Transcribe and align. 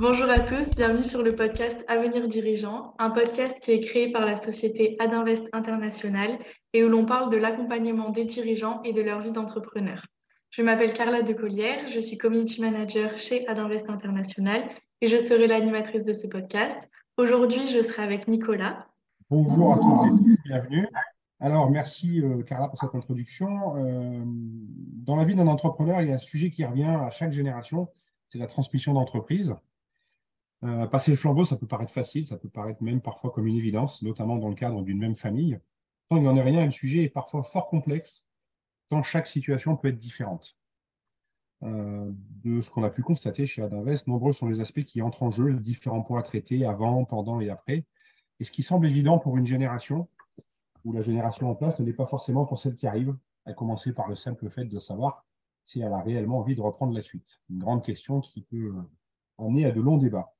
Bonjour 0.00 0.30
à 0.30 0.38
tous, 0.38 0.74
bienvenue 0.76 1.04
sur 1.04 1.22
le 1.22 1.36
podcast 1.36 1.84
Avenir 1.86 2.26
Dirigeant, 2.26 2.94
un 2.98 3.10
podcast 3.10 3.60
qui 3.60 3.72
est 3.72 3.80
créé 3.80 4.10
par 4.10 4.24
la 4.24 4.34
société 4.34 4.96
Adinvest 4.98 5.46
International 5.52 6.38
et 6.72 6.82
où 6.82 6.88
l'on 6.88 7.04
parle 7.04 7.30
de 7.30 7.36
l'accompagnement 7.36 8.08
des 8.08 8.24
dirigeants 8.24 8.82
et 8.82 8.94
de 8.94 9.02
leur 9.02 9.20
vie 9.20 9.30
d'entrepreneur. 9.30 10.06
Je 10.48 10.62
m'appelle 10.62 10.94
Carla 10.94 11.20
Decollière, 11.20 11.86
je 11.88 12.00
suis 12.00 12.16
community 12.16 12.62
manager 12.62 13.18
chez 13.18 13.46
Adinvest 13.46 13.90
International 13.90 14.62
et 15.02 15.06
je 15.06 15.18
serai 15.18 15.46
l'animatrice 15.46 16.02
de 16.02 16.14
ce 16.14 16.28
podcast. 16.28 16.78
Aujourd'hui, 17.18 17.66
je 17.66 17.82
serai 17.82 18.02
avec 18.02 18.26
Nicolas. 18.26 18.86
Bonjour 19.28 19.74
à 19.74 19.76
toutes 19.76 20.06
et 20.06 20.24
tous, 20.24 20.42
bienvenue. 20.46 20.88
Alors, 21.40 21.70
merci 21.70 22.22
euh, 22.22 22.42
Carla 22.42 22.68
pour 22.68 22.78
cette 22.78 22.94
introduction. 22.94 23.76
Euh, 23.76 24.22
dans 24.24 25.16
la 25.16 25.24
vie 25.24 25.34
d'un 25.34 25.46
entrepreneur, 25.46 26.00
il 26.00 26.08
y 26.08 26.10
a 26.10 26.14
un 26.14 26.18
sujet 26.18 26.48
qui 26.48 26.64
revient 26.64 26.84
à 26.84 27.10
chaque 27.10 27.32
génération, 27.32 27.90
c'est 28.28 28.38
la 28.38 28.46
transmission 28.46 28.94
d'entreprise. 28.94 29.56
Euh, 30.62 30.86
passer 30.86 31.10
le 31.10 31.16
flambeau, 31.16 31.44
ça 31.44 31.56
peut 31.56 31.66
paraître 31.66 31.92
facile, 31.92 32.26
ça 32.26 32.36
peut 32.36 32.48
paraître 32.48 32.82
même 32.82 33.00
parfois 33.00 33.30
comme 33.30 33.46
une 33.46 33.56
évidence, 33.56 34.02
notamment 34.02 34.36
dans 34.36 34.48
le 34.48 34.54
cadre 34.54 34.82
d'une 34.82 34.98
même 34.98 35.16
famille. 35.16 35.58
Tant 36.08 36.16
il 36.16 36.22
n'en 36.22 36.36
est 36.36 36.42
rien, 36.42 36.66
le 36.66 36.70
sujet 36.70 37.04
est 37.04 37.08
parfois 37.08 37.42
fort 37.42 37.68
complexe, 37.68 38.26
tant 38.90 39.02
chaque 39.02 39.26
situation 39.26 39.76
peut 39.76 39.88
être 39.88 39.98
différente. 39.98 40.56
Euh, 41.62 42.10
de 42.42 42.60
ce 42.60 42.70
qu'on 42.70 42.84
a 42.84 42.90
pu 42.90 43.02
constater 43.02 43.46
chez 43.46 43.62
Adinvest, 43.62 44.06
nombreux 44.06 44.32
sont 44.32 44.48
les 44.48 44.60
aspects 44.60 44.84
qui 44.84 45.02
entrent 45.02 45.22
en 45.22 45.30
jeu, 45.30 45.48
les 45.48 45.60
différents 45.60 46.02
points 46.02 46.20
à 46.20 46.22
traiter 46.22 46.64
avant, 46.64 47.04
pendant 47.04 47.40
et 47.40 47.50
après. 47.50 47.86
Et 48.38 48.44
ce 48.44 48.50
qui 48.50 48.62
semble 48.62 48.86
évident 48.86 49.18
pour 49.18 49.36
une 49.36 49.46
génération, 49.46 50.08
où 50.84 50.92
la 50.92 51.02
génération 51.02 51.50
en 51.50 51.54
place 51.54 51.78
ne 51.78 51.84
l'est 51.84 51.92
pas 51.92 52.06
forcément 52.06 52.46
pour 52.46 52.58
celle 52.58 52.76
qui 52.76 52.86
arrive, 52.86 53.16
à 53.46 53.52
commencer 53.52 53.92
par 53.92 54.08
le 54.08 54.14
simple 54.14 54.48
fait 54.50 54.64
de 54.64 54.78
savoir 54.78 55.26
si 55.64 55.80
elle 55.80 55.92
a 55.92 56.00
réellement 56.00 56.38
envie 56.38 56.54
de 56.54 56.60
reprendre 56.60 56.94
la 56.94 57.02
suite. 57.02 57.40
Une 57.50 57.58
grande 57.58 57.84
question 57.84 58.20
qui 58.20 58.42
peut 58.42 58.74
emmener 59.36 59.66
à 59.66 59.72
de 59.72 59.80
longs 59.80 59.98
débats. 59.98 60.34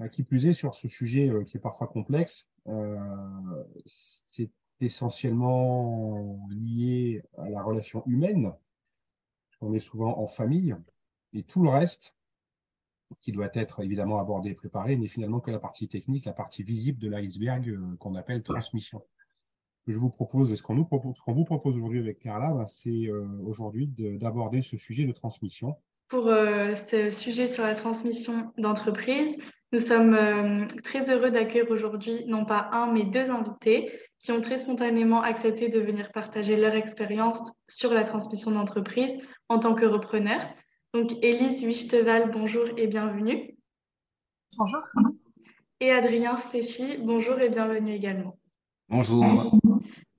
Euh, 0.00 0.08
qui 0.08 0.24
plus 0.24 0.46
est, 0.46 0.54
sur 0.54 0.74
ce 0.74 0.88
sujet 0.88 1.28
euh, 1.28 1.44
qui 1.44 1.56
est 1.56 1.60
parfois 1.60 1.86
complexe, 1.86 2.48
euh, 2.66 2.98
c'est 3.86 4.50
essentiellement 4.80 6.48
lié 6.50 7.22
à 7.38 7.48
la 7.48 7.62
relation 7.62 8.02
humaine. 8.06 8.52
On 9.60 9.72
est 9.72 9.78
souvent 9.78 10.18
en 10.18 10.26
famille 10.26 10.74
et 11.32 11.44
tout 11.44 11.62
le 11.62 11.70
reste, 11.70 12.16
qui 13.20 13.30
doit 13.30 13.50
être 13.54 13.84
évidemment 13.84 14.18
abordé 14.18 14.50
et 14.50 14.54
préparé, 14.54 14.96
n'est 14.96 15.06
finalement 15.06 15.38
que 15.38 15.52
la 15.52 15.60
partie 15.60 15.86
technique, 15.88 16.24
la 16.24 16.32
partie 16.32 16.64
visible 16.64 16.98
de 16.98 17.08
l'iceberg 17.08 17.78
qu'on 17.98 18.16
appelle 18.16 18.42
transmission. 18.42 19.00
Je 19.86 19.96
vous 19.96 20.10
propose, 20.10 20.52
ce 20.54 20.62
qu'on 20.62 20.82
propose, 20.84 21.18
qu'on 21.20 21.34
vous 21.34 21.44
propose 21.44 21.76
aujourd'hui 21.76 22.00
avec 22.00 22.18
Carla, 22.18 22.52
ben, 22.52 22.66
c'est 22.66 23.08
aujourd'hui 23.44 23.86
d'aborder 23.86 24.62
ce 24.62 24.76
sujet 24.76 25.04
de 25.04 25.12
transmission. 25.12 25.76
Pour 26.08 26.24
ce 26.24 27.10
sujet 27.10 27.46
sur 27.46 27.62
la 27.62 27.74
transmission 27.74 28.52
d'entreprise, 28.58 29.36
nous 29.74 29.80
sommes 29.80 30.14
euh, 30.14 30.66
très 30.84 31.10
heureux 31.10 31.32
d'accueillir 31.32 31.68
aujourd'hui 31.68 32.24
non 32.28 32.44
pas 32.44 32.68
un, 32.70 32.92
mais 32.92 33.02
deux 33.02 33.28
invités 33.28 33.90
qui 34.20 34.30
ont 34.30 34.40
très 34.40 34.58
spontanément 34.58 35.20
accepté 35.20 35.68
de 35.68 35.80
venir 35.80 36.12
partager 36.12 36.56
leur 36.56 36.76
expérience 36.76 37.40
sur 37.66 37.92
la 37.92 38.04
transmission 38.04 38.52
d'entreprise 38.52 39.12
en 39.48 39.58
tant 39.58 39.74
que 39.74 39.84
repreneur. 39.84 40.40
Donc, 40.92 41.10
Élise 41.24 41.64
Wichteval, 41.64 42.30
bonjour 42.30 42.66
et 42.76 42.86
bienvenue. 42.86 43.56
Bonjour. 44.56 44.80
Et 45.80 45.90
Adrien 45.90 46.36
Stéchy, 46.36 46.98
bonjour 46.98 47.40
et 47.40 47.48
bienvenue 47.48 47.94
également. 47.94 48.38
Bonjour. 48.88 49.58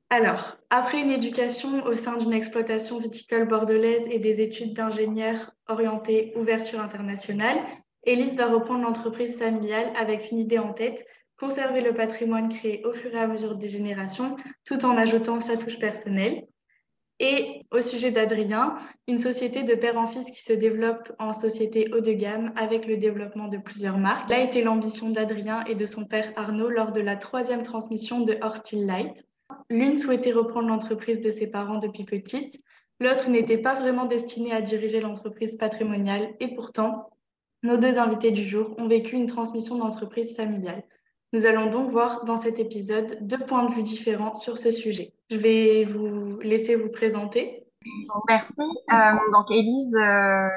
Alors, 0.09 0.57
après 0.69 1.01
une 1.01 1.11
éducation 1.11 1.85
au 1.85 1.95
sein 1.95 2.17
d'une 2.17 2.33
exploitation 2.33 2.99
viticole 2.99 3.47
bordelaise 3.47 4.05
et 4.11 4.19
des 4.19 4.41
études 4.41 4.73
d'ingénieur 4.73 5.51
orientées 5.69 6.33
ouverture 6.35 6.81
internationale, 6.81 7.57
Élise 8.05 8.37
va 8.37 8.47
reprendre 8.47 8.83
l'entreprise 8.83 9.37
familiale 9.37 9.91
avec 9.95 10.31
une 10.31 10.39
idée 10.39 10.59
en 10.59 10.73
tête, 10.73 11.05
conserver 11.37 11.81
le 11.81 11.93
patrimoine 11.93 12.49
créé 12.49 12.85
au 12.85 12.93
fur 12.93 13.13
et 13.13 13.19
à 13.19 13.27
mesure 13.27 13.55
des 13.55 13.67
générations, 13.67 14.35
tout 14.63 14.85
en 14.85 14.95
ajoutant 14.95 15.39
sa 15.39 15.57
touche 15.57 15.79
personnelle. 15.79 16.45
Et 17.19 17.61
au 17.71 17.79
sujet 17.79 18.11
d'Adrien, 18.11 18.75
une 19.07 19.17
société 19.17 19.63
de 19.63 19.73
père 19.73 19.97
en 19.97 20.05
fils 20.05 20.29
qui 20.29 20.43
se 20.43 20.51
développe 20.51 21.13
en 21.17 21.31
société 21.31 21.89
haut 21.93 22.01
de 22.01 22.11
gamme 22.11 22.51
avec 22.57 22.85
le 22.85 22.97
développement 22.97 23.47
de 23.47 23.57
plusieurs 23.57 23.97
marques. 23.97 24.29
Là 24.29 24.41
été 24.41 24.61
l'ambition 24.61 25.09
d'Adrien 25.09 25.63
et 25.65 25.75
de 25.75 25.85
son 25.85 26.05
père 26.05 26.33
Arnaud 26.35 26.69
lors 26.69 26.91
de 26.91 26.99
la 26.99 27.15
troisième 27.15 27.63
transmission 27.63 28.19
de 28.19 28.37
Horstill 28.41 28.85
Light. 28.85 29.25
L'une 29.69 29.95
souhaitait 29.95 30.33
reprendre 30.33 30.67
l'entreprise 30.67 31.21
de 31.21 31.31
ses 31.31 31.47
parents 31.47 31.79
depuis 31.79 32.03
petite, 32.03 32.61
l'autre 32.99 33.29
n'était 33.29 33.57
pas 33.57 33.79
vraiment 33.79 34.05
destinée 34.05 34.51
à 34.51 34.61
diriger 34.61 34.99
l'entreprise 34.99 35.55
patrimoniale 35.55 36.33
et 36.39 36.53
pourtant, 36.53 37.09
nos 37.65 37.77
deux 37.77 37.97
invités 37.97 38.31
du 38.31 38.43
jour 38.43 38.75
ont 38.77 38.87
vécu 38.87 39.15
une 39.15 39.25
transmission 39.25 39.77
d'entreprise 39.77 40.35
familiale. 40.35 40.83
Nous 41.33 41.45
allons 41.45 41.69
donc 41.69 41.91
voir 41.91 42.23
dans 42.23 42.37
cet 42.37 42.59
épisode 42.59 43.17
deux 43.21 43.39
points 43.39 43.67
de 43.67 43.73
vue 43.73 43.83
différents 43.83 44.35
sur 44.35 44.57
ce 44.57 44.71
sujet. 44.71 45.13
Je 45.31 45.37
vais 45.37 45.83
vous 45.83 46.39
laisser 46.39 46.75
vous 46.75 46.89
présenter. 46.89 47.65
merci. 48.27 48.61
Euh, 48.93 48.95
donc, 49.33 49.49
Élise 49.49 49.95
euh, 49.95 50.47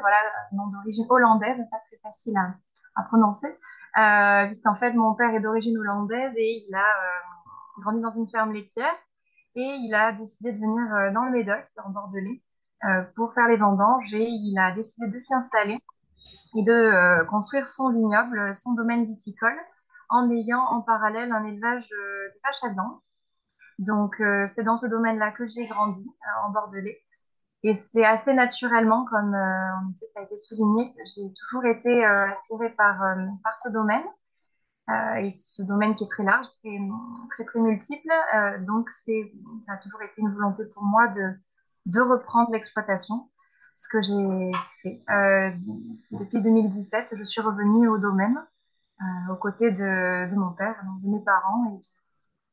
voilà, 0.00 0.16
nom 0.52 0.68
d'origine 0.68 1.06
hollandaise, 1.10 1.58
pas 1.70 1.80
très 1.86 1.98
facile 2.02 2.34
à, 2.96 3.02
prononcer, 3.04 3.48
euh, 3.98 4.46
puisqu'en 4.46 4.74
fait, 4.74 4.94
mon 4.94 5.14
père 5.14 5.34
est 5.34 5.40
d'origine 5.40 5.76
hollandaise 5.78 6.32
et 6.36 6.64
il 6.66 6.74
a 6.74 6.78
euh, 6.78 7.82
grandi 7.82 8.00
dans 8.00 8.10
une 8.10 8.28
ferme 8.28 8.52
laitière 8.52 8.94
et 9.54 9.76
il 9.80 9.94
a 9.94 10.12
décidé 10.12 10.52
de 10.52 10.58
venir 10.58 11.12
dans 11.12 11.24
le 11.24 11.32
Médoc, 11.32 11.64
en 11.84 11.90
Bordelais, 11.90 12.42
pour 13.16 13.34
faire 13.34 13.48
les 13.48 13.56
vendanges 13.56 14.12
et 14.14 14.26
il 14.26 14.58
a 14.58 14.72
décidé 14.72 15.08
de 15.08 15.18
s'y 15.18 15.34
installer 15.34 15.78
et 16.56 16.62
de 16.62 16.72
euh, 16.72 17.24
construire 17.24 17.66
son 17.66 17.92
vignoble, 17.92 18.54
son 18.54 18.74
domaine 18.74 19.04
viticole, 19.04 19.58
en 20.08 20.30
ayant 20.30 20.62
en 20.62 20.80
parallèle 20.80 21.32
un 21.32 21.44
élevage 21.44 21.88
euh, 21.92 22.28
de 22.28 22.40
vaches 22.44 22.64
à 22.64 22.68
viande. 22.70 22.98
Donc, 23.78 24.20
euh, 24.20 24.46
c'est 24.46 24.64
dans 24.64 24.76
ce 24.76 24.86
domaine-là 24.86 25.30
que 25.32 25.48
j'ai 25.48 25.66
grandi, 25.66 26.04
en 26.44 26.50
Bordelais. 26.50 26.98
Et 27.62 27.74
c'est 27.74 28.04
assez 28.04 28.32
naturellement, 28.32 29.04
comme 29.04 29.32
ça 29.32 30.20
a 30.20 30.22
été 30.22 30.36
souligné, 30.38 30.94
j'ai 31.14 31.30
toujours 31.34 31.66
été 31.66 32.04
attirée 32.04 32.70
par, 32.70 32.96
par 33.44 33.58
ce 33.58 33.68
domaine. 33.68 34.02
et 35.18 35.30
ce 35.30 35.62
domaine 35.64 35.94
qui 35.94 36.04
est 36.04 36.08
très 36.08 36.22
large, 36.22 36.46
très, 36.62 36.78
très, 37.28 37.44
très 37.44 37.60
multiple. 37.60 38.10
donc, 38.60 38.88
ça 38.88 39.74
a 39.74 39.76
toujours 39.76 40.00
été 40.00 40.22
une 40.22 40.32
volonté 40.32 40.64
pour 40.72 40.84
moi 40.84 41.08
de, 41.08 41.34
de 41.84 42.00
reprendre 42.00 42.50
l'exploitation 42.50 43.28
ce 43.74 43.88
que 43.88 44.02
j'ai 44.02 44.50
fait. 44.82 45.02
Euh, 45.10 45.50
depuis 46.12 46.40
2017, 46.40 47.14
je 47.16 47.24
suis 47.24 47.40
revenue 47.40 47.88
au 47.88 47.98
domaine 47.98 48.36
euh, 49.00 49.32
aux 49.32 49.36
côtés 49.36 49.70
de, 49.70 50.34
mon 50.34 50.52
père, 50.52 50.76
de 51.02 51.08
mes 51.08 51.20
parents 51.20 51.80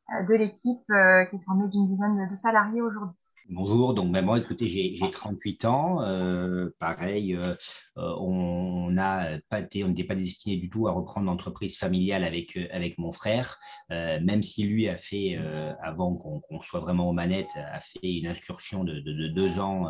et 0.10 0.24
de, 0.24 0.34
l'équipe 0.36 0.90
euh, 0.92 1.26
qui 1.26 1.36
est 1.36 1.44
formée 1.46 1.68
d'une 1.68 1.88
dizaine 1.88 2.30
de 2.30 2.36
salariés 2.36 2.82
aujourd'hui. 2.82 3.18
Bonjour, 3.50 3.94
donc 3.94 4.12
ben, 4.12 4.26
moi, 4.26 4.40
écoutez, 4.40 4.68
j'ai 4.68 4.94
38 5.10 5.64
ans. 5.64 6.02
Euh, 6.02 6.70
pareil, 6.80 7.34
euh, 7.34 7.56
euh, 7.98 8.14
on 8.20 8.92
n'a 8.92 9.40
été, 9.58 9.86
on 9.86 9.88
n'était 9.88 10.04
pas 10.04 10.16
destiné 10.16 10.58
du 10.58 10.70
tout 10.70 10.90
à 10.90 10.92
reprendre 10.92 11.28
l'entreprise 11.28 11.78
familiale 11.78 12.26
avec 12.26 12.58
avec 12.74 12.98
mon 12.98 13.14
frère, 13.14 13.58
même 13.90 14.44
si 14.44 14.64
lui 14.64 14.90
a 14.90 14.98
fait, 14.98 15.38
avant 15.82 16.16
qu'on 16.16 16.62
soit 16.62 16.82
vraiment 16.82 17.10
aux 17.10 17.14
manettes, 17.14 17.56
a 17.56 17.80
fait 17.80 18.00
une 18.18 18.28
incursion 18.28 18.84
de, 18.84 19.00
de, 19.00 19.28
deux 19.30 19.60
ans 19.60 19.88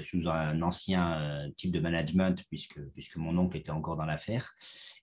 sous 0.00 0.28
un 0.28 0.60
ancien 0.60 1.48
type 1.56 1.70
de 1.70 1.78
management, 1.78 2.42
puisque 2.48 2.80
puisque 2.94 3.16
mon 3.16 3.38
oncle 3.38 3.56
était 3.56 3.70
encore 3.70 3.96
dans 3.96 4.06
l'affaire. 4.06 4.54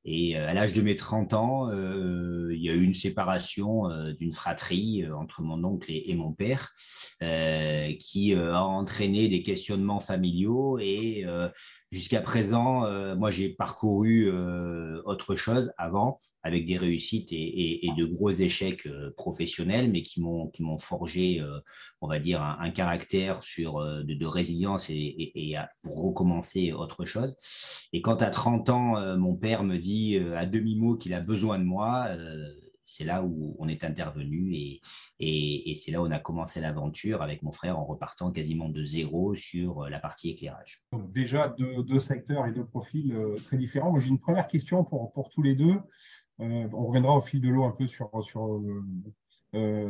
Et 0.06 0.38
à 0.38 0.54
l'âge 0.54 0.74
de 0.74 0.82
mes 0.82 0.96
30 0.96 1.34
ans, 1.34 1.72
il 1.72 2.62
y 2.62 2.70
a 2.70 2.74
eu 2.74 2.82
une 2.82 2.94
séparation 2.94 3.84
d'une 4.20 4.34
fratrie 4.34 5.06
entre 5.12 5.42
mon 5.42 5.64
oncle 5.64 5.92
et, 5.92 6.06
et 6.08 6.16
mon 6.16 6.32
père. 6.32 6.74
Euh, 7.22 7.94
qui 8.00 8.34
euh, 8.34 8.54
a 8.54 8.62
entraîné 8.62 9.28
des 9.28 9.44
questionnements 9.44 10.00
familiaux 10.00 10.80
et 10.80 11.26
euh, 11.26 11.50
jusqu'à 11.92 12.22
présent, 12.22 12.86
moi 13.16 13.32
j'ai 13.32 13.50
parcouru 13.50 14.32
autre 15.06 15.36
chose 15.36 15.74
avant 15.78 16.20
avec 16.42 16.66
des 16.66 16.78
réussites 16.78 17.34
et, 17.34 17.86
et, 17.86 17.92
de 17.98 18.06
gros 18.06 18.30
échecs 18.30 18.88
professionnels, 19.18 19.92
mais 19.92 20.04
qui 20.04 20.22
m'ont 20.22 20.48
qui 20.48 20.64
m'ont 20.64 20.78
forgé, 20.78 21.44
on 22.02 22.08
va 22.08 22.20
dire, 22.20 22.42
un, 22.42 22.72
caractère 22.72 23.44
sur 23.44 23.80
de, 23.80 24.14
de 24.14 24.26
résilience 24.26 24.90
et, 24.90 25.32
et, 25.36 25.56
pour 25.84 26.02
recommencer 26.02 26.72
autre 26.72 27.06
chose. 27.06 27.36
Et 27.92 28.02
quand 28.02 28.22
à 28.22 28.30
30 28.30 28.70
ans, 28.70 29.18
mon 29.18 29.36
père 29.36 29.64
me 29.64 29.78
dit 29.78 30.18
à 30.36 30.46
demi 30.46 30.76
mot 30.76 30.96
qu'il 30.96 31.14
a 31.14 31.20
besoin 31.20 31.60
de 31.60 31.66
moi 31.66 32.08
c'est 32.90 33.06
là 33.06 33.24
où 33.24 33.56
on 33.60 33.68
est 33.68 33.84
intervenu 33.84 34.54
et, 35.20 35.76
c'est 35.76 35.92
là 35.92 36.02
où 36.02 36.08
on 36.08 36.12
a 36.12 36.20
commencé 36.20 36.60
l'aventure 36.60 37.22
avec 37.22 37.44
mon 37.44 37.52
frère 37.52 37.80
en 37.80 37.86
repartant 37.86 38.32
quasiment 38.32 38.70
de 38.70 38.84
zéro 38.84 39.36
sur 39.36 39.84
euh, 39.84 39.90
la 39.90 40.00
partie 40.00 40.30
éclairage. 40.30 40.84
Donc 40.92 41.12
déjà 41.14 41.56
deux, 41.58 42.00
secteurs 42.00 42.46
et 42.48 42.52
deux 42.52 42.66
profils 42.66 43.14
euh, 43.14 43.36
très 43.46 43.58
différents. 43.58 43.98
J'ai 44.00 44.10
une 44.10 44.20
première 44.20 44.48
question 44.48 44.84
pour, 44.84 45.12
pour 45.14 45.30
tous 45.30 45.42
les 45.42 45.56
deux. 45.56 45.80
Euh, 46.42 46.68
on 46.74 46.86
reviendra 46.86 47.16
au 47.16 47.22
fil 47.22 47.42
de 47.42 47.50
l'eau 47.50 47.64
un 47.64 47.72
peu 47.72 47.88
sur, 47.88 48.10
sur 48.24 48.62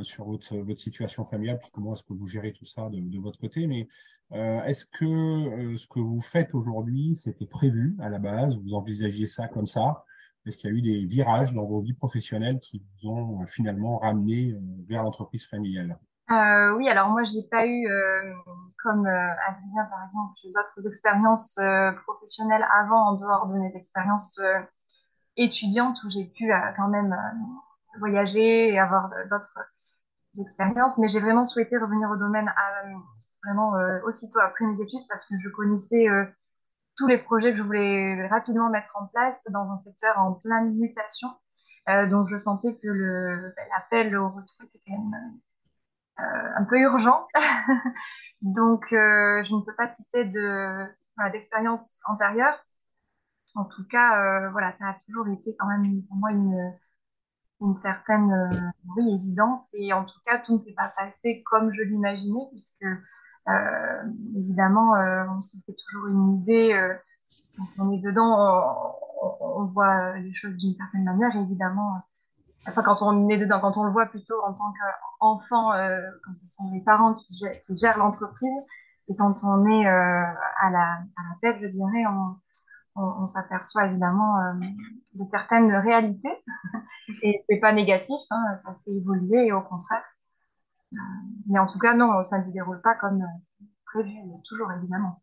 sur 0.03 0.23
votre, 0.23 0.55
votre, 0.55 0.79
situation 0.79 1.25
familiale, 1.25 1.59
puis 1.59 1.69
comment 1.73 1.91
est-ce 1.91 2.03
que 2.03 2.13
vous 2.13 2.27
gérez 2.27 2.53
tout 2.53 2.65
ça 2.65 2.87
de, 2.89 3.01
de 3.01 3.19
votre 3.19 3.37
côté. 3.37 3.67
Mais 3.67 3.89
est-ce 4.31 4.85
que 4.85 5.75
ce 5.75 5.85
que 5.87 5.99
vous 5.99 6.21
faites 6.21 6.55
aujourd'hui, 6.55 7.15
c'était 7.15 7.45
prévu 7.45 7.97
à 7.99 8.07
la 8.07 8.19
base? 8.19 8.55
Vous 8.55 8.73
envisagiez 8.73 9.27
ça 9.27 9.49
comme 9.49 9.67
ça? 9.67 10.05
Est-ce 10.49 10.57
qu'il 10.57 10.71
y 10.71 10.73
a 10.73 10.75
eu 10.75 10.81
des 10.81 11.05
virages 11.05 11.53
dans 11.53 11.65
vos 11.65 11.79
vies 11.79 11.93
professionnelles 11.93 12.59
qui 12.59 12.83
vous 13.03 13.09
ont 13.09 13.45
finalement 13.45 13.99
ramené 13.99 14.55
vers 14.87 15.03
l'entreprise 15.03 15.45
familiale 15.45 15.99
euh, 16.31 16.73
oui, 16.75 16.87
alors 16.87 17.09
moi, 17.09 17.23
j'ai 17.23 17.41
pas 17.49 17.65
eu, 17.65 17.87
euh, 17.87 18.33
comme 18.83 19.07
euh, 19.07 19.29
Adrien 19.47 19.85
par 19.89 20.05
exemple, 20.05 20.33
d'autres 20.53 20.87
expériences 20.87 21.57
euh, 21.57 21.91
professionnelles 22.05 22.65
avant, 22.71 23.09
en 23.09 23.13
dehors 23.15 23.47
de 23.47 23.57
mes 23.57 23.75
expériences 23.75 24.37
euh, 24.37 24.59
étudiantes, 25.37 25.97
où 26.03 26.09
j'ai 26.11 26.25
pu 26.25 26.51
quand 26.77 26.87
même 26.87 27.15
voyager 27.99 28.69
et 28.69 28.79
avoir 28.79 29.09
d'autres 29.31 29.57
expériences. 30.39 30.99
Mais 30.99 31.07
j'ai 31.07 31.19
vraiment 31.19 31.45
souhaité 31.45 31.77
revenir 31.77 32.11
au 32.11 32.17
domaine 32.17 32.51
vraiment 33.43 33.73
aussitôt 34.05 34.39
après 34.39 34.65
mes 34.65 34.83
études, 34.83 35.07
parce 35.07 35.25
que 35.25 35.33
je 35.41 35.49
connaissais 35.49 36.07
tous 36.99 37.07
les 37.07 37.17
projets 37.17 37.53
que 37.53 37.57
je 37.57 37.63
voulais 37.63 38.27
rapidement 38.27 38.69
mettre 38.69 38.91
en 38.95 39.07
place 39.07 39.43
dans 39.51 39.71
un 39.71 39.77
secteur 39.77 40.19
en 40.19 40.33
pleine 40.33 40.75
mutation. 40.75 41.29
donc 41.87 42.27
je 42.29 42.37
sentais 42.37 42.75
que 42.75 42.87
le, 42.87 43.53
l'appel 43.71 44.15
au 44.17 44.29
retour 44.29 44.65
était 44.65 44.81
quand 44.85 44.97
même 44.97 45.39
euh, 46.19 46.23
un 46.57 46.63
peu 46.65 46.77
urgent. 46.79 47.27
Donc, 48.41 48.91
euh, 48.91 49.43
je 49.43 49.55
ne 49.55 49.61
peux 49.61 49.75
pas 49.75 49.93
citer 49.93 50.25
de, 50.25 50.85
d'expérience 51.31 51.99
antérieure. 52.07 52.57
En 53.55 53.65
tout 53.65 53.85
cas, 53.87 54.21
euh, 54.21 54.49
voilà, 54.51 54.71
ça 54.71 54.89
a 54.89 54.97
toujours 55.05 55.27
été 55.29 55.55
quand 55.57 55.67
même 55.67 56.03
pour 56.07 56.17
moi 56.17 56.31
une, 56.31 56.73
une 57.61 57.73
certaine 57.73 58.73
oui, 58.97 59.13
évidence. 59.15 59.69
Et 59.73 59.93
en 59.93 60.03
tout 60.05 60.19
cas, 60.25 60.39
tout 60.39 60.53
ne 60.53 60.57
s'est 60.57 60.73
pas 60.73 60.89
passé 60.97 61.43
comme 61.45 61.71
je 61.73 61.83
l'imaginais, 61.83 62.47
puisque 62.51 62.85
évidemment, 64.35 64.93
on 65.37 65.41
se 65.41 65.57
fait 65.65 65.73
toujours 65.73 66.07
une 66.07 66.41
idée. 66.41 66.77
quand 67.57 67.83
on 67.83 67.91
est 67.93 68.01
dedans, 68.01 68.95
on, 69.39 69.65
voit 69.65 70.17
les 70.17 70.33
choses 70.33 70.57
d'une 70.57 70.73
certaine 70.73 71.03
manière. 71.03 71.35
évidemment, 71.35 72.01
enfin 72.67 72.83
quand 72.83 73.01
on 73.01 73.29
est 73.29 73.37
dedans, 73.37 73.59
quand 73.59 73.77
on 73.77 73.83
le 73.83 73.91
voit 73.91 74.07
plutôt 74.07 74.41
en 74.45 74.53
tant 74.53 74.73
qu'enfant, 75.19 75.73
euh, 75.73 76.01
quand 76.25 76.33
ce 76.33 76.45
sont 76.45 76.71
les 76.73 76.81
parents 76.81 77.15
qui 77.15 77.45
gèrent, 77.69 77.97
l'entreprise, 77.97 78.63
et 79.09 79.15
quand 79.15 79.43
on 79.43 79.65
est 79.65 79.87
euh, 79.87 80.23
à, 80.61 80.69
la, 80.69 80.99
tête, 81.41 81.57
je 81.61 81.67
dirais, 81.67 82.03
on, 82.95 83.25
s'aperçoit 83.25 83.85
évidemment 83.85 84.39
euh, 84.39 84.53
de 85.13 85.23
certaines 85.23 85.73
réalités, 85.73 86.33
et 87.23 87.43
c'est 87.49 87.59
pas 87.59 87.71
négatif, 87.71 88.19
hein, 88.29 88.59
ça 88.65 88.75
fait 88.83 88.91
évoluer, 88.91 89.47
et 89.47 89.51
au 89.53 89.61
contraire. 89.61 90.03
Mais 91.47 91.59
en 91.59 91.67
tout 91.67 91.79
cas, 91.79 91.95
non, 91.95 92.23
ça 92.23 92.39
ne 92.39 92.43
se 92.43 92.51
déroule 92.51 92.81
pas 92.81 92.95
comme 92.95 93.21
euh, 93.21 93.65
prévu, 93.85 94.15
toujours 94.47 94.71
évidemment. 94.71 95.21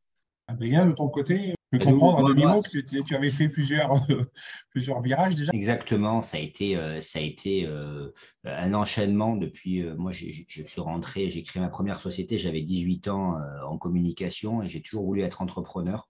Adrien, 0.49 0.87
de 0.87 0.93
ton 0.93 1.09
côté, 1.09 1.55
je 1.73 1.79
peux 1.79 1.85
comprendre 1.85 2.25
à 2.25 2.29
demi-mot 2.29 2.61
que 2.63 3.01
tu, 3.03 3.15
avais 3.17 3.31
fait 3.31 3.49
plusieurs, 3.49 3.95
plusieurs 4.71 5.03
virages 5.03 5.35
déjà. 5.35 5.51
Exactement, 5.53 6.21
ça 6.21 6.37
a 6.37 6.41
été, 6.41 6.77
euh, 6.77 7.01
ça 7.01 7.19
a 7.19 7.23
été 7.23 7.67
euh, 7.67 8.13
un 8.45 8.73
enchaînement 8.73 9.35
depuis. 9.35 9.83
Euh, 9.83 9.97
moi, 9.97 10.13
je 10.13 10.27
suis 10.49 10.81
rentré, 10.81 11.31
j'ai 11.31 11.43
créé 11.43 11.61
ma 11.61 11.69
première 11.69 11.99
société, 11.99 12.39
j'avais 12.39 12.63
18 12.63 13.09
ans 13.09 13.39
en 13.67 13.77
communication 13.79 14.63
et 14.63 14.69
j'ai 14.69 14.81
toujours 14.81 15.05
voulu 15.05 15.23
être 15.23 15.43
entrepreneur. 15.43 16.09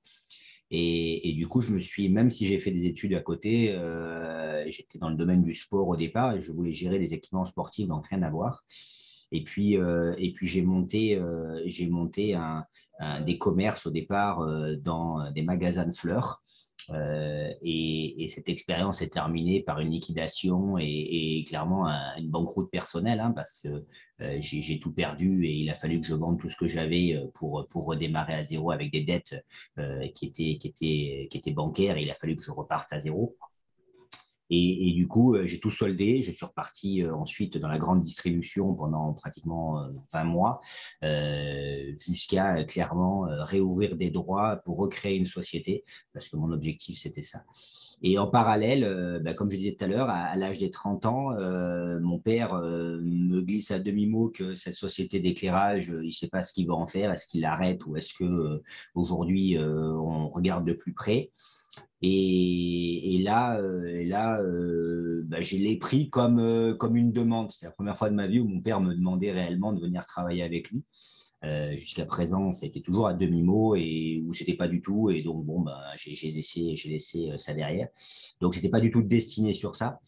Et, 0.71 1.31
et, 1.31 1.33
du 1.35 1.47
coup, 1.47 1.61
je 1.61 1.71
me 1.71 1.79
suis, 1.79 2.09
même 2.09 2.29
si 2.29 2.45
j'ai 2.45 2.59
fait 2.59 2.73
des 2.73 2.87
études 2.87 3.15
à 3.15 3.21
côté, 3.21 3.69
j'étais 4.67 4.99
dans 4.99 5.09
le 5.09 5.17
domaine 5.17 5.43
du 5.43 5.55
sport 5.55 5.89
au 5.89 5.97
départ 5.97 6.35
et 6.35 6.43
je 6.43 6.53
voulais 6.53 6.73
gérer 6.73 6.99
des 6.99 7.15
équipements 7.15 7.45
sportifs, 7.45 7.87
donc 7.87 8.09
rien 8.09 8.23
à 8.23 8.31
voir. 8.31 8.65
Et 9.33 9.43
puis, 9.43 9.75
et 9.75 10.33
puis 10.35 10.47
j'ai 10.47 10.63
monté, 10.63 11.21
j'ai 11.65 11.89
monté 11.89 12.37
des 13.25 13.39
commerces 13.39 13.87
au 13.87 13.91
départ 13.91 14.41
euh, 14.41 14.77
dans 14.77 15.31
des 15.33 15.43
magasins 15.43 15.87
de 15.87 15.93
fleurs. 15.93 16.43
Euh, 16.91 17.53
et, 17.63 18.25
et, 18.25 18.29
cette 18.29 18.49
expérience 18.49 19.03
est 19.03 19.13
terminée 19.13 19.61
par 19.61 19.81
une 19.81 19.91
liquidation 19.91 20.79
et, 20.79 21.45
clairement 21.49 21.89
une 22.17 22.31
banqueroute 22.31 22.71
personnelle 22.71 23.19
hein, 23.19 23.33
parce 23.33 23.61
que 23.61 23.85
euh, 24.21 24.37
j'ai 24.39 24.79
tout 24.79 24.93
perdu 24.93 25.47
et 25.47 25.53
il 25.53 25.69
a 25.69 25.75
fallu 25.75 26.01
que 26.01 26.07
je 26.07 26.15
vende 26.15 26.39
tout 26.39 26.49
ce 26.49 26.57
que 26.57 26.69
j'avais 26.69 27.21
pour, 27.35 27.67
pour 27.71 27.87
redémarrer 27.87 28.35
à 28.35 28.43
zéro 28.45 28.71
avec 28.71 28.93
des 28.93 29.03
dettes 29.03 29.45
euh, 29.79 30.07
qui, 30.15 30.27
étaient, 30.27 30.59
qui, 30.59 30.69
étaient, 30.69 31.29
qui 31.29 31.39
étaient 31.39 31.51
bancaires 31.51 31.99
il 31.99 32.11
a 32.11 32.15
fallu 32.15 32.37
que 32.37 32.45
je 32.45 32.53
reparte 32.53 32.93
à 32.93 33.01
zéro. 33.01 33.37
Et, 34.51 34.89
et, 34.89 34.93
du 34.93 35.09
coup, 35.09 35.35
euh, 35.35 35.47
j'ai 35.47 35.59
tout 35.59 35.71
soldé. 35.71 36.23
Je 36.23 36.31
suis 36.31 36.47
reparti 36.47 37.03
euh, 37.03 37.15
ensuite 37.15 37.59
dans 37.59 37.69
la 37.69 37.79
grande 37.79 38.01
distribution 38.01 38.75
pendant 38.75 39.13
pratiquement 39.13 39.87
20 40.13 40.21
euh, 40.21 40.25
mois, 40.25 40.61
euh, 41.03 41.93
jusqu'à 41.99 42.65
clairement 42.65 43.27
réouvrir 43.29 43.97
des 43.97 44.11
droits 44.11 44.57
pour 44.57 44.79
recréer 44.79 45.17
une 45.17 45.27
société, 45.27 45.85
parce 46.13 46.29
que 46.29 46.37
mon 46.37 46.53
objectif, 46.53 46.99
c'était 46.99 47.23
ça. 47.23 47.45
Et 48.03 48.19
en 48.19 48.27
parallèle, 48.27 49.21
bah, 49.25 49.35
comme 49.35 49.51
je 49.51 49.57
disais 49.57 49.73
tout 49.73 49.85
à 49.85 49.89
l'heure, 49.89 50.11
à, 50.11 50.37
l'âge 50.37 50.59
des 50.59 50.71
30 50.71 51.07
ans, 51.07 51.33
euh, 51.33 51.99
mon 52.01 52.19
père 52.19 52.55
me 52.55 53.41
glisse 53.41 53.71
à 53.71 53.79
demi-mot 53.79 54.29
que 54.29 54.55
cette 54.55 54.75
société 54.75 55.19
d'éclairage, 55.19 55.89
il 55.89 56.07
ne 56.07 56.11
sait 56.11 56.29
pas 56.29 56.43
ce 56.43 56.53
qu'il 56.53 56.67
va 56.67 56.75
en 56.75 56.87
faire. 56.87 57.11
Est-ce 57.11 57.27
qu'il 57.27 57.41
l'arrête 57.41 57.87
ou 57.87 57.97
est-ce 57.97 58.13
que 58.15 58.63
aujourd'hui 58.95 59.57
on 59.59 60.29
regarde 60.29 60.67
de 60.67 60.73
plus 60.75 60.93
près 60.93 61.31
et, 62.03 63.21
là, 63.23 63.59
euh, 63.59 64.05
là 64.05 64.41
euh, 64.43 65.23
bah, 65.27 65.41
je 65.41 65.57
l'ai 65.57 65.77
pris 65.77 66.11
comme, 66.11 66.39
euh, 66.39 66.75
comme 66.75 66.97
une 66.97 67.13
demande. 67.13 67.51
C'est 67.51 67.67
la 67.67 67.73
première 67.73 67.97
fois 67.97 68.11
de 68.11 68.15
ma 68.15 68.27
vie 68.27 68.41
où 68.41 68.47
mon 68.47 68.61
père 68.61 68.81
me 68.81 68.95
demandait 68.95 69.33
réellement 69.33 69.73
de 69.73 69.81
venir 69.81 70.05
travailler 70.07 70.43
avec 70.43 70.71
lui. 70.71 70.85
Euh, 71.45 71.75
Jusqu'à 71.75 72.07
présent, 72.07 72.53
ça 72.53 72.67
a 72.67 72.69
été 72.69 72.83
toujours 72.83 73.07
à 73.07 73.15
demi-mot 73.15 73.77
et 73.77 74.23
où 74.27 74.35
c'était 74.35 74.57
pas 74.57 74.69
du 74.69 74.83
tout. 74.83 75.11
Et 75.11 75.23
donc, 75.23 75.45
bon, 75.45 75.61
bah, 75.61 75.81
j'ai 75.97 76.33
laissé, 76.33 76.75
laissé 76.87 77.33
ça 77.39 77.55
derrière. 77.55 77.89
Donc, 78.41 78.55
c'était 78.55 78.71
pas 78.71 78.81
du 78.81 78.91
tout 78.91 79.03
destiné 79.03 79.53
sur 79.53 79.77
ça. 79.77 80.01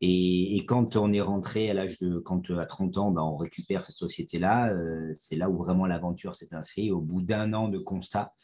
Et, 0.00 0.64
quand 0.66 0.96
on 0.96 1.12
est 1.12 1.20
rentré 1.20 1.70
à 1.70 1.74
l'âge 1.74 1.98
de, 2.00 2.18
quand 2.18 2.50
à 2.50 2.66
30 2.66 2.98
ans, 2.98 3.10
bah, 3.10 3.24
on 3.24 3.36
récupère 3.36 3.84
cette 3.84 3.96
société-là, 3.96 4.72
c'est 5.14 5.36
là 5.36 5.50
où 5.50 5.56
vraiment 5.56 5.86
l'aventure 5.86 6.34
s'est 6.34 6.54
inscrite. 6.54 6.92
Au 6.92 7.00
bout 7.00 7.22
d'un 7.22 7.52
an 7.54 7.68
de 7.68 7.78
constat, 7.78 8.34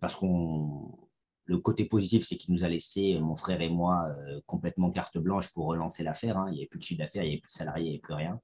parce 0.00 0.14
qu'on 0.14 1.03
le 1.46 1.58
côté 1.58 1.84
positif, 1.84 2.24
c'est 2.26 2.36
qu'il 2.36 2.54
nous 2.54 2.64
a 2.64 2.68
laissé, 2.68 3.14
euh, 3.14 3.20
mon 3.20 3.36
frère 3.36 3.60
et 3.60 3.68
moi, 3.68 4.06
euh, 4.08 4.40
complètement 4.46 4.90
carte 4.90 5.18
blanche 5.18 5.52
pour 5.52 5.66
relancer 5.66 6.02
l'affaire. 6.02 6.38
Hein. 6.38 6.46
Il 6.48 6.54
n'y 6.54 6.58
avait 6.60 6.66
plus 6.66 6.78
de 6.78 6.84
chiffre 6.84 6.98
d'affaires, 6.98 7.22
il 7.22 7.26
n'y 7.26 7.32
avait 7.32 7.40
plus 7.40 7.48
de 7.48 7.52
salariés, 7.52 7.84
il 7.84 7.88
n'y 7.88 7.94
avait 7.96 8.00
plus 8.00 8.14
rien 8.14 8.40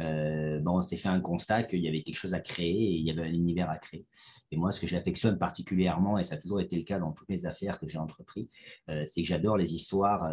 euh, 0.00 0.58
bon, 0.60 0.78
on 0.78 0.82
s'est 0.82 0.96
fait 0.96 1.08
un 1.08 1.20
constat 1.20 1.64
qu'il 1.64 1.80
y 1.80 1.88
avait 1.88 2.02
quelque 2.02 2.16
chose 2.16 2.34
à 2.34 2.40
créer 2.40 2.70
et 2.70 2.94
il 2.94 3.04
y 3.04 3.10
avait 3.10 3.22
un 3.22 3.32
univers 3.32 3.70
à 3.70 3.76
créer. 3.76 4.06
Et 4.50 4.56
moi, 4.56 4.72
ce 4.72 4.80
que 4.80 4.86
j'affectionne 4.86 5.38
particulièrement, 5.38 6.18
et 6.18 6.24
ça 6.24 6.36
a 6.36 6.38
toujours 6.38 6.60
été 6.60 6.76
le 6.76 6.82
cas 6.82 6.98
dans 6.98 7.12
toutes 7.12 7.28
les 7.28 7.46
affaires 7.46 7.78
que 7.78 7.88
j'ai 7.88 7.98
entrepris, 7.98 8.48
euh, 8.88 9.04
c'est 9.04 9.22
que 9.22 9.28
j'adore 9.28 9.56
les 9.56 9.74
histoires 9.74 10.32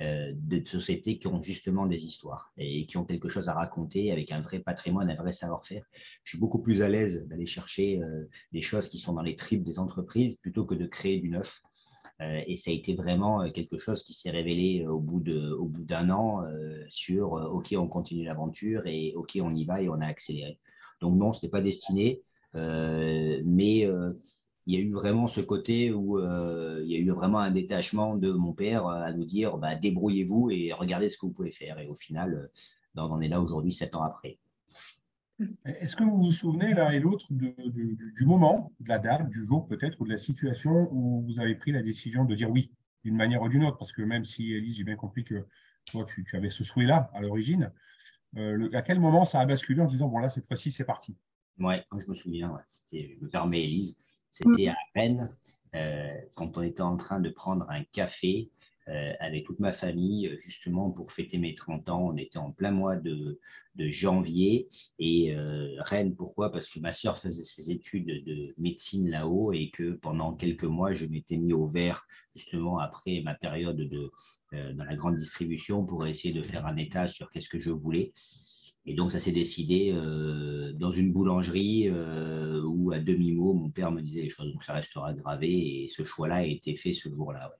euh, 0.00 0.32
de 0.34 0.64
sociétés 0.64 1.18
qui 1.18 1.26
ont 1.26 1.42
justement 1.42 1.86
des 1.86 2.04
histoires 2.04 2.52
et 2.58 2.86
qui 2.86 2.96
ont 2.96 3.04
quelque 3.04 3.28
chose 3.28 3.48
à 3.48 3.54
raconter 3.54 4.12
avec 4.12 4.32
un 4.32 4.40
vrai 4.40 4.60
patrimoine, 4.60 5.10
un 5.10 5.14
vrai 5.14 5.32
savoir-faire. 5.32 5.84
Je 6.22 6.30
suis 6.30 6.38
beaucoup 6.38 6.60
plus 6.60 6.82
à 6.82 6.88
l'aise 6.88 7.26
d'aller 7.26 7.46
chercher 7.46 8.00
des 8.52 8.60
choses 8.60 8.88
qui 8.88 8.98
sont 8.98 9.12
dans 9.12 9.22
les 9.22 9.36
tripes 9.36 9.62
des 9.62 9.78
entreprises 9.78 10.36
plutôt 10.36 10.64
que 10.64 10.74
de 10.74 10.86
créer 10.86 11.20
du 11.20 11.30
neuf. 11.30 11.62
Euh, 12.20 12.42
et 12.46 12.56
ça 12.56 12.70
a 12.70 12.74
été 12.74 12.94
vraiment 12.94 13.42
euh, 13.42 13.50
quelque 13.50 13.76
chose 13.76 14.02
qui 14.02 14.12
s'est 14.12 14.30
révélé 14.30 14.84
euh, 14.84 14.90
au 14.92 15.00
bout 15.00 15.20
de, 15.20 15.52
au 15.52 15.66
bout 15.66 15.84
d'un 15.84 16.10
an 16.10 16.44
sur 16.88 17.32
OK, 17.32 17.74
on 17.76 17.88
continue 17.88 18.24
l'aventure 18.24 18.86
et 18.86 19.14
OK, 19.16 19.38
on 19.40 19.50
y 19.50 19.64
va 19.64 19.82
et 19.82 19.88
on 19.88 20.00
a 20.00 20.06
accéléré. 20.06 20.58
Donc 21.00 21.16
non, 21.16 21.32
c'était 21.32 21.48
pas 21.48 21.60
destiné, 21.60 22.22
mais 22.54 23.88
il 24.66 24.74
y 24.74 24.76
a 24.76 24.80
eu 24.80 24.92
vraiment 24.92 25.28
ce 25.28 25.40
côté 25.40 25.92
où 25.92 26.18
il 26.18 26.86
y 26.86 26.94
a 26.94 26.98
eu 26.98 27.10
vraiment 27.10 27.38
un 27.38 27.50
détachement 27.50 28.16
de 28.16 28.30
mon 28.32 28.52
père 28.52 28.86
à 28.86 29.12
nous 29.12 29.24
dire 29.24 29.56
bah, 29.58 29.74
débrouillez-vous 29.74 30.50
et 30.50 30.72
regardez 30.72 31.08
ce 31.08 31.16
que 31.16 31.26
vous 31.26 31.32
pouvez 31.32 31.52
faire. 31.52 31.78
Et 31.78 31.88
au 31.88 31.94
final, 31.94 32.50
on 32.96 33.02
en 33.02 33.20
est 33.20 33.28
là 33.28 33.40
aujourd'hui, 33.40 33.72
sept 33.72 33.96
ans 33.96 34.02
après. 34.02 34.38
Est-ce 35.64 35.96
que 35.96 36.04
vous 36.04 36.16
vous 36.16 36.32
souvenez 36.32 36.74
l'un 36.74 36.90
et 36.90 37.00
l'autre 37.00 37.26
du, 37.30 38.24
moment, 38.24 38.72
de 38.80 38.88
la 38.88 38.98
date, 38.98 39.28
du 39.28 39.44
jour 39.44 39.66
peut-être, 39.66 40.00
ou 40.00 40.04
de 40.04 40.12
la 40.12 40.18
situation 40.18 40.88
où 40.92 41.22
vous 41.22 41.40
avez 41.40 41.54
pris 41.56 41.72
la 41.72 41.82
décision 41.82 42.24
de 42.24 42.34
dire 42.34 42.50
oui, 42.50 42.70
d'une 43.02 43.16
manière 43.16 43.42
ou 43.42 43.48
d'une 43.48 43.64
autre? 43.64 43.76
Parce 43.76 43.92
que 43.92 44.02
même 44.02 44.24
si, 44.24 44.52
Elise, 44.52 44.76
j'ai 44.76 44.84
bien 44.84 44.96
compris 44.96 45.24
que 45.24 45.46
toi, 45.90 46.06
tu, 46.06 46.24
avais 46.36 46.50
ce 46.50 46.62
souhait-là 46.62 47.10
à 47.14 47.20
l'origine, 47.20 47.72
euh, 48.36 48.70
à 48.72 48.82
quel 48.82 49.00
moment 49.00 49.24
ça 49.24 49.40
a 49.40 49.46
basculé 49.46 49.80
en 49.80 49.86
disant, 49.86 50.08
bon 50.08 50.18
là, 50.18 50.28
cette 50.28 50.46
fois-ci, 50.46 50.70
c'est 50.70 50.84
parti? 50.84 51.16
Oui, 51.58 51.74
je 51.92 52.08
me 52.08 52.14
souviens, 52.14 52.56
c'était, 52.66 53.16
je 53.18 53.24
me 53.24 53.28
permets, 53.28 53.62
Elise, 53.62 53.96
c'était 54.30 54.68
à 54.68 54.76
Rennes, 54.94 55.30
euh, 55.74 56.14
quand 56.36 56.56
on 56.56 56.62
était 56.62 56.82
en 56.82 56.96
train 56.96 57.20
de 57.20 57.30
prendre 57.30 57.68
un 57.70 57.82
café 57.84 58.50
avec 58.86 59.44
toute 59.44 59.60
ma 59.60 59.72
famille, 59.72 60.28
euh, 60.28 60.36
justement 60.40 60.90
pour 60.90 61.12
fêter 61.12 61.38
mes 61.38 61.54
30 61.54 61.88
ans. 61.88 62.08
On 62.08 62.16
était 62.16 62.38
en 62.38 62.52
plein 62.52 62.70
mois 62.70 62.96
de, 62.96 63.38
janvier. 63.76 64.68
Et 64.98 65.34
euh, 65.34 65.76
Rennes, 65.80 66.14
pourquoi? 66.14 66.52
Parce 66.52 66.70
que 66.70 66.80
ma 66.80 66.92
sœur 66.92 67.18
faisait 67.18 67.44
ses 67.44 67.70
études 67.70 68.24
de 68.24 68.54
médecine 68.58 69.10
là-haut 69.10 69.52
et 69.52 69.70
que 69.70 69.92
pendant 69.92 70.34
quelques 70.34 70.64
mois, 70.64 70.92
je 70.94 71.06
m'étais 71.06 71.36
mis 71.36 71.52
au 71.52 71.66
vert, 71.66 72.06
justement 72.34 72.78
après 72.78 73.22
ma 73.24 73.34
période 73.34 73.76
de, 73.76 74.10
euh, 74.54 74.72
dans 74.74 74.84
la 74.84 74.96
grande 74.96 75.16
distribution, 75.16 75.84
pour 75.84 76.06
essayer 76.06 76.34
de 76.34 76.42
faire 76.42 76.66
un 76.66 76.76
état 76.76 77.08
sur 77.08 77.30
qu'est-ce 77.30 77.48
que 77.48 77.58
je 77.58 77.70
voulais. 77.70 78.12
Et 78.86 78.94
donc, 78.94 79.10
ça 79.10 79.18
s'est 79.18 79.32
décidé 79.32 79.92
euh, 79.92 80.72
dans 80.74 80.90
une 80.90 81.12
boulangerie 81.12 81.88
euh, 81.88 82.62
où, 82.64 82.92
à 82.92 82.98
demi-mot, 82.98 83.54
mon 83.54 83.70
père 83.70 83.90
me 83.90 84.02
disait 84.02 84.22
les 84.22 84.28
choses. 84.28 84.52
Donc, 84.52 84.62
ça 84.62 84.74
restera 84.74 85.14
gravé. 85.14 85.84
Et 85.84 85.88
ce 85.88 86.04
choix-là 86.04 86.36
a 86.36 86.44
été 86.44 86.76
fait 86.76 86.92
ce 86.92 87.08
jour-là. 87.08 87.50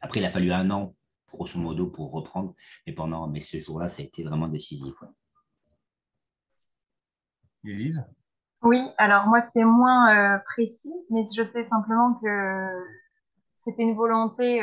Après, 0.00 0.20
il 0.20 0.24
a 0.24 0.30
fallu 0.30 0.52
un 0.52 0.70
an, 0.70 0.94
grosso 1.28 1.58
modo, 1.58 1.90
pour 1.90 2.12
reprendre. 2.12 2.54
Mais 2.86 2.92
pendant 2.92 3.28
mais 3.28 3.40
ce 3.40 3.58
jour-là, 3.58 3.88
ça 3.88 4.02
a 4.02 4.04
été 4.04 4.22
vraiment 4.22 4.48
décisif. 4.48 4.94
Élise? 7.64 8.04
Oui, 8.62 8.82
alors 8.96 9.26
moi, 9.26 9.42
c'est 9.52 9.64
moins 9.64 10.10
euh, 10.14 10.38
précis, 10.38 10.94
mais 11.10 11.22
je 11.36 11.42
sais 11.42 11.64
simplement 11.64 12.14
que 12.14 12.68
c'était 13.54 13.82
une 13.82 13.94
volonté 13.94 14.62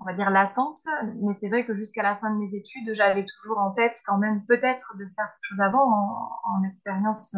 on 0.00 0.04
va 0.04 0.14
dire, 0.14 0.30
latente. 0.30 0.80
Mais 1.22 1.34
c'est 1.40 1.48
vrai 1.48 1.64
que 1.64 1.74
jusqu'à 1.74 2.02
la 2.02 2.16
fin 2.16 2.30
de 2.30 2.38
mes 2.38 2.54
études, 2.54 2.94
j'avais 2.94 3.24
toujours 3.24 3.58
en 3.58 3.70
tête 3.72 4.00
quand 4.06 4.18
même 4.18 4.44
peut-être 4.46 4.96
de 4.96 5.04
faire 5.14 5.26
quelque 5.26 5.50
chose 5.50 5.60
avant 5.60 6.40
en, 6.44 6.64
expérience 6.64 7.36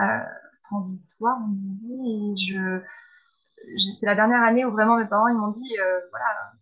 euh, 0.00 0.18
transitoire. 0.64 1.38
Et 2.06 2.36
je, 2.36 2.82
c'est 3.78 4.06
la 4.06 4.14
dernière 4.14 4.42
année 4.42 4.64
où 4.64 4.72
vraiment 4.72 4.96
mes 4.96 5.06
parents 5.06 5.28
ils 5.28 5.36
m'ont 5.36 5.50
dit, 5.50 5.76
euh, 5.80 6.00
voilà, 6.10 6.52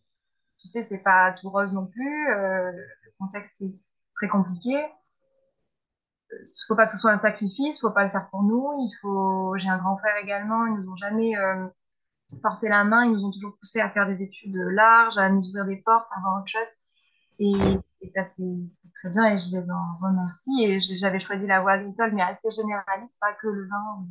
tu 0.61 0.69
sais, 0.69 0.83
c'est 0.83 0.99
pas 0.99 1.33
tout 1.33 1.51
rose 1.51 1.73
non 1.73 1.87
plus, 1.87 2.31
euh, 2.31 2.73
le 2.73 3.13
contexte 3.19 3.61
est 3.63 3.75
très 4.17 4.29
compliqué. 4.29 4.85
Il 6.33 6.65
faut 6.67 6.75
pas 6.75 6.87
que 6.87 6.93
ce 6.93 6.99
soit 6.99 7.13
un 7.13 7.19
sacrifice, 7.19 7.81
faut 7.81 7.93
pas 7.93 8.05
le 8.05 8.11
faire 8.11 8.29
pour 8.31 8.43
nous. 8.43 8.73
Il 8.79 8.93
faut. 9.01 9.55
J'ai 9.59 9.69
un 9.69 9.79
grand 9.79 9.97
frère 9.97 10.17
également. 10.21 10.67
Ils 10.67 10.75
nous 10.75 10.91
ont 10.91 10.97
jamais 10.97 11.37
forcé 12.43 12.69
la 12.69 12.85
main, 12.85 13.05
ils 13.05 13.13
nous 13.13 13.25
ont 13.25 13.31
toujours 13.31 13.57
poussé 13.59 13.81
à 13.81 13.91
faire 13.91 14.07
des 14.07 14.23
études 14.23 14.57
larges, 14.57 15.19
à 15.19 15.31
nous 15.31 15.47
ouvrir 15.49 15.65
des 15.65 15.77
portes, 15.77 16.09
à 16.11 16.21
voir 16.21 16.41
autre 16.41 16.49
chose. 16.49 16.69
Et, 17.39 17.53
ça, 18.15 18.25
c'est 18.25 18.43
très 19.01 19.11
bien 19.11 19.35
et 19.35 19.39
je 19.39 19.49
les 19.51 19.71
en 19.71 19.99
remercie. 20.01 20.65
Et 20.65 20.81
j'avais 20.81 21.19
choisi 21.19 21.47
la 21.47 21.61
voie 21.61 21.73
agricole, 21.73 22.13
mais 22.15 22.23
assez 22.23 22.51
généraliste, 22.51 23.19
pas 23.21 23.33
que 23.35 23.49
le 23.49 23.69
vin. 23.69 24.07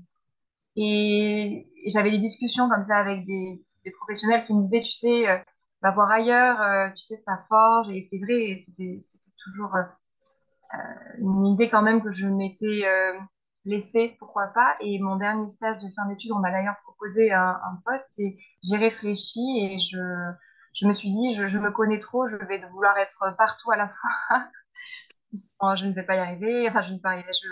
Et, 0.76 1.68
j'avais 1.88 2.12
des 2.12 2.18
discussions 2.18 2.70
comme 2.70 2.84
ça 2.84 2.98
avec 2.98 3.26
des, 3.26 3.62
professionnels 4.00 4.44
qui 4.46 4.54
me 4.54 4.64
disaient, 4.64 4.82
tu 4.82 4.92
sais, 4.92 5.30
euh, 5.30 5.38
va 5.82 5.92
voir 5.92 6.10
ailleurs, 6.10 6.60
euh, 6.62 6.90
tu 6.96 7.02
sais, 7.04 7.22
ça 7.26 7.46
forge. 7.48 7.90
Et 7.92 8.08
c'est 8.10 8.18
vrai, 8.18 8.56
c'était 8.58 9.02
toujours 9.44 9.76
euh, 9.76 10.78
une 11.20 11.46
idée 11.46 11.70
quand 11.70 11.84
même 11.84 12.02
que 12.02 12.12
je 12.12 12.26
m'étais 12.26 12.84
laisser, 13.66 14.16
pourquoi 14.20 14.48
pas. 14.48 14.76
Et 14.80 15.00
mon 15.00 15.18
dernier 15.18 15.48
stage 15.50 15.78
de 15.78 15.88
fin 15.96 16.08
d'études, 16.08 16.32
on 16.32 16.40
m'a 16.40 16.52
d'ailleurs 16.52 16.78
proposé 16.84 17.32
un, 17.32 17.82
poste 17.86 18.20
et 18.20 18.38
j'ai 18.64 18.78
réfléchi 18.78 19.40
et 19.60 19.80
je, 19.80 19.98
je 20.74 20.88
me 20.88 20.94
suis 20.94 21.10
dit, 21.12 21.36
je, 21.36 21.58
me 21.58 21.72
connais 21.72 22.00
trop, 22.00 22.28
je 22.28 22.38
vais 22.38 22.60
vouloir 22.72 22.98
être 22.98 23.36
partout 23.38 23.72
à 23.72 23.78
la 23.78 23.90
fois. 23.90 24.46
je 25.76 25.86
ne 25.86 25.94
vais 25.94 26.04
pas 26.04 26.16
y 26.16 26.20
arriver, 26.20 26.68
enfin, 26.70 26.82
je 26.82 26.90
ne 26.90 26.96
vais 26.96 27.02
pas 27.02 27.16
y 27.16 27.20
arriver, 27.20 27.34
je, 27.34 27.48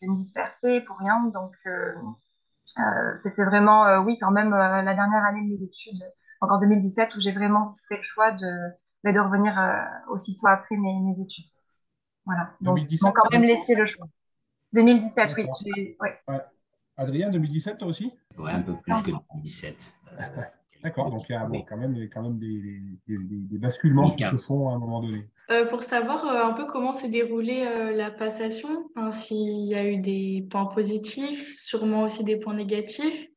vais 0.00 0.08
me 0.08 0.16
disperser 0.16 0.80
pour 0.82 0.98
rien. 0.98 1.22
Donc, 1.32 1.54
c'était 3.16 3.44
vraiment, 3.44 3.86
euh, 3.86 4.00
oui, 4.00 4.18
quand 4.20 4.30
même, 4.30 4.50
la 4.50 4.94
dernière 4.94 5.24
année 5.24 5.42
de 5.42 5.54
mes 5.54 5.62
études, 5.62 6.02
encore 6.40 6.58
en 6.58 6.60
2017, 6.60 7.14
où 7.16 7.20
j'ai 7.20 7.32
vraiment 7.32 7.76
fait 7.88 7.98
le 7.98 8.02
choix 8.02 8.32
de, 8.32 9.12
de 9.12 9.18
revenir 9.18 9.54
aussitôt 10.08 10.46
après 10.48 10.76
mes, 10.76 11.00
mes 11.00 11.20
études. 11.20 11.46
Voilà. 12.24 12.50
Donc, 12.60 12.76
2017, 12.76 13.12
quand 13.14 13.30
même 13.30 13.42
laissé 13.42 13.74
le 13.74 13.84
choix. 13.84 14.06
2017, 14.72 15.34
oui. 15.36 16.08
Adrien, 16.96 17.30
2017, 17.30 17.78
toi 17.78 17.88
aussi? 17.88 18.12
Oui, 18.38 18.50
un 18.50 18.62
peu 18.62 18.74
plus 18.74 18.94
que 19.02 19.10
2017. 19.10 19.92
D'accord, 20.82 21.10
donc 21.10 21.28
il 21.28 21.32
y 21.32 21.34
a 21.34 21.40
quand 21.68 21.76
même, 21.76 21.96
quand 22.12 22.22
même 22.22 22.38
des, 22.38 23.58
basculements 23.58 24.10
qui 24.10 24.24
se 24.24 24.36
font 24.36 24.70
à 24.70 24.74
un 24.74 24.78
moment 24.78 25.00
donné. 25.00 25.28
Euh, 25.50 25.66
pour 25.66 25.82
savoir 25.82 26.26
euh, 26.26 26.44
un 26.44 26.52
peu 26.52 26.66
comment 26.66 26.92
s'est 26.92 27.08
déroulée 27.08 27.64
euh, 27.66 27.92
la 27.92 28.10
passation, 28.10 28.90
s'il 29.12 29.66
y 29.68 29.74
a 29.74 29.86
eu 29.86 29.98
des 29.98 30.46
points 30.50 30.66
positifs, 30.66 31.54
sûrement 31.56 32.02
aussi 32.02 32.24
des 32.24 32.36
points 32.36 32.54
négatifs, 32.54 33.28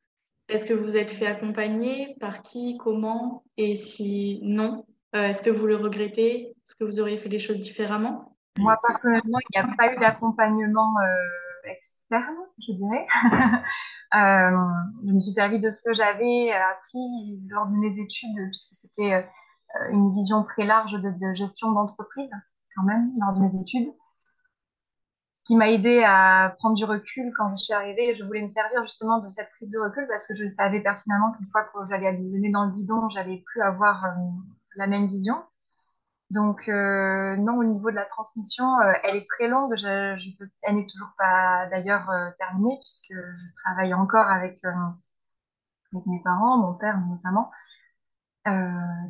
est-ce 0.48 0.64
que 0.64 0.74
vous 0.74 0.96
êtes 0.96 1.10
fait 1.10 1.26
accompagner 1.26 2.16
Par 2.20 2.42
qui 2.42 2.78
Comment 2.78 3.44
Et 3.56 3.74
si 3.74 4.40
non, 4.42 4.86
est-ce 5.12 5.42
que 5.42 5.50
vous 5.50 5.66
le 5.66 5.76
regrettez 5.76 6.48
Est-ce 6.48 6.76
que 6.76 6.84
vous 6.84 7.00
auriez 7.00 7.18
fait 7.18 7.28
les 7.28 7.40
choses 7.40 7.60
différemment? 7.60 8.36
Moi, 8.58 8.78
personnellement, 8.86 9.38
il 9.38 9.60
n'y 9.60 9.70
a 9.70 9.74
pas 9.76 9.92
eu 9.92 9.98
d'accompagnement 9.98 10.94
euh, 11.02 11.70
externe, 11.70 12.36
je 12.66 12.72
dirais. 12.72 13.06
Euh, 14.16 14.50
je 15.06 15.12
me 15.12 15.20
suis 15.20 15.32
servi 15.32 15.58
de 15.58 15.68
ce 15.68 15.82
que 15.82 15.92
j'avais 15.92 16.50
appris 16.50 17.40
lors 17.48 17.66
de 17.66 17.76
mes 17.76 17.98
études, 17.98 18.34
puisque 18.50 18.74
c'était 18.74 19.12
euh, 19.12 19.90
une 19.90 20.14
vision 20.14 20.42
très 20.42 20.64
large 20.64 20.92
de, 20.92 21.34
gestion 21.34 21.72
d'entreprise, 21.72 22.30
quand 22.74 22.84
même, 22.84 23.10
lors 23.20 23.34
de 23.34 23.40
mes 23.40 23.60
études. 23.60 23.92
Ce 25.36 25.44
qui 25.44 25.56
m'a 25.56 25.70
aidé 25.70 26.02
à 26.02 26.54
prendre 26.58 26.76
du 26.76 26.84
recul 26.84 27.32
quand 27.36 27.54
je 27.56 27.64
suis 27.64 27.74
arrivée. 27.74 28.14
Je 28.14 28.24
voulais 28.24 28.40
me 28.40 28.46
servir 28.46 28.82
justement 28.82 29.20
de 29.20 29.30
cette 29.32 29.50
prise 29.50 29.70
de 29.70 29.78
recul 29.78 30.06
parce 30.08 30.26
que 30.26 30.34
je 30.34 30.46
savais 30.46 30.80
pertinemment 30.80 31.32
qu'une 31.32 31.46
fois 31.50 31.64
que 31.64 31.78
j'allais 31.90 32.08
aller 32.08 32.50
dans 32.50 32.64
le 32.64 32.72
bidon, 32.72 33.08
j'allais 33.10 33.44
plus 33.46 33.60
avoir 33.60 34.02
la 34.76 34.86
même 34.86 35.06
vision. 35.06 35.36
Donc, 36.30 36.68
euh, 36.68 37.36
non, 37.36 37.58
au 37.58 37.64
niveau 37.64 37.90
de 37.90 37.94
la 37.96 38.04
transmission, 38.04 38.80
euh, 38.80 38.92
elle 39.04 39.16
est 39.16 39.26
très 39.28 39.48
longue. 39.48 39.74
Je, 39.76 40.16
je 40.18 40.30
peux, 40.38 40.48
elle 40.62 40.76
n'est 40.76 40.86
toujours 40.86 41.12
pas 41.16 41.66
d'ailleurs 41.70 42.10
euh, 42.10 42.30
terminée 42.38 42.76
puisque 42.80 43.12
je 43.12 43.62
travaille 43.64 43.94
encore 43.94 44.26
avec, 44.26 44.60
avec 45.92 46.06
mes 46.06 46.20
parents, 46.22 46.58
mon 46.58 46.74
père 46.74 46.98
notamment. 47.00 47.50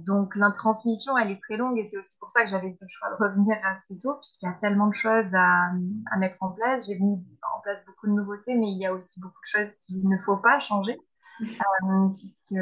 donc, 0.07 0.35
la 0.37 0.51
transmission, 0.51 1.17
elle 1.19 1.31
est 1.31 1.41
très 1.43 1.57
longue 1.57 1.79
et 1.79 1.85
c'est 1.85 1.99
aussi 1.99 2.17
pour 2.19 2.31
ça 2.31 2.45
que 2.45 2.51
j'avais 2.51 2.71
fait 2.71 2.79
le 2.81 2.89
choix 2.89 3.11
de 3.11 3.17
revenir 3.23 3.57
assez 3.65 3.99
tôt 3.99 4.15
puisqu'il 4.21 4.47
y 4.47 4.49
a 4.49 4.55
tellement 4.55 4.89
de 4.89 4.95
choses 4.95 5.35
à, 5.35 5.71
à 6.11 6.17
mettre 6.19 6.43
en 6.43 6.51
place. 6.53 6.87
J'ai 6.87 6.99
mis 6.99 7.23
en 7.57 7.61
place 7.63 7.85
beaucoup 7.87 8.07
de 8.07 8.13
nouveautés, 8.13 8.55
mais 8.55 8.71
il 8.73 8.79
y 8.79 8.87
a 8.87 8.93
aussi 8.95 9.21
beaucoup 9.21 9.41
de 9.41 9.61
choses 9.61 9.73
qu'il 9.87 10.09
ne 10.09 10.17
faut 10.25 10.37
pas 10.39 10.61
changer 10.61 10.99
puisqu'on 12.17 12.57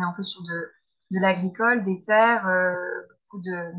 est 0.00 0.04
un 0.04 0.12
peu 0.16 0.22
sur 0.22 0.42
de, 0.42 0.70
de 1.12 1.20
l'agricole, 1.20 1.84
des 1.84 2.02
terres 2.02 2.46
de, 3.38 3.72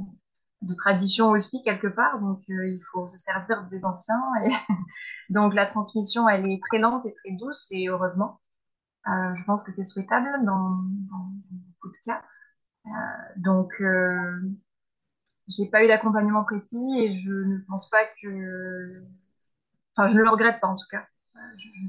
de 0.62 0.74
tradition 0.76 1.30
aussi 1.30 1.64
quelque 1.64 1.88
part. 1.88 2.20
Donc, 2.20 2.42
euh, 2.50 2.68
il 2.68 2.82
faut 2.92 3.08
se 3.08 3.18
servir 3.18 3.66
des 3.66 3.84
anciens. 3.86 4.22
Et 4.46 4.52
donc, 5.30 5.54
la 5.54 5.66
transmission, 5.66 6.28
elle 6.30 6.50
est 6.50 6.62
très 6.70 6.80
lente 6.80 7.06
et 7.06 7.14
très 7.14 7.36
douce, 7.36 7.68
et 7.72 7.88
heureusement. 7.88 8.40
Euh, 9.08 9.36
je 9.36 9.44
pense 9.46 9.64
que 9.64 9.72
c'est 9.72 9.84
souhaitable 9.84 10.46
dans, 10.46 10.84
beaucoup 11.10 11.90
de 11.90 11.98
cas. 12.06 12.24
Euh, 12.86 12.90
donc, 13.38 13.72
j'ai 15.48 15.70
pas 15.70 15.84
eu 15.84 15.88
d'accompagnement 15.88 16.44
précis 16.44 17.00
et 17.00 17.16
je 17.16 17.32
ne 17.32 17.58
pense 17.68 17.90
pas 17.90 18.06
que. 18.22 19.04
Enfin, 19.96 20.10
je 20.10 20.18
ne 20.18 20.24
le 20.24 20.30
regrette 20.30 20.62
pas 20.62 20.68
en 20.68 20.76
tout 20.76 20.88
cas. 20.90 21.06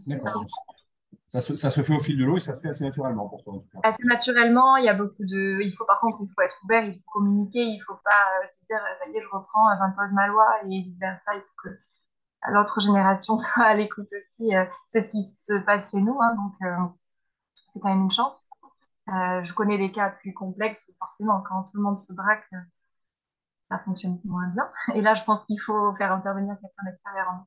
D'accord 0.06 0.46
ça 1.40 1.70
se, 1.70 1.82
fait 1.82 1.94
au 1.94 1.98
fil 1.98 2.18
de 2.18 2.26
l'eau 2.26 2.36
et 2.36 2.40
ça 2.40 2.54
se 2.54 2.60
fait 2.60 2.68
assez 2.68 2.84
naturellement 2.84 3.26
pour 3.26 3.42
toi 3.42 3.54
en 3.54 3.58
tout 3.60 3.68
cas. 3.72 3.88
Assez 3.88 4.04
naturellement, 4.04 4.76
il 4.76 4.84
y 4.84 4.88
a 4.90 4.94
beaucoup 4.94 5.24
de. 5.24 5.62
Il 5.62 5.72
faut 5.72 5.86
par 5.86 5.98
contre, 6.00 6.18
il 6.20 6.28
faut 6.34 6.42
être 6.42 6.58
ouvert, 6.64 6.84
il 6.84 6.94
faut 6.96 7.10
communiquer, 7.10 7.62
il 7.62 7.78
ne 7.78 7.84
faut 7.84 7.98
pas 8.04 8.42
euh, 8.42 8.46
se 8.46 8.66
dire 8.66 8.78
ça 8.78 9.08
y 9.08 9.16
est, 9.16 9.22
je 9.22 9.28
reprends, 9.28 9.74
j'impose 9.78 10.12
ma 10.12 10.26
loi 10.26 10.46
et 10.62 10.68
vice 10.68 10.98
versa. 10.98 11.34
Il 11.34 11.40
faut 11.40 11.68
que 11.68 11.68
l'autre 12.50 12.82
génération 12.82 13.36
soit 13.36 13.64
à 13.64 13.74
l'écoute 13.74 14.08
aussi. 14.12 14.54
Euh, 14.54 14.66
c'est 14.88 15.00
ce 15.00 15.10
qui 15.10 15.22
se 15.22 15.64
passe 15.64 15.92
chez 15.92 16.02
nous, 16.02 16.18
hein, 16.20 16.34
donc 16.34 16.52
euh, 16.62 16.92
c'est 17.54 17.80
quand 17.80 17.88
même 17.88 18.02
une 18.02 18.10
chance. 18.10 18.46
je 19.06 19.52
connais 19.54 19.78
des 19.78 19.90
cas 19.90 20.10
plus 20.10 20.34
complexes 20.34 20.86
où 20.90 20.92
forcément, 20.98 21.40
quand 21.40 21.62
tout 21.64 21.78
le 21.78 21.82
monde 21.82 21.98
se 21.98 22.12
braque, 22.12 22.50
ça 23.62 23.78
fonctionne 23.78 24.20
moins 24.24 24.48
bien. 24.48 24.68
Et 24.94 25.00
là, 25.00 25.14
je 25.14 25.24
pense 25.24 25.44
qu'il 25.46 25.60
faut 25.60 25.94
faire 25.96 26.12
intervenir 26.12 26.56
quelqu'un 26.60 26.90
d'extérieur. 26.90 27.30
Hein. 27.30 27.46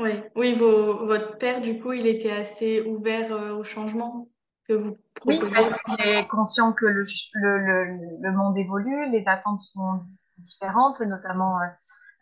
Oui, 0.00 0.22
oui 0.34 0.54
votre 0.54 1.38
père, 1.38 1.60
du 1.60 1.80
coup, 1.80 1.92
il 1.92 2.06
était 2.06 2.32
assez 2.32 2.82
ouvert 2.82 3.32
euh, 3.32 3.54
au 3.54 3.64
changement 3.64 4.28
que 4.68 4.74
vous 4.74 4.96
proposez? 5.14 5.58
Oui, 5.58 5.96
il 5.98 6.06
est 6.06 6.26
conscient 6.28 6.72
que 6.72 6.86
le, 6.86 7.04
le, 7.34 8.18
le, 8.20 8.32
monde 8.32 8.56
évolue, 8.56 9.10
les 9.10 9.28
attentes 9.28 9.60
sont 9.60 10.00
différentes, 10.38 11.00
notamment 11.00 11.58
euh, 11.60 11.64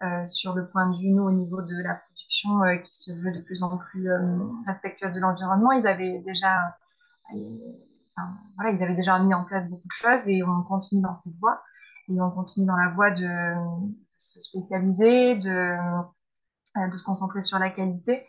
euh, 0.02 0.26
sur 0.26 0.55
le 0.55 0.69
point 0.69 0.91
de 0.91 0.99
vue, 0.99 1.11
nous, 1.11 1.25
au 1.25 1.31
niveau 1.31 1.62
de 1.62 1.83
la 1.83 1.95
production 1.95 2.50
qui 2.85 2.95
se 2.95 3.12
veut 3.12 3.33
de 3.33 3.41
plus 3.41 3.62
en 3.62 3.79
plus 3.79 4.11
respectueuse 4.67 5.12
de 5.12 5.21
l'environnement. 5.21 5.73
Ils 5.73 5.87
avaient 5.87 6.19
déjà, 6.26 6.76
voilà, 8.57 8.71
ils 8.71 8.83
avaient 8.83 8.97
déjà 8.97 9.19
mis 9.19 9.33
en 9.33 9.45
place 9.45 9.69
beaucoup 9.69 9.87
de 9.87 9.93
choses 9.93 10.29
et 10.29 10.43
on 10.43 10.62
continue 10.62 11.02
dans 11.02 11.14
cette 11.14 11.37
voie. 11.38 11.62
Et 12.09 12.21
on 12.21 12.31
continue 12.31 12.67
dans 12.67 12.76
la 12.76 12.88
voie 12.88 13.12
de 13.12 13.55
se 14.23 14.41
spécialiser, 14.41 15.37
de 15.37 15.50
euh, 15.50 16.02
de 16.76 16.97
se 16.97 17.05
concentrer 17.05 17.41
sur 17.41 17.59
la 17.59 17.71
qualité. 17.71 18.26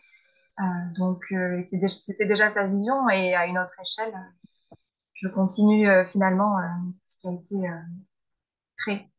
Euh, 0.60 0.62
donc, 0.96 1.24
euh, 1.32 1.62
c'était 1.88 2.26
déjà 2.26 2.48
sa 2.48 2.66
vision 2.66 3.08
et 3.08 3.34
à 3.34 3.46
une 3.46 3.58
autre 3.58 3.74
échelle, 3.80 4.14
je 5.14 5.28
continue 5.28 5.88
finalement 6.10 6.56
ce 7.06 7.20
qui 7.20 7.28
a 7.28 7.32
été 7.32 7.56
créé. 8.76 9.10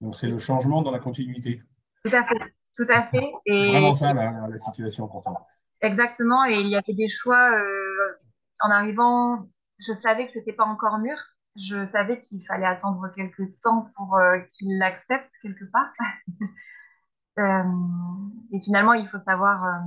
Donc, 0.00 0.16
c'est 0.16 0.28
le 0.28 0.38
changement 0.38 0.82
dans 0.82 0.92
la 0.92 1.00
continuité. 1.00 1.62
Tout 2.04 2.14
à 2.14 2.24
fait, 2.24 2.54
tout 2.76 2.86
à 2.88 3.02
fait. 3.04 3.32
Et 3.46 3.72
vraiment 3.72 3.94
ça 3.94 4.12
la, 4.12 4.46
la 4.48 4.58
situation 4.58 5.08
pourtant. 5.08 5.46
Exactement. 5.80 6.44
Et 6.46 6.60
il 6.60 6.68
y 6.68 6.76
avait 6.76 6.94
des 6.94 7.08
choix 7.08 7.50
en 8.60 8.70
arrivant. 8.70 9.48
Je 9.78 9.92
savais 9.92 10.26
que 10.26 10.32
c'était 10.32 10.52
pas 10.52 10.66
encore 10.66 10.98
mûr. 10.98 11.16
Je 11.56 11.84
savais 11.84 12.20
qu'il 12.20 12.44
fallait 12.46 12.66
attendre 12.66 13.10
quelques 13.14 13.60
temps 13.60 13.90
pour 13.96 14.18
qu'il 14.52 14.78
l'accepte 14.78 15.32
quelque 15.42 15.64
part. 15.72 15.92
et 17.38 18.60
finalement, 18.64 18.92
il 18.92 19.08
faut 19.08 19.18
savoir 19.18 19.82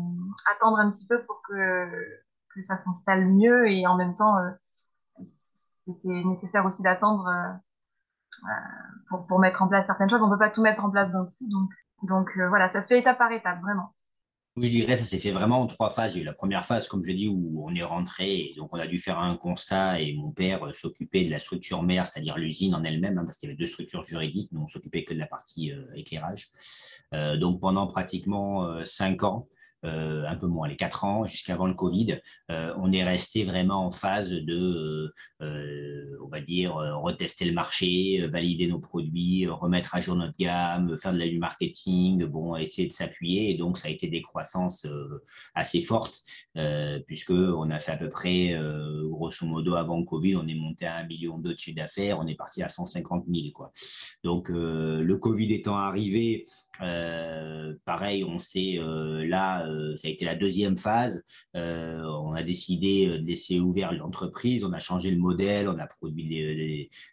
attendre 0.52 0.80
un 0.80 0.90
petit 0.90 1.06
peu 1.06 1.24
pour 1.24 1.42
que, 1.48 1.90
que 2.54 2.62
ça 2.62 2.78
s'installe 2.78 3.26
mieux 3.26 3.70
et 3.70 3.86
en 3.86 3.96
même 3.96 4.16
temps, 4.16 4.36
c'était 5.24 6.24
nécessaire 6.26 6.66
aussi 6.66 6.82
d'attendre 6.82 7.30
pour, 9.10 9.28
pour, 9.28 9.40
mettre 9.40 9.62
en 9.62 9.68
place 9.68 9.86
certaines 9.86 10.10
choses. 10.10 10.22
On 10.22 10.28
ne 10.28 10.34
peut 10.34 10.40
pas 10.40 10.50
tout 10.50 10.62
mettre 10.62 10.84
en 10.84 10.90
place 10.90 11.12
d'un 11.12 11.26
coup. 11.26 11.34
Donc, 11.42 11.70
donc 12.04 12.38
voilà, 12.50 12.68
ça 12.68 12.82
se 12.82 12.88
fait 12.88 13.00
étape 13.00 13.18
par 13.18 13.32
étape, 13.32 13.62
vraiment. 13.62 13.94
Je 14.58 14.70
dirais, 14.70 14.96
ça 14.96 15.04
s'est 15.04 15.20
fait 15.20 15.32
vraiment 15.32 15.60
en 15.60 15.68
trois 15.68 15.90
phases. 15.90 16.16
Il 16.16 16.20
y 16.20 16.22
a 16.22 16.24
eu 16.24 16.26
la 16.26 16.34
première 16.34 16.66
phase, 16.66 16.88
comme 16.88 17.04
je 17.04 17.12
dis, 17.12 17.28
où 17.28 17.62
on 17.68 17.76
est 17.76 17.84
rentré, 17.84 18.54
donc 18.56 18.74
on 18.74 18.80
a 18.80 18.88
dû 18.88 19.00
faire 19.00 19.20
un 19.20 19.36
constat 19.36 20.00
et 20.00 20.14
mon 20.14 20.32
père 20.32 20.66
euh, 20.66 20.72
s'occupait 20.72 21.26
de 21.26 21.30
la 21.30 21.40
structure 21.40 21.84
mère, 21.84 22.08
c'est-à-dire 22.08 22.38
l'usine 22.38 22.74
en 22.74 22.86
elle-même, 22.86 23.18
hein, 23.18 23.26
parce 23.26 23.38
qu'il 23.38 23.50
y 23.50 23.52
avait 23.52 23.58
deux 23.58 23.66
structures 23.66 24.06
juridiques, 24.06 24.50
nous 24.54 24.62
on 24.62 24.68
s'occupait 24.70 25.04
que 25.04 25.14
de 25.14 25.20
la 25.20 25.28
partie 25.28 25.74
euh, 25.74 25.84
éclairage. 25.96 26.52
Euh, 27.14 27.36
donc 27.36 27.60
pendant 27.60 27.86
pratiquement 27.88 28.82
cinq 28.86 29.24
ans, 29.24 29.50
un 29.86 30.36
peu 30.36 30.48
moins, 30.48 30.68
les 30.68 30.76
quatre 30.76 31.04
ans 31.04 31.26
jusqu'avant 31.26 31.68
le 31.68 31.74
Covid, 31.74 32.20
euh, 32.52 32.74
on 32.78 32.92
est 32.92 33.04
resté 33.04 33.44
vraiment 33.44 33.86
en 33.86 33.92
phase 33.92 34.32
de, 34.32 35.14
euh, 35.42 36.18
on 36.24 36.28
va 36.28 36.42
dire, 36.42 36.76
retester 36.76 37.46
le 37.46 37.54
marché, 37.54 38.26
valider 38.28 38.68
nos 38.68 38.80
produits, 38.80 39.48
remettre 39.48 39.96
à 39.96 40.02
jour 40.02 40.16
notre 40.16 40.36
gamme, 40.38 40.98
faire 40.98 41.14
de 41.14 41.20
la 41.20 41.28
du 41.28 41.40
marketing, 41.40 42.26
bon, 42.26 42.56
essayer 42.56 42.88
de 42.88 42.94
s'appuyer. 42.94 43.52
Et 43.52 43.58
donc, 43.58 43.78
ça 43.78 43.88
a 43.88 43.92
été 43.92 44.08
des 44.08 44.22
croissances 44.22 44.88
assez 45.54 45.82
fortes, 45.82 46.24
puisque 47.08 47.32
on 47.32 47.70
a 47.70 47.80
fait 47.80 47.92
à 47.94 47.98
peu 47.98 48.10
près, 48.10 48.56
grosso 49.04 49.46
modo, 49.46 49.76
avant 49.76 50.00
le 50.00 50.06
Covid, 50.06 50.36
on 50.36 50.48
est 50.48 50.56
monté 50.56 50.86
à 50.86 50.98
un 50.98 51.06
million 51.06 51.38
de 51.38 51.56
chiffre 51.58 51.76
d'affaires, 51.76 52.20
on 52.20 52.28
est 52.28 52.36
parti 52.36 52.62
à 52.62 52.70
150 52.70 53.26
000, 53.28 53.48
quoi. 53.54 53.72
Donc, 54.24 54.50
le 54.50 55.16
Covid 55.16 55.54
étant 55.54 55.78
arrivé, 55.78 56.46
euh, 56.82 57.74
pareil, 57.86 58.24
on 58.24 58.40
sait 58.40 58.78
euh, 58.78 59.26
là, 59.26 59.66
euh, 59.68 59.96
ça 59.96 60.08
a 60.08 60.12
été 60.12 60.26
la 60.26 60.36
deuxième 60.36 60.78
phase. 60.78 61.24
on 61.54 62.34
a 62.34 62.44
décidé 62.44 63.08
de 63.08 63.26
laisser 63.26 63.60
ouvert 63.60 63.94
l'entreprise. 63.94 64.64
On 64.64 64.74
a 64.74 64.80
changé 64.80 65.12
le 65.12 65.18
modèle. 65.18 65.70
On 65.70 65.80
a 65.80 65.88
produit 65.88 66.28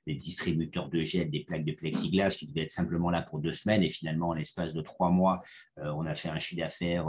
des, 0.06 0.14
distributeurs 0.14 0.88
de 0.88 1.00
gel, 1.00 1.30
des 1.30 1.44
plaques 1.44 1.64
de 1.64 1.72
plexiglas 1.72 2.30
qui 2.30 2.46
devaient 2.46 2.62
être 2.62 2.70
simplement 2.70 3.10
là 3.10 3.22
pour 3.22 3.38
deux 3.40 3.52
semaines. 3.52 3.82
Et 3.82 3.90
finalement, 3.90 4.30
en 4.30 4.34
l'espace 4.34 4.72
de 4.72 4.80
trois 4.82 5.10
mois, 5.10 5.42
on 5.76 6.06
a 6.06 6.14
fait 6.14 6.28
un 6.28 6.38
chiffre 6.38 6.60
d'affaires 6.60 7.06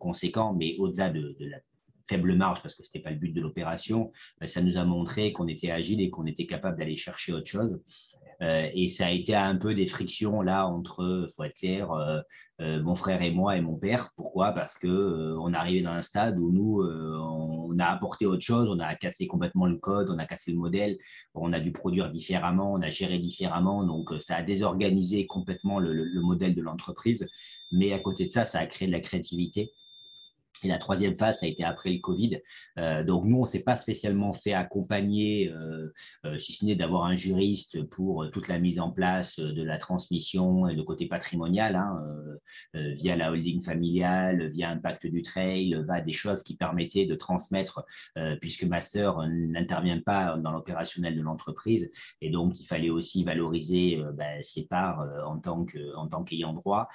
conséquent. 0.00 0.54
Mais 0.54 0.76
au-delà 0.78 1.10
de, 1.10 1.36
de 1.38 1.46
la 1.46 1.58
faible 2.08 2.34
marge 2.34 2.62
parce 2.62 2.74
que 2.74 2.84
ce 2.84 2.90
n'était 2.90 3.02
pas 3.02 3.10
le 3.10 3.16
but 3.16 3.32
de 3.32 3.40
l'opération, 3.40 4.12
ça 4.44 4.60
nous 4.60 4.76
a 4.76 4.84
montré 4.84 5.32
qu'on 5.32 5.48
était 5.48 5.70
agile 5.70 6.00
et 6.00 6.10
qu'on 6.10 6.26
était 6.26 6.46
capable 6.46 6.78
d'aller 6.78 6.96
chercher 6.96 7.32
autre 7.32 7.46
chose. 7.46 7.80
Euh, 8.40 8.68
et 8.74 8.88
ça 8.88 9.06
a 9.06 9.10
été 9.10 9.34
un 9.34 9.56
peu 9.56 9.74
des 9.74 9.86
frictions 9.86 10.42
là 10.42 10.66
entre, 10.66 11.28
faut 11.34 11.44
être 11.44 11.56
clair, 11.56 11.92
euh, 11.92 12.20
euh, 12.60 12.82
mon 12.82 12.94
frère 12.94 13.22
et 13.22 13.30
moi 13.30 13.56
et 13.56 13.60
mon 13.60 13.76
père. 13.76 14.10
Pourquoi? 14.16 14.52
Parce 14.52 14.78
que 14.78 15.36
on 15.38 15.52
arrivait 15.52 15.82
dans 15.82 15.92
un 15.92 16.02
stade 16.02 16.38
où 16.38 16.50
nous, 16.50 16.82
on 16.82 17.78
a 17.78 17.86
apporté 17.86 18.26
autre 18.26 18.42
chose, 18.42 18.68
on 18.68 18.78
a 18.80 18.94
cassé 18.94 19.26
complètement 19.26 19.66
le 19.66 19.76
code, 19.76 20.10
on 20.10 20.18
a 20.18 20.26
cassé 20.26 20.52
le 20.52 20.58
modèle, 20.58 20.98
on 21.34 21.52
a 21.52 21.60
dû 21.60 21.72
produire 21.72 22.10
différemment, 22.10 22.72
on 22.72 22.82
a 22.82 22.88
géré 22.88 23.18
différemment, 23.18 23.84
donc 23.84 24.12
ça 24.20 24.36
a 24.36 24.42
désorganisé 24.42 25.26
complètement 25.26 25.78
le 25.78 26.20
modèle 26.20 26.54
de 26.54 26.62
l'entreprise. 26.62 27.28
Mais 27.70 27.92
à 27.92 27.98
côté 27.98 28.26
de 28.26 28.30
ça, 28.30 28.44
ça 28.44 28.60
a 28.60 28.66
créé 28.66 28.86
de 28.86 28.92
la 28.92 29.00
créativité. 29.00 29.72
Et 30.64 30.68
la 30.68 30.78
troisième 30.78 31.16
phase, 31.16 31.40
ça 31.40 31.46
a 31.46 31.48
été 31.48 31.64
après 31.64 31.90
le 31.90 31.98
Covid. 31.98 32.40
Euh, 32.78 33.02
donc 33.04 33.24
nous, 33.24 33.38
on 33.38 33.46
s'est 33.46 33.64
pas 33.64 33.76
spécialement 33.76 34.32
fait 34.32 34.52
accompagner, 34.52 35.50
euh, 35.50 35.92
euh, 36.24 36.38
si 36.38 36.52
ce 36.52 36.64
n'est 36.64 36.76
d'avoir 36.76 37.04
un 37.04 37.16
juriste 37.16 37.82
pour 37.84 38.30
toute 38.30 38.48
la 38.48 38.58
mise 38.58 38.78
en 38.78 38.90
place 38.90 39.38
de 39.38 39.62
la 39.62 39.78
transmission 39.78 40.68
et 40.68 40.74
le 40.74 40.82
côté 40.82 41.06
patrimonial, 41.06 41.76
hein, 41.76 41.98
via 42.74 43.16
la 43.16 43.30
holding 43.30 43.62
familiale, 43.62 44.50
via 44.50 44.70
un 44.70 44.76
pacte 44.76 45.06
du 45.06 45.22
trail, 45.22 45.74
va 45.86 46.00
des 46.00 46.12
choses 46.12 46.42
qui 46.42 46.56
permettaient 46.56 47.06
de 47.06 47.14
transmettre, 47.14 47.84
puisque 48.40 48.64
ma 48.64 48.80
sœur 48.80 49.26
n'intervient 49.28 50.00
pas 50.00 50.36
dans 50.38 50.50
l'opérationnel 50.50 51.16
de 51.16 51.22
l'entreprise, 51.22 51.90
et 52.20 52.30
donc 52.30 52.58
il 52.60 52.66
fallait 52.66 52.90
aussi 52.90 53.24
valoriser 53.24 54.02
ben, 54.14 54.40
ses 54.42 54.66
parts 54.66 55.06
en 55.26 55.38
tant 55.38 55.66
en 55.96 56.08
tant 56.08 56.24
qu'ayant 56.24 56.52
droit. 56.52 56.88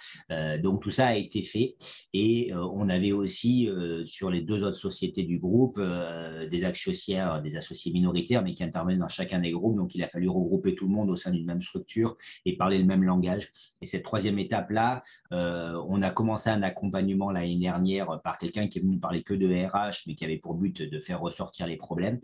donc 0.61 0.81
tout 0.81 0.91
ça 0.91 1.07
a 1.07 1.15
été 1.15 1.43
fait, 1.43 1.75
et 2.13 2.51
on 2.53 2.89
avait 2.89 3.11
aussi 3.11 3.56
euh, 3.65 4.05
sur 4.05 4.29
les 4.29 4.41
deux 4.41 4.63
autres 4.63 4.77
sociétés 4.77 5.23
du 5.23 5.39
groupe, 5.39 5.77
euh, 5.79 6.47
des 6.47 6.63
actionnaires, 6.63 7.41
des 7.41 7.55
associés 7.55 7.91
minoritaires, 7.91 8.43
mais 8.43 8.53
qui 8.53 8.63
interviennent 8.63 8.99
dans 8.99 9.07
chacun 9.07 9.39
des 9.39 9.51
groupes. 9.51 9.75
Donc, 9.75 9.95
il 9.95 10.03
a 10.03 10.07
fallu 10.07 10.29
regrouper 10.29 10.75
tout 10.75 10.85
le 10.85 10.91
monde 10.91 11.09
au 11.09 11.15
sein 11.15 11.31
d'une 11.31 11.45
même 11.45 11.61
structure 11.61 12.17
et 12.45 12.55
parler 12.55 12.77
le 12.77 12.85
même 12.85 13.03
langage. 13.03 13.51
Et 13.81 13.85
cette 13.85 14.03
troisième 14.03 14.37
étape-là, 14.39 15.03
euh, 15.31 15.81
on 15.87 16.01
a 16.01 16.11
commencé 16.11 16.49
un 16.49 16.61
accompagnement 16.61 17.31
l'année 17.31 17.57
dernière 17.57 18.21
par 18.23 18.37
quelqu'un 18.37 18.67
qui 18.67 18.79
est 18.79 18.81
venu 18.81 18.99
parler 18.99 19.23
que 19.23 19.33
de 19.33 19.47
RH, 19.47 20.03
mais 20.07 20.15
qui 20.15 20.23
avait 20.23 20.37
pour 20.37 20.55
but 20.55 20.81
de 20.81 20.99
faire 20.99 21.19
ressortir 21.19 21.67
les 21.67 21.77
problèmes. 21.77 22.19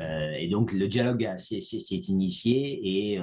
et 0.00 0.48
donc, 0.48 0.72
le 0.72 0.88
dialogue 0.88 1.28
s'est 1.36 1.58
initié 2.08 3.14
et 3.14 3.20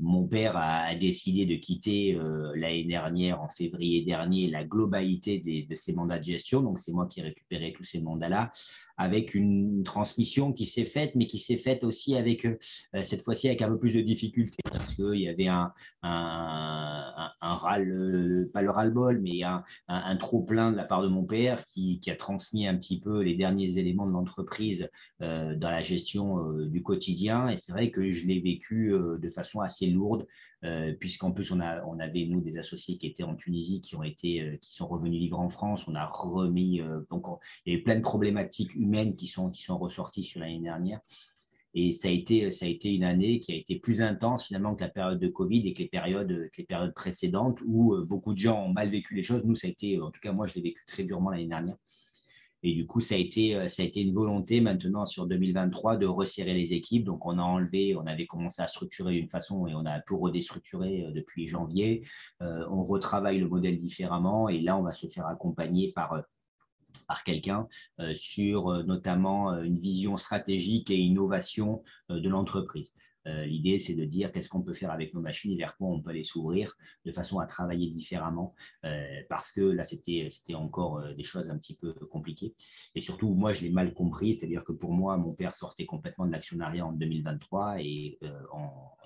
mon 0.00 0.26
père 0.26 0.56
a, 0.56 0.94
décidé 0.94 1.46
de 1.46 1.54
quitter 1.54 2.18
l'année 2.54 2.84
dernière, 2.84 3.40
en 3.40 3.48
février 3.48 4.02
dernier, 4.04 4.48
la 4.48 4.64
globalité 4.64 5.38
de 5.38 5.74
ses 5.74 5.92
mandats 5.92 6.18
de 6.18 6.24
gestion. 6.24 6.60
Donc, 6.60 6.78
c'est 6.90 6.96
moi 6.96 7.06
qui 7.06 7.20
ai 7.20 7.22
récupéré 7.22 7.72
tous 7.72 7.84
ces 7.84 8.00
mandats-là 8.00 8.52
avec 9.00 9.34
une 9.34 9.82
transmission 9.82 10.52
qui 10.52 10.66
s'est 10.66 10.84
faite, 10.84 11.14
mais 11.14 11.26
qui 11.26 11.38
s'est 11.38 11.56
faite 11.56 11.84
aussi 11.84 12.16
avec, 12.16 12.44
euh, 12.44 12.58
cette 13.00 13.22
fois-ci, 13.22 13.48
avec 13.48 13.62
un 13.62 13.68
peu 13.68 13.78
plus 13.78 13.94
de 13.94 14.02
difficultés, 14.02 14.60
parce 14.70 14.94
qu'il 14.94 15.20
y 15.20 15.26
avait 15.26 15.46
un, 15.46 15.72
un, 16.02 17.30
un, 17.40 17.54
râle, 17.54 18.50
pas 18.52 18.60
le 18.60 18.70
ras-le-bol, 18.70 19.18
mais 19.22 19.42
un, 19.42 19.64
un, 19.88 20.16
trop-plein 20.16 20.70
de 20.70 20.76
la 20.76 20.84
part 20.84 21.00
de 21.00 21.08
mon 21.08 21.24
père 21.24 21.64
qui, 21.68 21.98
qui, 22.00 22.10
a 22.10 22.14
transmis 22.14 22.66
un 22.66 22.76
petit 22.76 23.00
peu 23.00 23.22
les 23.22 23.34
derniers 23.34 23.78
éléments 23.78 24.06
de 24.06 24.12
l'entreprise 24.12 24.90
euh, 25.22 25.56
dans 25.56 25.70
la 25.70 25.80
gestion 25.80 26.38
euh, 26.38 26.66
du 26.66 26.82
quotidien. 26.82 27.48
Et 27.48 27.56
c'est 27.56 27.72
vrai 27.72 27.90
que 27.90 28.10
je 28.10 28.26
l'ai 28.26 28.38
vécu 28.38 28.92
de 28.92 29.28
façon 29.30 29.60
assez 29.60 29.86
lourde, 29.86 30.26
puisqu'en 30.98 31.32
plus, 31.32 31.50
on, 31.52 31.60
a, 31.60 31.82
on 31.86 31.98
avait, 32.00 32.26
nous, 32.26 32.42
des 32.42 32.58
associés 32.58 32.98
qui 32.98 33.06
étaient 33.06 33.22
en 33.22 33.34
Tunisie, 33.34 33.80
qui 33.80 33.96
ont 33.96 34.02
été, 34.02 34.58
qui 34.60 34.74
sont 34.74 34.86
revenus 34.86 35.18
vivre 35.18 35.40
en 35.40 35.48
France. 35.48 35.88
On 35.88 35.94
a 35.94 36.04
remis, 36.04 36.82
donc, 37.08 37.24
il 37.64 37.72
y 37.72 37.74
avait 37.74 37.82
plein 37.82 37.96
de 37.96 38.02
problématiques 38.02 38.74
humaines 38.74 38.89
qui 39.16 39.26
sont, 39.26 39.50
qui 39.50 39.62
sont 39.62 39.78
ressorties 39.78 40.24
sur 40.24 40.40
l'année 40.40 40.60
dernière. 40.60 41.00
Et 41.74 41.92
ça 41.92 42.08
a, 42.08 42.10
été, 42.10 42.50
ça 42.50 42.66
a 42.66 42.68
été 42.68 42.92
une 42.92 43.04
année 43.04 43.38
qui 43.38 43.52
a 43.52 43.56
été 43.56 43.78
plus 43.78 44.02
intense 44.02 44.46
finalement 44.46 44.74
que 44.74 44.82
la 44.82 44.90
période 44.90 45.20
de 45.20 45.28
Covid 45.28 45.68
et 45.68 45.72
que 45.72 45.82
les 45.82 45.88
périodes, 45.88 46.50
les 46.56 46.64
périodes 46.64 46.94
précédentes 46.94 47.60
où 47.64 47.94
euh, 47.94 48.04
beaucoup 48.04 48.32
de 48.32 48.38
gens 48.38 48.64
ont 48.64 48.72
mal 48.72 48.90
vécu 48.90 49.14
les 49.14 49.22
choses. 49.22 49.44
Nous, 49.44 49.54
ça 49.54 49.68
a 49.68 49.70
été, 49.70 50.00
en 50.00 50.10
tout 50.10 50.20
cas, 50.20 50.32
moi, 50.32 50.48
je 50.48 50.54
l'ai 50.54 50.62
vécu 50.62 50.84
très 50.86 51.04
durement 51.04 51.30
l'année 51.30 51.46
dernière. 51.46 51.76
Et 52.62 52.74
du 52.74 52.86
coup, 52.86 52.98
ça 53.00 53.14
a 53.14 53.18
été, 53.18 53.54
euh, 53.54 53.68
ça 53.68 53.84
a 53.84 53.86
été 53.86 54.00
une 54.00 54.12
volonté 54.12 54.60
maintenant 54.60 55.06
sur 55.06 55.26
2023 55.26 55.96
de 55.96 56.06
resserrer 56.06 56.54
les 56.54 56.74
équipes. 56.74 57.04
Donc, 57.04 57.24
on 57.24 57.38
a 57.38 57.42
enlevé, 57.42 57.94
on 57.94 58.04
avait 58.04 58.26
commencé 58.26 58.60
à 58.62 58.66
structurer 58.66 59.14
d'une 59.14 59.30
façon 59.30 59.68
et 59.68 59.74
on 59.74 59.86
a 59.86 60.00
tout 60.00 60.18
redéstructuré 60.18 61.04
euh, 61.04 61.12
depuis 61.12 61.46
janvier. 61.46 62.02
on 62.40 62.82
retravaille 62.82 63.38
le 63.38 63.48
modèle 63.48 63.78
différemment 63.78 64.48
et 64.48 64.60
là, 64.60 64.76
on 64.76 64.82
va 64.82 64.92
se 64.92 65.06
faire 65.06 65.26
accompagner 65.26 65.92
par 65.92 66.20
par 67.10 67.24
quelqu'un 67.24 67.66
euh, 67.98 68.14
sur 68.14 68.68
euh, 68.68 68.84
notamment 68.84 69.52
euh, 69.52 69.64
une 69.64 69.76
vision 69.76 70.16
stratégique 70.16 70.92
et 70.92 70.96
innovation 70.96 71.82
de 72.08 72.28
l'entreprise. 72.28 72.94
Euh, 73.26 73.44
l'idée, 73.44 73.78
c'est 73.78 73.94
de 73.94 74.04
dire 74.04 74.32
qu'est-ce 74.32 74.48
qu'on 74.48 74.62
peut 74.62 74.74
faire 74.74 74.90
avec 74.90 75.14
nos 75.14 75.20
machines 75.20 75.52
et 75.52 75.56
vers 75.56 75.76
quoi 75.76 75.88
on 75.88 76.00
peut 76.00 76.12
les 76.12 76.24
s'ouvrir 76.24 76.76
de 77.04 77.12
façon 77.12 77.38
à 77.38 77.46
travailler 77.46 77.90
différemment, 77.90 78.54
euh, 78.84 79.20
parce 79.28 79.52
que 79.52 79.60
là, 79.60 79.84
c'était 79.84 80.28
encore 80.54 80.98
euh, 80.98 81.14
des 81.14 81.22
choses 81.22 81.50
un 81.50 81.58
petit 81.58 81.76
peu 81.76 81.92
compliquées. 81.92 82.54
Et 82.94 83.00
surtout, 83.00 83.34
moi, 83.34 83.52
je 83.52 83.62
l'ai 83.62 83.70
mal 83.70 83.92
compris, 83.92 84.34
c'est-à-dire 84.34 84.64
que 84.64 84.72
pour 84.72 84.92
moi, 84.92 85.16
mon 85.16 85.32
père 85.32 85.54
sortait 85.54 85.86
complètement 85.86 86.26
de 86.26 86.32
l'actionnariat 86.32 86.86
en 86.86 86.92
2023 86.92 87.80
et 87.80 88.18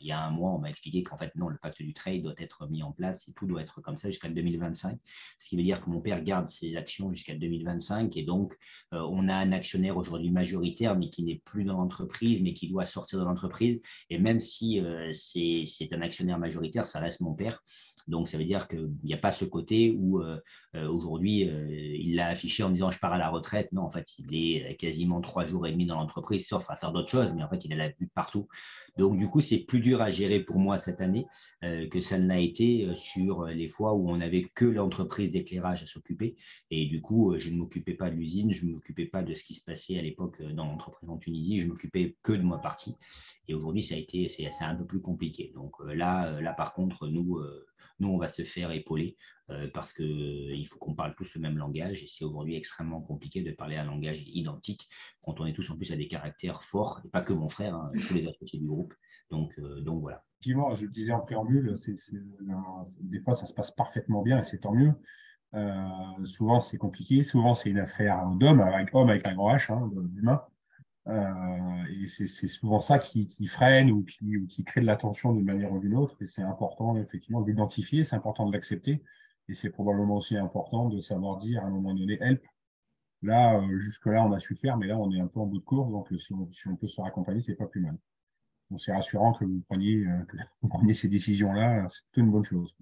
il 0.00 0.06
y 0.06 0.12
a 0.12 0.22
un 0.22 0.30
mois, 0.30 0.52
on 0.52 0.58
m'a 0.58 0.70
expliqué 0.70 1.02
qu'en 1.02 1.16
fait, 1.16 1.34
non, 1.36 1.48
le 1.48 1.56
pacte 1.56 1.80
du 1.82 1.94
trade 1.94 2.22
doit 2.22 2.34
être 2.38 2.68
mis 2.68 2.82
en 2.82 2.92
place 2.92 3.28
et 3.28 3.32
tout 3.32 3.46
doit 3.46 3.62
être 3.62 3.80
comme 3.80 3.96
ça 3.96 4.10
jusqu'à 4.10 4.28
2025, 4.28 4.98
ce 5.38 5.48
qui 5.48 5.56
veut 5.56 5.62
dire 5.62 5.82
que 5.82 5.90
mon 5.90 6.00
père 6.00 6.22
garde 6.22 6.48
ses 6.48 6.76
actions 6.76 7.12
jusqu'à 7.12 7.34
2025 7.34 8.16
et 8.16 8.22
donc 8.22 8.56
on 8.92 9.28
a 9.28 9.34
un 9.34 9.52
actionnaire 9.52 9.96
aujourd'hui 9.96 10.30
majoritaire, 10.30 10.96
mais 10.96 11.10
qui 11.10 11.24
n'est 11.24 11.40
plus 11.44 11.64
dans 11.64 11.78
l'entreprise, 11.78 12.42
mais 12.42 12.54
qui 12.54 12.68
doit 12.68 12.84
sortir 12.84 13.18
de 13.18 13.24
l'entreprise 13.24 13.80
et 14.10 14.18
même 14.18 14.40
si 14.40 14.80
euh, 14.80 15.10
c'est 15.12 15.92
un 15.92 16.02
actionnaire 16.02 16.38
majoritaire, 16.38 16.86
ça 16.86 17.00
reste 17.00 17.20
mon 17.20 17.34
père. 17.34 17.62
Donc, 18.06 18.28
ça 18.28 18.36
veut 18.36 18.44
dire 18.44 18.68
qu'il 18.68 18.92
n'y 19.02 19.14
a 19.14 19.18
pas 19.18 19.30
ce 19.30 19.46
côté 19.46 19.96
où 19.98 20.20
euh, 20.20 20.38
euh, 20.74 20.86
aujourd'hui, 20.88 21.40
il 21.40 22.16
l'a 22.16 22.28
affiché 22.28 22.62
en 22.62 22.68
disant 22.68 22.90
je 22.90 22.98
pars 22.98 23.14
à 23.14 23.18
la 23.18 23.30
retraite. 23.30 23.72
Non, 23.72 23.82
en 23.82 23.90
fait, 23.90 24.06
il 24.18 24.34
est 24.34 24.76
quasiment 24.76 25.22
trois 25.22 25.46
jours 25.46 25.66
et 25.66 25.72
demi 25.72 25.86
dans 25.86 25.94
l'entreprise, 25.94 26.46
sauf 26.46 26.68
à 26.68 26.76
faire 26.76 26.92
d'autres 26.92 27.08
choses, 27.08 27.32
mais 27.34 27.42
en 27.42 27.48
fait, 27.48 27.64
il 27.64 27.72
a 27.72 27.76
la 27.76 27.88
vue 27.88 28.10
partout. 28.14 28.46
Donc, 28.98 29.18
du 29.18 29.28
coup, 29.28 29.40
c'est 29.40 29.60
plus 29.60 29.80
dur 29.80 30.02
à 30.02 30.10
gérer 30.10 30.40
pour 30.40 30.58
moi 30.58 30.76
cette 30.76 31.00
année 31.00 31.26
que 31.62 32.00
ça 32.00 32.18
ne 32.18 32.28
l'a 32.28 32.40
été 32.40 32.88
sur 32.94 33.46
les 33.46 33.68
fois 33.68 33.94
où 33.94 34.10
on 34.10 34.18
n'avait 34.18 34.44
que 34.54 34.66
l'entreprise 34.66 35.30
d'éclairage 35.30 35.82
à 35.82 35.86
s'occuper. 35.86 36.36
Et 36.70 36.86
du 36.86 37.00
coup, 37.00 37.34
je 37.38 37.50
ne 37.50 37.56
m'occupais 37.56 37.94
pas 37.94 38.10
de 38.10 38.16
l'usine, 38.16 38.52
je 38.52 38.66
ne 38.66 38.72
m'occupais 38.72 39.06
pas 39.06 39.22
de 39.22 39.34
ce 39.34 39.44
qui 39.44 39.54
se 39.54 39.64
passait 39.64 39.98
à 39.98 40.02
l'époque 40.02 40.42
dans 40.42 40.66
l'entreprise 40.66 41.08
en 41.08 41.16
Tunisie, 41.16 41.58
je 41.58 41.66
m'occupais 41.66 42.16
que 42.22 42.32
de 42.32 42.42
ma 42.42 42.58
partie. 42.58 42.96
Et 43.48 43.54
aujourd'hui, 43.54 43.82
ça 43.82 43.94
a 43.94 43.98
été, 43.98 44.28
c'est 44.28 44.48
un 44.60 44.74
peu 44.74 44.86
plus 44.86 45.00
compliqué. 45.00 45.52
Donc 45.54 45.74
euh, 45.80 45.94
là, 45.94 46.28
euh, 46.28 46.40
là 46.40 46.52
par 46.52 46.72
contre, 46.72 47.08
nous, 47.08 47.38
euh, 47.38 47.66
Nous, 48.00 48.08
on 48.08 48.18
va 48.18 48.28
se 48.28 48.42
faire 48.42 48.70
épauler 48.70 49.16
parce 49.74 49.92
qu'il 49.92 50.66
faut 50.66 50.78
qu'on 50.78 50.94
parle 50.94 51.14
tous 51.14 51.34
le 51.34 51.40
même 51.42 51.58
langage 51.58 52.02
et 52.02 52.06
c'est 52.06 52.24
aujourd'hui 52.24 52.56
extrêmement 52.56 53.02
compliqué 53.02 53.42
de 53.42 53.52
parler 53.52 53.76
un 53.76 53.84
langage 53.84 54.26
identique 54.28 54.88
quand 55.22 55.38
on 55.38 55.44
est 55.44 55.52
tous 55.52 55.68
en 55.70 55.76
plus 55.76 55.92
à 55.92 55.96
des 55.96 56.08
caractères 56.08 56.62
forts, 56.62 57.02
et 57.04 57.08
pas 57.08 57.20
que 57.20 57.34
mon 57.34 57.50
frère, 57.50 57.74
hein, 57.74 57.92
tous 58.08 58.14
les 58.14 58.26
associés 58.26 58.58
du 58.58 58.66
groupe. 58.66 58.94
Donc, 59.30 59.60
donc 59.82 60.00
voilà. 60.00 60.24
Effectivement, 60.40 60.74
je 60.74 60.86
le 60.86 60.92
disais 60.92 61.12
en 61.12 61.20
préambule, 61.20 61.76
des 63.00 63.20
fois 63.20 63.34
ça 63.34 63.44
se 63.44 63.52
passe 63.52 63.70
parfaitement 63.70 64.22
bien 64.22 64.40
et 64.40 64.44
c'est 64.44 64.60
tant 64.60 64.72
mieux. 64.72 64.94
souvent 66.24 66.60
c'est 66.62 66.78
compliqué, 66.78 67.22
souvent 67.22 67.52
c'est 67.52 67.68
une 67.68 67.80
affaire 67.80 68.24
d'homme 68.36 68.60
avec 68.60 68.94
avec 68.94 69.26
un 69.26 69.34
grand 69.34 69.54
H, 69.54 69.70
hein, 69.70 69.90
d'humain. 69.92 70.40
Euh, 71.06 71.84
et 72.02 72.08
c'est 72.08 72.48
souvent 72.48 72.80
ça 72.80 72.98
qui, 72.98 73.28
freine 73.46 73.90
ou 73.90 74.04
qui, 74.04 74.46
qui 74.48 74.64
crée 74.64 74.80
de 74.80 74.86
la 74.86 74.96
tension 74.96 75.32
d'une 75.32 75.44
manière 75.44 75.72
ou 75.72 75.78
d'une 75.78 75.96
autre. 75.96 76.16
Et 76.22 76.26
c'est 76.26 76.42
important, 76.42 76.96
effectivement, 76.96 77.42
d'identifier, 77.42 78.04
c'est 78.04 78.16
important 78.16 78.46
de 78.46 78.52
l'accepter. 78.52 79.02
Et 79.48 79.54
c'est 79.54 79.70
probablement 79.70 80.16
aussi 80.16 80.36
important 80.36 80.88
de 80.88 81.00
savoir 81.00 81.38
dire 81.38 81.62
à 81.62 81.66
un 81.66 81.70
moment 81.70 81.94
donné, 81.94 82.18
help. 82.20 82.42
Là, 83.22 83.58
euh, 83.58 83.78
jusque-là, 83.78 84.24
on 84.24 84.32
a 84.32 84.38
su 84.40 84.54
faire, 84.54 84.76
mais 84.76 84.86
là, 84.86 84.98
on 84.98 85.10
est 85.10 85.20
un 85.20 85.26
peu 85.26 85.40
en 85.40 85.46
bout 85.46 85.58
de 85.58 85.64
course. 85.64 85.90
Donc, 85.90 86.08
si 86.20 86.32
on, 86.32 86.50
si 86.52 86.68
on 86.68 86.76
peut 86.76 86.88
se 86.88 87.00
raccompagner, 87.00 87.40
c'est 87.42 87.54
pas 87.54 87.66
plus 87.66 87.80
mal. 87.80 87.96
Donc, 88.70 88.80
c'est 88.80 88.92
rassurant 88.92 89.32
que 89.32 89.44
vous 89.44 89.60
preniez, 89.68 90.06
euh, 90.06 90.24
que 90.24 90.36
vous 90.62 90.68
preniez 90.68 90.94
ces 90.94 91.08
décisions-là. 91.08 91.86
C'est 91.88 92.20
une 92.20 92.30
bonne 92.30 92.44
chose. 92.44 92.74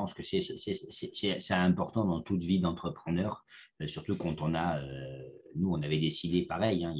Je 0.00 0.14
pense 0.14 0.14
que 0.14 1.40
c'est 1.40 1.54
important 1.54 2.06
dans 2.06 2.22
toute 2.22 2.42
vie 2.42 2.58
d'entrepreneur, 2.58 3.44
euh, 3.82 3.86
surtout 3.86 4.16
quand 4.16 4.40
on 4.40 4.54
a, 4.54 4.78
euh, 4.78 5.28
nous, 5.56 5.70
on 5.70 5.82
avait 5.82 5.98
décidé 5.98 6.46
pareil, 6.46 6.86
il, 6.90 6.98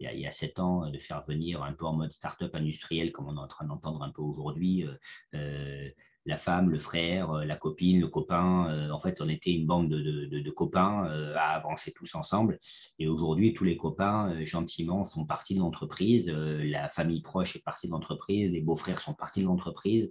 y 0.00 0.26
a, 0.26 0.30
sept 0.30 0.60
ans, 0.60 0.88
de 0.88 0.98
faire 0.98 1.24
venir 1.26 1.64
un 1.64 1.72
peu 1.72 1.86
en 1.86 1.94
mode 1.94 2.12
start-up 2.12 2.54
industriel, 2.54 3.10
comme 3.10 3.26
on 3.26 3.36
est 3.36 3.40
en 3.40 3.48
train 3.48 3.66
d'entendre 3.66 4.02
un 4.04 4.10
peu 4.10 4.22
aujourd'hui, 4.22 4.86
euh, 5.34 5.90
la 6.26 6.38
femme, 6.38 6.70
le 6.70 6.78
frère, 6.78 7.30
euh, 7.32 7.44
la 7.44 7.56
copine, 7.56 8.00
le 8.00 8.08
copain. 8.08 8.68
Euh, 8.70 8.90
en 8.90 8.98
fait, 8.98 9.20
on 9.20 9.28
était 9.28 9.52
une 9.52 9.66
bande 9.66 9.88
de, 9.88 10.50
copains 10.50 11.06
euh, 11.06 11.34
à 11.36 11.56
avancer 11.56 11.92
tous 11.92 12.14
ensemble. 12.14 12.58
Et 12.98 13.08
aujourd'hui, 13.08 13.52
tous 13.52 13.64
les 13.64 13.76
copains, 13.76 14.44
gentiment, 14.44 15.04
sont 15.04 15.26
partis 15.26 15.54
de 15.54 15.60
l'entreprise. 15.60 16.30
la 16.30 16.88
famille 16.88 17.22
proche 17.22 17.56
est 17.56 17.64
partie 17.64 17.88
de 17.88 17.92
l'entreprise. 17.92 18.52
Les 18.52 18.60
beaux-frères 18.60 19.00
sont 19.00 19.14
partis 19.14 19.40
de 19.40 19.46
l'entreprise 19.46 20.10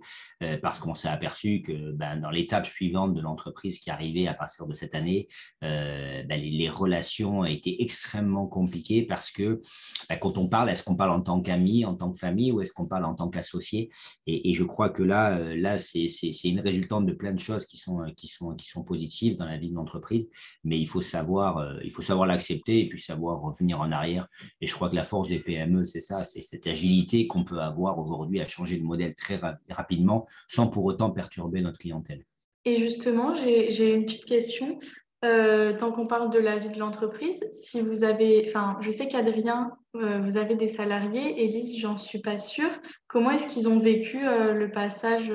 parce 0.62 0.80
qu'on 0.80 0.96
s'est 0.96 1.08
aperçu 1.08 1.62
que 1.62 1.92
ben, 1.92 2.18
dans 2.18 2.30
l'étape 2.30 2.66
suivante 2.66 3.14
de 3.14 3.22
l'entreprise 3.22 3.80
qui 3.80 3.90
arrivait 3.90 4.28
à 4.28 4.34
partir 4.34 4.68
de 4.68 4.74
cette 4.74 4.96
année, 4.96 5.30
ben, 5.62 6.28
les, 6.30 6.70
relations 6.70 7.46
étaient 7.46 7.78
extrêmement 7.80 8.48
compliquées 8.48 9.04
parce 9.04 9.32
que 9.32 9.62
ben, 10.10 10.18
quand 10.18 10.38
on 10.38 10.48
parle, 10.48 10.70
est-ce 10.70 10.84
qu'on 10.84 10.98
parle 10.98 11.12
en 11.12 11.22
tant 11.22 11.42
qu'ami, 11.42 11.86
en 11.86 11.96
tant 11.96 12.12
que 12.12 12.18
famille 12.18 12.52
ou 12.52 12.62
est-ce 12.62 12.74
qu'on 12.74 12.88
parle 12.88 13.06
en 13.06 13.16
tant 13.16 13.30
qu'associé? 13.30 13.90
Et, 14.28 14.50
et, 14.50 14.54
je 14.54 14.64
crois 14.64 14.90
que 14.90 15.04
là, 15.04 15.56
là 15.56 15.78
c'est 15.78 16.03
c'est 16.08 16.50
une 16.50 16.60
résultante 16.60 17.06
de 17.06 17.14
plein 17.14 17.34
de 17.34 17.40
choses 17.40 17.66
qui 17.66 17.78
sont, 17.78 18.04
qui 18.16 18.28
sont, 18.28 18.56
qui 18.56 18.68
sont 18.68 18.84
positives 18.84 19.38
dans 19.38 19.46
la 19.46 19.58
vie 19.58 19.70
de 19.70 19.76
l'entreprise, 19.76 20.30
mais 20.64 20.80
il 20.80 20.88
faut 20.88 21.02
savoir, 21.02 21.58
euh, 21.58 21.80
il 21.84 21.92
l'accepter 22.26 22.80
et 22.80 22.90
puis 22.90 23.02
savoir 23.02 23.42
revenir 23.42 23.80
en 23.80 23.92
arrière. 23.92 24.28
Et 24.62 24.68
je 24.68 24.74
crois 24.74 24.90
que 24.90 24.96
la 24.96 25.04
force 25.04 25.28
des 25.28 25.40
PME, 25.40 25.86
c'est 25.86 26.02
ça, 26.02 26.24
c'est 26.24 26.42
cette 26.42 26.68
agilité 26.68 27.28
qu'on 27.28 27.44
peut 27.44 27.60
avoir 27.60 28.00
aujourd'hui 28.00 28.40
à 28.42 28.46
changer 28.46 28.78
de 28.78 28.84
modèle 28.84 29.16
très 29.16 29.40
rapidement 29.70 30.28
sans 30.48 30.68
pour 30.68 30.86
autant 30.86 31.10
perturber 31.12 31.62
notre 31.62 31.80
clientèle. 31.80 32.26
Et 32.66 32.78
justement, 32.78 33.36
j'ai 33.36 33.94
une 33.94 34.06
petite 34.06 34.26
question. 34.26 34.80
Euh, 35.26 35.78
tant 35.78 35.94
qu'on 35.94 36.06
parle 36.06 36.30
de 36.30 36.40
la 36.40 36.58
vie 36.58 36.70
de 36.70 36.80
l'entreprise, 36.80 37.40
si 37.54 37.80
vous 37.80 38.04
avez, 38.04 38.44
enfin, 38.46 38.78
je 38.82 38.92
sais 38.92 39.08
qu'Adrien, 39.08 39.72
euh, 39.96 40.20
vous 40.20 40.36
avez 40.36 40.56
des 40.56 40.68
salariés, 40.68 41.46
Elise, 41.46 41.80
j'en 41.80 41.98
suis 41.98 42.20
pas 42.20 42.38
sûre. 42.38 42.72
Comment 43.08 43.32
est-ce 43.32 43.48
qu'ils 43.48 43.70
ont 43.70 43.80
vécu 43.80 44.20
le 44.20 44.70
passage 44.70 45.32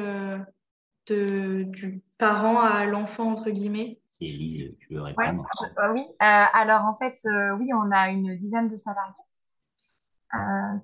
du 1.12 2.03
parent 2.18 2.61
à 2.61 2.85
l'enfant, 2.85 3.31
entre 3.31 3.51
guillemets 3.51 4.01
C'est 4.09 4.27
Elise, 4.27 4.75
tu 4.81 4.94
veux 4.94 5.03
répondre 5.03 5.47
euh, 5.79 5.92
Oui, 5.92 6.05
euh, 6.11 6.44
alors 6.53 6.85
en 6.85 6.97
fait, 6.97 7.18
euh, 7.27 7.57
oui, 7.57 7.71
on 7.75 7.90
a 7.90 8.11
une 8.11 8.37
dizaine 8.37 8.68
de 8.68 8.77
salariés, 8.77 9.14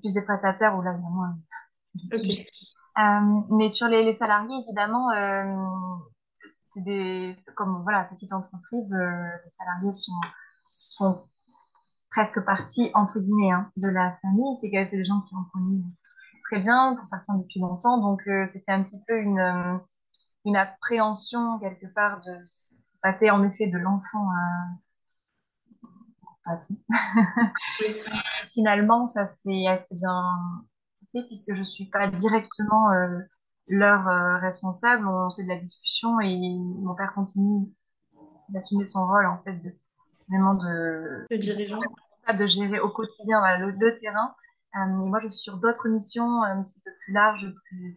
plus 0.00 0.14
des 0.14 0.22
prestataires, 0.22 0.76
ou 0.76 0.82
là, 0.82 0.92
évidemment. 0.92 1.34
mais 3.50 3.70
sur 3.70 3.88
les, 3.88 4.14
salariés, 4.14 4.64
évidemment, 4.66 5.10
c'est 6.64 6.82
des, 6.82 7.36
comme 7.56 7.82
voilà, 7.82 8.04
petite 8.04 8.32
entreprise, 8.32 8.94
les 8.94 9.50
salariés 9.58 9.92
sont, 9.92 10.20
sont 10.68 11.24
presque 12.10 12.40
partie, 12.44 12.90
entre 12.94 13.18
guillemets, 13.18 13.50
hein, 13.50 13.70
de 13.76 13.88
la 13.88 14.16
famille. 14.22 14.56
C'est 14.60 14.70
que 14.70 14.84
c'est 14.84 14.96
des 14.96 15.04
gens 15.04 15.20
qui 15.22 15.34
ont 15.34 15.44
connu 15.52 15.82
très 16.44 16.60
bien, 16.60 16.94
pour 16.94 17.06
certains 17.06 17.34
depuis 17.34 17.60
longtemps. 17.60 17.98
Donc, 17.98 18.22
c'était 18.46 18.72
un 18.72 18.82
petit 18.82 19.02
peu 19.06 19.18
une, 19.18 19.80
une 20.44 20.56
appréhension 20.56 21.58
quelque 21.58 21.86
part 21.86 22.20
de 22.20 22.32
passer 23.02 23.30
en 23.30 23.42
effet 23.44 23.68
de 23.68 23.78
l'enfant 23.78 24.28
à, 24.30 24.78
Finalement, 28.44 29.06
ça 29.06 29.24
s'est 29.24 29.66
assez 29.66 29.94
bien 29.94 30.64
fait 31.12 31.22
puisque 31.26 31.54
je 31.54 31.60
ne 31.60 31.64
suis 31.64 31.86
pas 31.86 32.08
directement 32.08 32.92
euh, 32.92 33.20
leur 33.68 34.06
euh, 34.08 34.38
responsable. 34.38 35.06
On 35.08 35.30
sait 35.30 35.44
de 35.44 35.48
la 35.48 35.56
discussion 35.56 36.20
et 36.20 36.36
mon 36.36 36.94
père 36.94 37.14
continue 37.14 37.66
d'assumer 38.50 38.84
son 38.84 39.06
rôle 39.06 39.26
en 39.26 39.42
fait 39.42 39.54
de 39.54 39.74
vraiment 40.28 40.54
de, 40.54 41.26
de 41.30 41.36
dirigeant, 41.36 41.80
de 42.38 42.46
gérer 42.46 42.80
au 42.80 42.90
quotidien 42.90 43.40
le, 43.58 43.96
terrain. 43.96 44.34
Euh, 44.76 45.06
et 45.06 45.08
moi, 45.08 45.20
je 45.20 45.28
suis 45.28 45.40
sur 45.40 45.58
d'autres 45.58 45.88
missions 45.88 46.42
un 46.42 46.62
petit 46.62 46.80
peu 46.84 46.90
plus 47.04 47.12
larges, 47.12 47.52
plus 47.66 47.96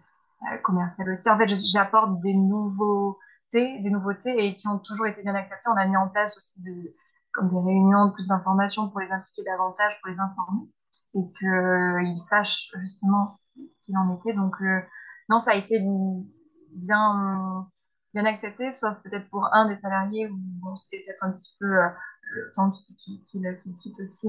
commercial 0.63 1.09
aussi. 1.09 1.29
En 1.29 1.37
fait, 1.37 1.47
j'apporte 1.71 2.19
des 2.19 2.33
nouveautés, 2.33 3.79
des 3.81 3.89
nouveautés 3.89 4.45
et 4.45 4.55
qui 4.55 4.67
ont 4.67 4.79
toujours 4.79 5.07
été 5.07 5.23
bien 5.23 5.35
acceptées. 5.35 5.69
On 5.69 5.77
a 5.77 5.85
mis 5.87 5.97
en 5.97 6.09
place 6.09 6.35
aussi 6.37 6.61
de, 6.61 6.93
comme 7.33 7.49
des 7.49 7.59
réunions, 7.59 8.11
plus 8.11 8.27
d'informations 8.27 8.89
pour 8.89 8.99
les 8.99 9.11
impliquer 9.11 9.43
davantage, 9.43 9.93
pour 10.01 10.11
les 10.11 10.19
informer 10.19 10.67
et 11.15 11.31
qu'ils 11.39 12.21
sachent 12.21 12.69
justement 12.81 13.25
ce 13.25 13.37
qu'il 13.85 13.97
en 13.97 14.15
était. 14.15 14.33
Donc, 14.33 14.55
euh, 14.61 14.81
non, 15.29 15.39
ça 15.39 15.51
a 15.51 15.55
été 15.55 15.81
bien, 16.73 17.67
bien 18.13 18.25
accepté, 18.25 18.71
sauf 18.71 18.95
peut-être 19.03 19.29
pour 19.29 19.53
un 19.53 19.67
des 19.67 19.75
salariés 19.75 20.27
où 20.27 20.35
bon, 20.37 20.75
c'était 20.75 21.03
peut-être 21.03 21.23
un 21.23 21.31
petit 21.31 21.55
peu 21.59 21.65
euh, 21.65 21.89
le 22.21 22.51
temps 22.53 22.71
qu'il 22.71 23.21
qu 23.21 23.73
quitte 23.73 23.99
aussi 23.99 24.27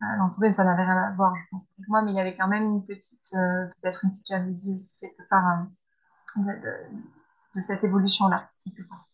l'entreprise, 0.00 0.56
ça 0.56 0.64
n'avait 0.64 0.84
rien 0.84 0.96
à 0.96 1.12
voir, 1.12 1.34
je 1.36 1.42
pense, 1.50 1.66
avec 1.78 1.88
moi, 1.88 2.02
mais 2.02 2.12
il 2.12 2.16
y 2.16 2.20
avait 2.20 2.36
quand 2.36 2.48
même 2.48 2.64
une 2.64 2.84
petite, 2.84 3.32
euh, 3.34 3.66
peut-être 3.80 4.04
une 4.04 4.10
petite 4.10 4.26
jalousie 4.28 4.74
aussi, 4.74 4.98
quelque 5.00 5.28
part, 5.28 5.66
euh, 6.38 6.42
de, 7.54 7.60
cette 7.60 7.84
évolution-là. 7.84 8.50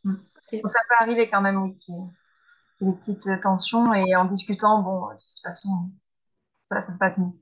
Mm. 0.04 0.14
Donc, 0.52 0.70
ça 0.70 0.80
peut 0.88 0.94
arriver 0.98 1.30
quand 1.30 1.40
même, 1.40 1.62
oui, 1.62 1.76
qu'il 1.76 1.94
y, 1.94 1.98
ait 1.98 2.92
des 2.92 2.98
petites 2.98 3.40
tensions, 3.40 3.94
et 3.94 4.16
en 4.16 4.24
discutant, 4.24 4.82
bon, 4.82 5.08
de 5.08 5.14
toute 5.14 5.42
façon, 5.42 5.90
ça, 6.68 6.80
ça 6.80 6.92
se 6.92 6.98
passe 6.98 7.18
mieux. 7.18 7.32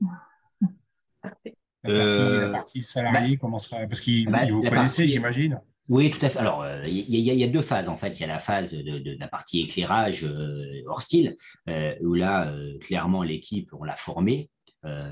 La 1.84 2.50
partie, 2.50 2.82
salariée, 2.82 3.36
bah, 3.36 3.40
comment 3.40 3.58
sera 3.58 3.86
Parce 3.86 4.00
qu'il 4.00 4.30
bah, 4.30 4.44
vous 4.50 4.62
connaissez, 4.62 5.06
j'imagine 5.06 5.60
oui, 5.90 6.08
tout 6.12 6.24
à 6.24 6.28
fait. 6.28 6.38
Alors, 6.38 6.62
euh, 6.62 6.86
il 6.86 7.16
y, 7.16 7.44
a 7.44 7.48
deux 7.48 7.62
phases 7.62 7.88
en 7.88 7.96
fait. 7.96 8.20
Il 8.20 8.22
y 8.22 8.24
a 8.24 8.28
la 8.28 8.38
phase 8.38 8.72
de, 8.72 9.18
la 9.18 9.26
partie 9.26 9.60
éclairage 9.62 10.24
euh, 10.24 10.84
hors 10.86 11.02
style, 11.02 11.36
euh, 11.68 11.96
où 12.00 12.14
là, 12.14 12.54
clairement, 12.80 13.24
l'équipe, 13.24 13.70
on 13.72 13.82
l'a 13.82 13.96
formée. 13.96 14.50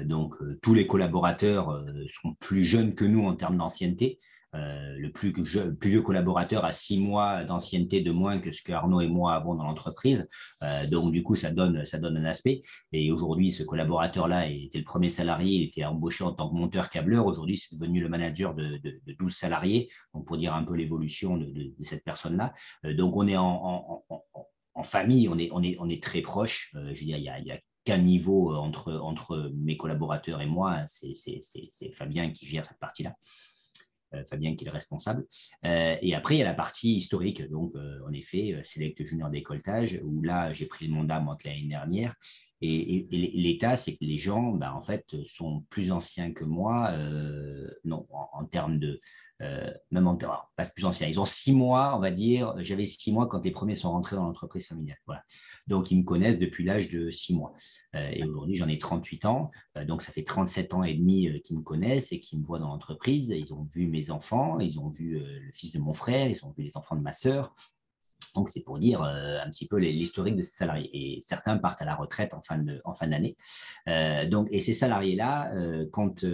donc, 0.04 0.34
tous 0.62 0.74
les 0.74 0.86
collaborateurs 0.86 1.84
sont 2.08 2.34
plus 2.34 2.64
jeunes 2.64 2.94
que 2.94 3.04
nous 3.04 3.26
en 3.26 3.34
termes 3.34 3.58
d'ancienneté. 3.58 4.20
Euh, 4.54 4.96
le 4.96 5.12
plus, 5.12 5.34
vieux 5.82 6.02
collaborateur 6.02 6.64
a 6.64 6.72
six 6.72 6.98
mois 6.98 7.44
d'ancienneté 7.44 8.00
de 8.00 8.10
moins 8.10 8.40
que 8.40 8.50
ce 8.50 8.62
que 8.62 8.72
Arnaud 8.72 9.00
et 9.00 9.06
moi 9.06 9.34
avons 9.34 9.54
dans 9.54 9.64
l'entreprise. 9.64 10.28
Euh, 10.62 10.86
donc, 10.88 11.12
du 11.12 11.22
coup, 11.22 11.34
ça 11.34 11.50
donne, 11.50 11.84
ça 11.84 11.98
donne 11.98 12.16
un 12.16 12.24
aspect. 12.24 12.62
Et 12.92 13.12
aujourd'hui, 13.12 13.52
ce 13.52 13.62
collaborateur-là 13.62 14.48
était 14.48 14.78
le 14.78 14.84
premier 14.84 15.10
salarié, 15.10 15.56
il 15.56 15.62
était 15.64 15.84
embauché 15.84 16.24
en 16.24 16.32
tant 16.32 16.48
que 16.48 16.54
monteur-câbleur. 16.54 17.26
Aujourd'hui, 17.26 17.58
c'est 17.58 17.76
devenu 17.76 18.00
le 18.00 18.08
manager 18.08 18.54
de, 18.54 18.78
de, 18.78 19.00
de, 19.04 19.12
12 19.18 19.34
salariés, 19.34 19.90
donc 20.14 20.26
pour 20.26 20.38
dire 20.38 20.54
un 20.54 20.64
peu 20.64 20.74
l'évolution 20.74 21.36
de, 21.36 21.74
cette 21.82 22.04
personne-là. 22.04 22.54
Euh, 22.84 22.94
donc, 22.94 23.16
on 23.16 23.28
est 23.28 23.36
en, 23.36 24.02
famille, 24.82 25.28
on 25.28 25.36
est, 25.38 25.50
on 25.52 25.62
est, 25.62 25.76
on 25.80 25.88
est 25.88 26.02
très 26.02 26.22
proche. 26.22 26.70
je 26.72 26.78
veux 26.78 26.94
dire, 26.94 27.18
il 27.18 27.24
y 27.24 27.28
a, 27.28 27.40
il 27.40 27.46
y 27.46 27.50
a 27.50 27.58
qu'un 27.84 27.98
niveau 27.98 28.54
entre, 28.54 28.92
entre 28.92 29.50
mes 29.54 29.76
collaborateurs 29.76 30.40
et 30.40 30.46
moi. 30.46 30.84
C'est 30.86 31.92
Fabien 31.92 32.30
qui 32.30 32.46
gère 32.46 32.64
cette 32.64 32.78
partie-là. 32.78 33.14
Euh, 34.14 34.24
Fabien 34.24 34.56
qui 34.56 34.64
est 34.64 34.68
le 34.68 34.72
responsable. 34.72 35.26
Euh, 35.66 35.96
et 36.00 36.14
après, 36.14 36.36
il 36.36 36.38
y 36.38 36.42
a 36.42 36.46
la 36.46 36.54
partie 36.54 36.96
historique. 36.96 37.42
Donc, 37.50 37.74
euh, 37.74 38.00
en 38.08 38.12
effet, 38.12 38.58
Select 38.62 39.04
Junior 39.04 39.28
Décolletage, 39.28 40.00
où 40.02 40.22
là, 40.22 40.50
j'ai 40.52 40.64
pris 40.64 40.86
le 40.86 40.94
mandat 40.94 41.20
moi 41.20 41.36
l'année 41.44 41.68
dernière. 41.68 42.14
Et, 42.60 43.06
l'état, 43.10 43.76
c'est 43.76 43.92
que 43.92 44.04
les 44.04 44.18
gens, 44.18 44.52
ben, 44.52 44.72
en 44.72 44.80
fait, 44.80 45.16
sont 45.24 45.64
plus 45.70 45.92
anciens 45.92 46.32
que 46.32 46.44
moi, 46.44 46.92
non, 47.84 48.06
en, 48.10 48.44
termes 48.46 48.78
de, 48.78 49.00
même 49.90 50.08
en 50.08 50.16
termes, 50.16 50.36
pas 50.56 50.64
plus 50.64 50.84
anciens. 50.84 51.06
Ils 51.06 51.20
ont 51.20 51.24
six 51.24 51.52
mois, 51.52 51.96
on 51.96 52.00
va 52.00 52.10
dire. 52.10 52.54
J'avais 52.58 52.86
six 52.86 53.12
mois 53.12 53.28
quand 53.28 53.44
les 53.44 53.52
premiers 53.52 53.76
sont 53.76 53.92
rentrés 53.92 54.16
dans 54.16 54.24
l'entreprise 54.24 54.66
familiale. 54.66 54.98
Voilà. 55.06 55.22
Donc, 55.68 55.90
ils 55.90 55.98
me 55.98 56.04
connaissent 56.04 56.38
depuis 56.38 56.64
l'âge 56.64 56.88
de 56.88 57.10
six 57.10 57.34
mois. 57.34 57.54
et 57.94 58.24
aujourd'hui, 58.24 58.56
j'en 58.56 58.68
ai 58.68 58.78
38 58.78 59.24
ans. 59.26 59.50
donc, 59.86 60.02
ça 60.02 60.10
fait 60.10 60.24
37 60.24 60.74
ans 60.74 60.82
et 60.82 60.94
demi 60.94 61.40
qu'ils 61.42 61.58
me 61.58 61.62
connaissent 61.62 62.12
et 62.12 62.18
qu'ils 62.18 62.40
me 62.40 62.44
voient 62.44 62.58
dans 62.58 62.68
l'entreprise. 62.68 63.28
Ils 63.30 63.54
ont 63.54 63.62
vu 63.62 63.86
mes 63.86 64.10
enfants, 64.10 64.58
ils 64.58 64.80
ont 64.80 64.88
vu 64.88 65.20
le 65.20 65.52
fils 65.52 65.72
de 65.72 65.78
mon 65.78 65.94
frère, 65.94 66.28
ils 66.28 66.44
ont 66.44 66.50
vu 66.50 66.64
les 66.64 66.76
enfants 66.76 66.96
de 66.96 67.02
ma 67.02 67.12
sœur. 67.12 67.54
Donc, 68.38 68.50
c'est 68.50 68.62
pour 68.62 68.78
dire 68.78 69.02
euh, 69.02 69.40
un 69.44 69.50
petit 69.50 69.66
peu 69.66 69.78
l'historique 69.78 70.36
de 70.36 70.42
ces 70.42 70.52
salariés. 70.52 70.90
Et 70.92 71.20
certains 71.22 71.58
partent 71.58 71.82
à 71.82 71.84
la 71.84 71.96
retraite 71.96 72.34
en 72.34 72.40
fin 72.40 72.56
de, 72.56 72.80
en 72.84 72.94
fin 72.94 73.08
d'année. 73.08 73.36
Euh, 73.88 74.28
donc, 74.28 74.46
et 74.52 74.60
ces 74.60 74.74
salariés-là, 74.74 75.52
euh, 75.56 75.86
quand 75.90 76.24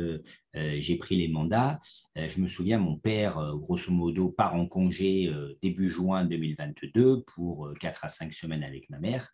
j'ai 0.54 0.96
pris 0.98 1.16
les 1.16 1.28
mandats, 1.28 1.80
je 2.14 2.40
me 2.40 2.46
souviens, 2.46 2.78
mon 2.78 2.96
père, 2.96 3.56
grosso 3.56 3.90
modo, 3.90 4.28
part 4.28 4.54
en 4.54 4.66
congé 4.66 5.32
début 5.62 5.88
juin 5.88 6.24
2022 6.26 7.22
pour 7.22 7.72
4 7.80 8.04
à 8.04 8.08
5 8.08 8.32
semaines 8.32 8.62
avec 8.62 8.88
ma 8.88 9.00
mère. 9.00 9.32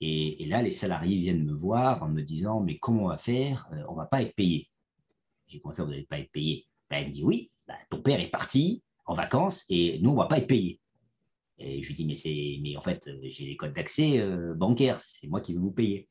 Et, 0.00 0.44
là, 0.46 0.62
les 0.62 0.72
salariés 0.72 1.18
viennent 1.18 1.44
me 1.44 1.52
voir 1.52 2.02
en 2.02 2.08
me 2.08 2.22
disant, 2.22 2.60
mais 2.60 2.78
comment 2.78 3.04
on 3.04 3.08
va 3.08 3.18
faire? 3.18 3.70
On 3.88 3.94
va 3.94 4.06
pas 4.06 4.22
être 4.22 4.34
payé. 4.34 4.68
J'ai 5.46 5.60
commencé, 5.60 5.82
vous 5.82 5.90
n'allez 5.90 6.06
pas 6.06 6.18
être 6.18 6.32
payé? 6.32 6.66
Ben, 6.90 7.02
elle 7.02 7.08
me 7.08 7.12
dit, 7.12 7.22
oui, 7.22 7.52
ben, 7.68 7.76
ton 7.90 8.00
père 8.00 8.18
est 8.18 8.30
parti 8.30 8.82
en 9.06 9.14
vacances 9.14 9.64
et 9.68 10.00
nous, 10.00 10.10
on 10.10 10.16
va 10.16 10.26
pas 10.26 10.38
être 10.38 10.48
payé. 10.48 10.80
Et 11.58 11.82
je 11.82 11.88
lui 11.88 11.94
dis, 11.94 12.04
mais, 12.04 12.16
c'est, 12.16 12.58
mais 12.62 12.76
en 12.76 12.80
fait, 12.80 13.10
j'ai 13.22 13.46
les 13.46 13.56
codes 13.56 13.72
d'accès 13.72 14.18
euh, 14.20 14.54
bancaires, 14.54 15.00
c'est 15.00 15.26
moi 15.26 15.40
qui 15.40 15.52
vais 15.52 15.58
vous 15.58 15.72
payer. 15.72 16.08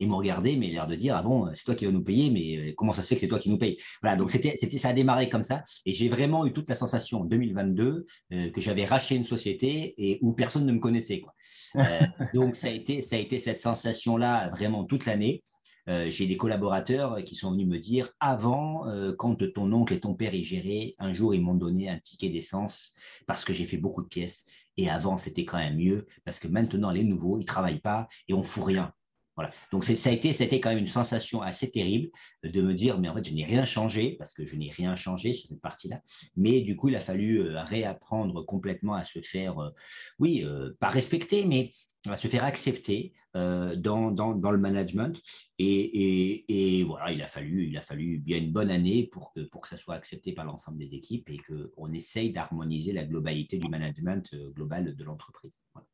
Ils 0.00 0.08
m'ont 0.08 0.16
regardé, 0.16 0.56
mais 0.56 0.70
l'air 0.70 0.88
de 0.88 0.96
dire, 0.96 1.16
ah 1.16 1.22
bon, 1.22 1.48
c'est 1.54 1.64
toi 1.64 1.76
qui 1.76 1.86
vas 1.86 1.92
nous 1.92 2.02
payer, 2.02 2.30
mais 2.30 2.56
euh, 2.56 2.74
comment 2.76 2.92
ça 2.92 3.02
se 3.02 3.08
fait 3.08 3.14
que 3.14 3.20
c'est 3.20 3.28
toi 3.28 3.38
qui 3.38 3.48
nous 3.48 3.58
paye 3.58 3.78
Voilà, 4.02 4.16
donc 4.16 4.32
c'était, 4.32 4.56
c'était, 4.58 4.78
ça 4.78 4.88
a 4.88 4.92
démarré 4.92 5.28
comme 5.28 5.44
ça. 5.44 5.62
Et 5.86 5.92
j'ai 5.92 6.08
vraiment 6.08 6.44
eu 6.46 6.52
toute 6.52 6.68
la 6.68 6.74
sensation 6.74 7.20
en 7.20 7.24
2022 7.24 8.06
euh, 8.32 8.50
que 8.50 8.60
j'avais 8.60 8.84
racheté 8.84 9.14
une 9.14 9.24
société 9.24 9.94
et 9.96 10.18
où 10.20 10.32
personne 10.32 10.66
ne 10.66 10.72
me 10.72 10.80
connaissait. 10.80 11.20
Quoi. 11.20 11.34
donc 12.34 12.56
ça 12.56 12.66
a, 12.66 12.70
été, 12.70 13.02
ça 13.02 13.16
a 13.16 13.18
été 13.20 13.38
cette 13.38 13.60
sensation-là 13.60 14.50
vraiment 14.50 14.84
toute 14.84 15.06
l'année. 15.06 15.44
Euh, 15.88 16.08
j'ai 16.08 16.26
des 16.26 16.36
collaborateurs 16.36 17.22
qui 17.24 17.34
sont 17.34 17.52
venus 17.52 17.66
me 17.66 17.78
dire 17.78 18.08
avant, 18.18 18.88
euh, 18.88 19.12
quand 19.16 19.36
ton 19.52 19.70
oncle 19.72 19.92
et 19.92 20.00
ton 20.00 20.14
père 20.14 20.34
y 20.34 20.42
géraient, 20.42 20.94
un 20.98 21.12
jour 21.12 21.34
ils 21.34 21.42
m'ont 21.42 21.54
donné 21.54 21.90
un 21.90 21.98
ticket 21.98 22.30
d'essence 22.30 22.94
parce 23.26 23.44
que 23.44 23.52
j'ai 23.52 23.64
fait 23.64 23.76
beaucoup 23.76 24.02
de 24.02 24.08
pièces. 24.08 24.46
Et 24.76 24.90
avant, 24.90 25.16
c'était 25.16 25.44
quand 25.44 25.58
même 25.58 25.76
mieux 25.76 26.06
parce 26.24 26.38
que 26.38 26.48
maintenant, 26.48 26.90
les 26.90 27.04
nouveaux, 27.04 27.38
ils 27.38 27.44
travaillent 27.44 27.80
pas 27.80 28.08
et 28.28 28.34
on 28.34 28.42
fout 28.42 28.64
rien. 28.64 28.92
Voilà. 29.36 29.50
Donc 29.72 29.84
ça 29.84 30.10
a 30.10 30.12
été, 30.12 30.32
c'était 30.32 30.60
quand 30.60 30.68
même 30.70 30.78
une 30.78 30.86
sensation 30.86 31.42
assez 31.42 31.68
terrible 31.68 32.10
de 32.44 32.62
me 32.62 32.72
dire, 32.72 33.00
mais 33.00 33.08
en 33.08 33.14
fait, 33.14 33.24
je 33.28 33.34
n'ai 33.34 33.44
rien 33.44 33.64
changé 33.64 34.14
parce 34.16 34.32
que 34.32 34.46
je 34.46 34.54
n'ai 34.54 34.70
rien 34.70 34.94
changé 34.94 35.32
sur 35.32 35.48
cette 35.48 35.60
partie-là. 35.60 36.02
Mais 36.36 36.60
du 36.60 36.76
coup, 36.76 36.88
il 36.88 36.96
a 36.96 37.00
fallu 37.00 37.40
euh, 37.40 37.60
réapprendre 37.62 38.46
complètement 38.46 38.94
à 38.94 39.02
se 39.02 39.20
faire, 39.20 39.72
oui, 40.20 40.44
pas 40.78 40.88
respecter, 40.88 41.44
mais 41.46 41.72
à 42.12 42.16
se 42.16 42.28
faire 42.28 42.44
accepter 42.44 43.12
euh, 43.36 43.76
dans, 43.76 44.10
dans, 44.10 44.34
dans, 44.34 44.50
le 44.50 44.58
management. 44.58 45.20
Et, 45.58 45.66
et, 45.66 46.78
et, 46.78 46.84
voilà, 46.84 47.12
il 47.12 47.22
a, 47.22 47.28
fallu, 47.28 47.66
il 47.66 47.76
a 47.76 47.80
fallu 47.80 48.18
bien 48.18 48.38
une 48.38 48.52
bonne 48.52 48.70
année 48.70 49.06
pour 49.06 49.32
que, 49.32 49.40
pour 49.40 49.62
que 49.62 49.68
ça 49.68 49.76
soit 49.76 49.94
accepté 49.94 50.32
par 50.32 50.44
l'ensemble 50.44 50.78
des 50.78 50.94
équipes 50.94 51.28
et 51.30 51.38
qu'on 51.38 51.92
essaye 51.92 52.32
d'harmoniser 52.32 52.92
la 52.92 53.04
globalité 53.04 53.58
du 53.58 53.68
management 53.68 54.32
euh, 54.34 54.50
global 54.50 54.94
de 54.94 55.04
l'entreprise. 55.04 55.64
Voilà. 55.72 55.88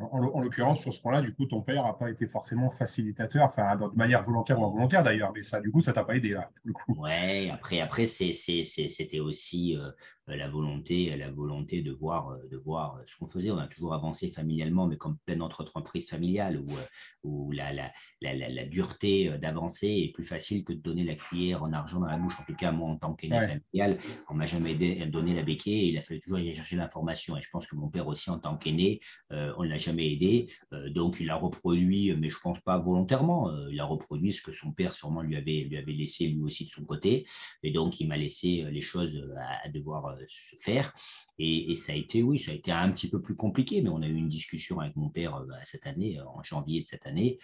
En, 0.00 0.40
l'occurrence, 0.40 0.80
sur 0.80 0.94
ce 0.94 1.00
point-là, 1.00 1.22
du 1.22 1.34
coup, 1.34 1.46
ton 1.46 1.60
père 1.60 1.82
n'a 1.82 1.92
pas 1.92 2.08
été 2.08 2.28
forcément 2.28 2.70
facilitateur, 2.70 3.44
enfin, 3.44 3.74
de 3.74 3.96
manière 3.96 4.22
volontaire 4.22 4.60
ou 4.60 4.64
involontaire 4.64 5.02
d'ailleurs, 5.02 5.32
mais 5.34 5.42
ça, 5.42 5.60
du 5.60 5.72
coup, 5.72 5.80
ça 5.80 5.92
t'a 5.92 6.04
pas 6.04 6.14
aidé 6.14 6.30
là, 6.30 6.50
pour 6.54 6.66
le 6.66 6.72
coup. 6.72 6.94
Ouais, 7.02 7.50
après, 7.50 7.80
après 7.80 8.06
c'était 8.06 9.18
aussi 9.18 9.76
euh, 9.76 9.90
la 10.28 10.48
volonté, 10.48 11.16
la 11.16 11.32
volonté 11.32 11.82
de 11.82 11.90
voir, 11.90 12.30
euh, 12.30 12.48
de 12.48 12.56
voir 12.56 13.00
ce 13.06 13.16
qu'on 13.16 13.26
faisait. 13.26 13.50
On 13.50 13.58
a 13.58 13.66
toujours 13.66 13.92
avancé 13.92 14.30
familialement, 14.30 14.86
mais 14.86 14.96
comme 14.96 15.18
plein 15.26 15.34
d'autres 15.34 15.62
entreprises 15.62 16.08
familiales 16.08 16.60
où, 16.60 16.70
euh, 16.70 16.84
où 17.24 17.50
la, 17.50 17.72
la, 17.72 17.90
la, 18.22 18.48
la 18.48 18.64
dureté 18.66 19.36
d'avancer 19.38 19.88
est 19.88 20.12
plus 20.12 20.24
facile 20.24 20.62
que 20.62 20.72
de 20.72 20.80
donner 20.80 21.02
la 21.02 21.16
cuillère 21.16 21.64
en 21.64 21.72
argent 21.72 21.98
dans 21.98 22.06
la 22.06 22.18
bouche. 22.18 22.38
En 22.38 22.44
tout 22.44 22.54
cas, 22.54 22.70
moi, 22.70 22.88
en 22.88 22.96
tant 22.96 23.14
qu'aîné 23.14 23.40
familial, 23.40 23.98
on 24.28 24.34
m'a 24.34 24.46
jamais 24.46 24.76
donné 25.06 25.34
la 25.34 25.42
béquille 25.42 25.86
et 25.86 25.88
il 25.88 25.98
a 25.98 26.02
fallu 26.02 26.20
toujours 26.20 26.38
aller 26.38 26.54
chercher 26.54 26.76
l'information. 26.76 27.36
Et 27.36 27.42
je 27.42 27.50
pense 27.50 27.66
que 27.66 27.74
mon 27.74 27.88
père 27.88 28.06
aussi, 28.06 28.30
en 28.30 28.38
tant 28.38 28.56
qu'aîné, 28.56 29.00
on 29.30 29.62
l'a 29.62 29.76
jamais 29.88 30.12
aidé. 30.12 30.48
Euh, 30.72 30.90
donc, 30.90 31.18
il 31.20 31.30
a 31.30 31.36
reproduit, 31.36 32.14
mais 32.16 32.28
je 32.28 32.38
pense 32.38 32.60
pas 32.60 32.78
volontairement, 32.78 33.50
euh, 33.50 33.68
il 33.70 33.80
a 33.80 33.84
reproduit 33.84 34.32
ce 34.32 34.42
que 34.42 34.52
son 34.52 34.72
père 34.72 34.92
sûrement 34.92 35.22
lui 35.22 35.36
avait, 35.36 35.66
lui 35.68 35.76
avait 35.76 35.92
laissé 35.92 36.28
lui 36.28 36.42
aussi 36.42 36.64
de 36.66 36.70
son 36.70 36.84
côté. 36.84 37.26
Et 37.62 37.70
donc, 37.70 38.00
il 38.00 38.08
m'a 38.08 38.16
laissé 38.16 38.64
euh, 38.64 38.70
les 38.70 38.80
choses 38.80 39.20
à 39.64 39.68
devoir 39.68 40.16
se 40.28 40.56
faire. 40.56 40.94
Et, 41.40 41.76
ça 41.76 41.92
a 41.92 41.94
été, 41.94 42.22
oui, 42.22 42.38
ça 42.40 42.50
a 42.50 42.54
été 42.54 42.72
un 42.72 42.90
petit 42.90 43.08
peu 43.08 43.22
plus 43.22 43.36
compliqué, 43.36 43.80
mais 43.80 43.90
on 43.90 44.02
a 44.02 44.08
eu 44.08 44.14
une 44.14 44.28
discussion 44.28 44.80
avec 44.80 44.96
mon 44.96 45.08
père 45.08 45.44
bah, 45.48 45.54
cette 45.64 45.86
année, 45.86 46.18
en 46.20 46.42
janvier 46.42 46.82
de 46.82 46.88
cette 46.88 47.06
année, 47.06 47.38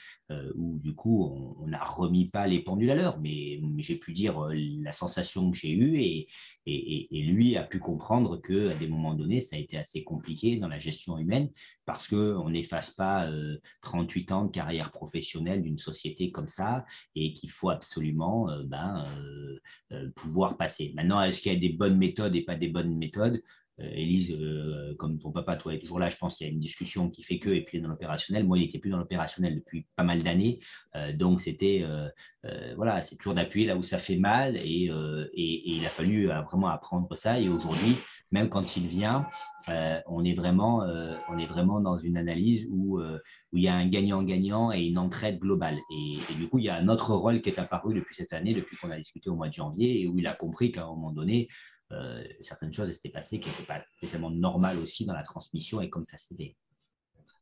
où 0.56 0.80
du 0.80 0.96
coup, 0.96 1.54
on 1.60 1.68
n'a 1.68 1.84
remis 1.84 2.28
pas 2.28 2.48
les 2.48 2.58
pendules 2.58 2.90
à 2.90 2.96
l'heure, 2.96 3.20
mais, 3.20 3.60
j'ai 3.78 3.94
pu 3.94 4.12
dire 4.12 4.48
la 4.50 4.90
sensation 4.90 5.48
que 5.52 5.56
j'ai 5.56 5.70
eue 5.70 6.00
et, 6.00 6.26
et, 6.66 7.22
lui 7.22 7.56
a 7.56 7.62
pu 7.62 7.78
comprendre 7.78 8.40
que 8.40 8.70
à 8.70 8.74
des 8.74 8.88
moments 8.88 9.14
donnés, 9.14 9.40
ça 9.40 9.54
a 9.54 9.60
été 9.60 9.76
assez 9.78 10.02
compliqué 10.02 10.56
dans 10.56 10.68
la 10.68 10.78
gestion 10.78 11.16
humaine 11.18 11.50
parce 11.86 12.08
qu'on 12.34 12.50
n'efface 12.50 12.90
pas 12.90 13.30
38 13.82 14.32
ans 14.32 14.44
de 14.44 14.50
carrière 14.50 14.90
professionnelle 14.90 15.62
d'une 15.62 15.78
société 15.78 16.30
comme 16.30 16.48
ça 16.48 16.84
et 17.14 17.32
qu'il 17.34 17.50
faut 17.50 17.70
absolument 17.70 18.48
ben, 18.64 19.06
pouvoir 20.16 20.56
passer. 20.56 20.92
Maintenant, 20.94 21.22
est-ce 21.22 21.40
qu'il 21.40 21.52
y 21.52 21.56
a 21.56 21.58
des 21.58 21.74
bonnes 21.74 21.98
méthodes 21.98 22.34
et 22.34 22.42
pas 22.42 22.56
des 22.56 22.68
bonnes 22.68 22.96
méthodes? 22.96 23.40
euh, 23.40 23.63
Élise, 23.78 24.36
euh, 24.40 24.94
comme 24.98 25.18
ton 25.18 25.32
papa, 25.32 25.56
toi, 25.56 25.74
est 25.74 25.80
toujours 25.80 25.98
là, 25.98 26.08
je 26.08 26.16
pense 26.16 26.36
qu'il 26.36 26.46
y 26.46 26.50
a 26.50 26.52
une 26.52 26.60
discussion 26.60 27.10
qui 27.10 27.24
fait 27.24 27.40
que, 27.40 27.50
et 27.50 27.62
puis 27.64 27.80
dans 27.80 27.88
l'opérationnel. 27.88 28.44
Moi, 28.44 28.58
il 28.58 28.66
n'était 28.66 28.78
plus 28.78 28.90
dans 28.90 28.98
l'opérationnel 28.98 29.56
depuis 29.56 29.86
pas 29.96 30.04
mal 30.04 30.22
d'années. 30.22 30.60
Euh, 30.94 31.12
donc, 31.12 31.40
c'était, 31.40 31.84
voilà, 32.76 33.02
c'est 33.02 33.16
toujours 33.16 33.34
d'appuyer 33.34 33.66
là 33.66 33.76
où 33.76 33.82
ça 33.82 33.98
fait 33.98 34.16
mal. 34.16 34.56
Et, 34.56 34.90
il 35.34 35.84
a 35.84 35.88
fallu 35.88 36.26
vraiment 36.26 36.68
apprendre 36.68 37.16
ça. 37.16 37.40
Et 37.40 37.48
aujourd'hui, 37.48 37.96
même 38.30 38.48
quand 38.48 38.76
il 38.76 38.86
vient, 38.86 39.26
on, 40.06 40.24
est 40.24 40.34
vraiment, 40.34 40.86
on 41.28 41.38
est 41.38 41.46
vraiment 41.46 41.80
dans 41.80 41.96
une 41.96 42.16
analyse 42.16 42.66
où, 42.70 43.00
où 43.00 43.56
il 43.56 43.62
y 43.62 43.68
a 43.68 43.74
un 43.74 43.86
gagnant-gagnant 43.86 44.72
et 44.72 44.82
une 44.82 44.98
entraide 44.98 45.40
globale. 45.40 45.78
Et, 45.90 46.18
et, 46.30 46.34
du 46.34 46.48
coup, 46.48 46.58
il 46.58 46.66
y 46.66 46.68
a 46.68 46.76
un 46.76 46.88
autre 46.88 47.12
rôle 47.12 47.40
qui 47.40 47.48
est 47.48 47.58
apparu 47.58 47.94
depuis 47.94 48.14
cette 48.14 48.32
année, 48.32 48.54
depuis 48.54 48.76
qu'on 48.76 48.90
a 48.90 48.98
discuté 48.98 49.30
au 49.30 49.34
mois 49.34 49.48
de 49.48 49.54
janvier, 49.54 50.02
et 50.02 50.06
où 50.06 50.18
il 50.18 50.26
a 50.28 50.34
compris 50.34 50.70
qu'à 50.70 50.84
un 50.84 50.88
moment 50.88 51.10
donné, 51.10 51.48
euh, 51.94 52.24
certaines 52.40 52.72
choses 52.72 52.90
étaient 52.90 53.08
passées 53.08 53.40
qui 53.40 53.48
n'étaient 53.48 53.64
pas 53.64 53.80
spécialement 53.96 54.30
normales 54.30 54.78
aussi 54.78 55.06
dans 55.06 55.14
la 55.14 55.22
transmission 55.22 55.80
et 55.80 55.88
comme 55.90 56.04
ça 56.04 56.16
s'est 56.16 56.34
fait. 56.34 56.56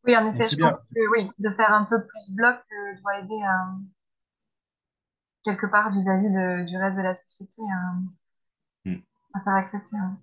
Oui, 0.05 0.17
en 0.17 0.33
effet, 0.33 0.49
je 0.49 0.57
pense 0.57 0.79
que 0.79 1.11
oui, 1.11 1.31
de 1.39 1.51
faire 1.51 1.73
un 1.73 1.85
peu 1.85 2.05
plus 2.05 2.35
bloc 2.35 2.57
euh, 2.57 3.01
doit 3.01 3.19
aider 3.21 3.41
à, 3.45 3.75
quelque 5.45 5.67
part 5.67 5.91
vis-à-vis 5.93 6.31
du 6.67 6.77
reste 6.77 6.97
de 6.97 7.03
la 7.03 7.15
société 7.15 7.63
à, 7.63 8.89
hmm. 8.89 9.03
faire 9.45 9.55
accepter. 9.55 9.97
Hein. 9.97 10.19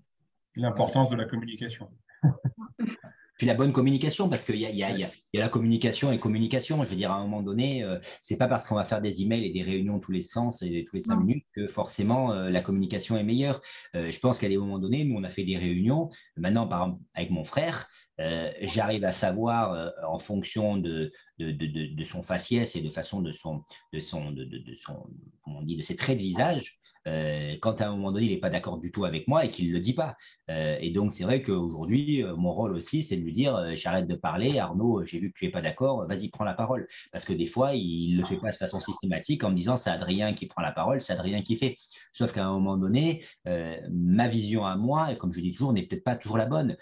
L'importance 0.56 1.10
de 1.10 1.15
la 1.15 1.26
communication. 1.26 1.89
Puis 3.39 3.47
la 3.47 3.56
bonne 3.56 3.71
communication, 3.71 4.30
parce 4.30 4.45
qu'il 4.45 4.58
y 4.58 4.65
a, 4.65 4.69
y, 4.69 4.84
a, 4.84 4.91
y, 4.91 5.04
a, 5.04 5.10
y 5.34 5.39
a, 5.39 5.41
la 5.41 5.49
communication 5.49 6.12
et 6.12 6.19
communication. 6.19 6.84
Je 6.84 6.89
veux 6.89 6.95
dire, 6.95 7.12
à 7.12 7.15
un 7.15 7.21
moment 7.21 7.41
donné, 7.41 7.84
euh, 7.84 7.97
c'est 8.21 8.38
pas 8.38 8.47
parce 8.47 8.67
qu'on 8.67 8.75
va 8.75 8.84
faire 8.84 9.02
des 9.02 9.23
emails 9.23 9.45
et 9.45 9.52
des 9.52 9.63
réunions 9.63 9.99
tous 9.99 10.12
les 10.12 10.21
sens 10.21 10.62
et 10.62 10.86
tous 10.88 10.97
les 10.97 11.02
cinq 11.02 11.21
minutes 11.21 11.45
que 11.56 11.65
forcément 11.65 12.32
euh, 12.34 12.49
la 12.52 12.62
communication 12.62 13.17
est 13.17 13.23
meilleure. 13.23 13.62
Euh, 13.95 14.12
je 14.12 14.19
pense 14.19 14.38
qu'à 14.38 14.49
des 14.49 14.58
moments 14.58 14.78
donnés, 14.78 15.06
nous, 15.06 15.15
on 15.15 15.23
a 15.23 15.30
fait 15.30 15.45
des 15.45 15.58
réunions. 15.58 16.10
Maintenant, 16.38 16.67
par 16.67 16.84
exemple, 16.84 17.04
avec 17.15 17.32
mon 17.32 17.43
frère, 17.43 17.89
euh, 18.19 18.52
j'arrive 18.62 19.06
à 19.06 19.12
savoir 19.12 19.73
euh, 19.73 19.89
en 20.06 20.19
fonction 20.19 20.75
de, 20.75 21.12
de, 21.38 21.52
de, 21.52 21.95
de, 21.95 22.04
son 22.04 22.21
faciès 22.21 22.75
et 22.75 22.82
de 22.82 22.89
façon 22.89 23.21
de 23.21 23.32
son, 23.32 23.63
de 23.93 23.99
son, 23.99 24.32
de, 24.32 24.43
de, 24.43 24.73
son, 24.73 25.08
comment 25.41 25.60
on 25.60 25.63
dit, 25.63 25.78
de 25.78 25.82
ses 25.82 25.95
traits 25.95 26.17
de 26.17 26.23
visage, 26.23 26.80
euh, 27.07 27.55
quand 27.62 27.81
à 27.81 27.88
un 27.88 27.91
moment 27.91 28.12
donné 28.12 28.25
il 28.27 28.31
n'est 28.31 28.39
pas 28.39 28.49
d'accord 28.49 28.77
du 28.77 28.91
tout 28.91 29.05
avec 29.05 29.27
moi 29.27 29.45
et 29.45 29.51
qu'il 29.51 29.69
ne 29.69 29.73
le 29.73 29.79
dit 29.79 29.93
pas. 29.93 30.15
Euh, 30.49 30.77
et 30.79 30.91
donc 30.91 31.13
c'est 31.13 31.23
vrai 31.23 31.41
qu'aujourd'hui, 31.41 32.23
euh, 32.23 32.35
mon 32.35 32.51
rôle 32.51 32.73
aussi, 32.73 33.03
c'est 33.03 33.17
de 33.17 33.21
lui 33.21 33.33
dire 33.33 33.73
j'arrête 33.73 34.07
de 34.07 34.15
parler, 34.15 34.59
Arnaud, 34.59 35.05
j'ai 35.05 35.19
vu 35.19 35.31
que 35.31 35.38
tu 35.38 35.45
n'es 35.45 35.51
pas 35.51 35.62
d'accord, 35.62 36.05
vas-y, 36.07 36.29
prends 36.29 36.43
la 36.43 36.53
parole. 36.53 36.88
Parce 37.12 37.25
que 37.25 37.33
des 37.33 37.45
fois, 37.45 37.73
il 37.75 38.15
ne 38.15 38.21
le 38.21 38.25
fait 38.25 38.38
pas 38.38 38.51
de 38.51 38.55
façon 38.55 38.79
systématique 38.79 39.43
en 39.43 39.51
me 39.51 39.55
disant 39.55 39.77
c'est 39.77 39.89
Adrien 39.89 40.33
qui 40.33 40.47
prend 40.47 40.62
la 40.62 40.71
parole, 40.71 40.99
c'est 41.01 41.13
Adrien 41.13 41.41
qui 41.41 41.55
fait. 41.55 41.77
Sauf 42.13 42.33
qu'à 42.33 42.45
un 42.45 42.51
moment 42.51 42.77
donné, 42.77 43.23
ma 43.45 44.27
vision 44.27 44.65
à 44.65 44.75
moi, 44.75 45.15
comme 45.15 45.33
je 45.33 45.41
dis 45.41 45.51
toujours, 45.51 45.73
n'est 45.73 45.83
peut-être 45.83 46.03
pas 46.03 46.15
toujours 46.15 46.38
la 46.38 46.45
bonne. 46.45 46.77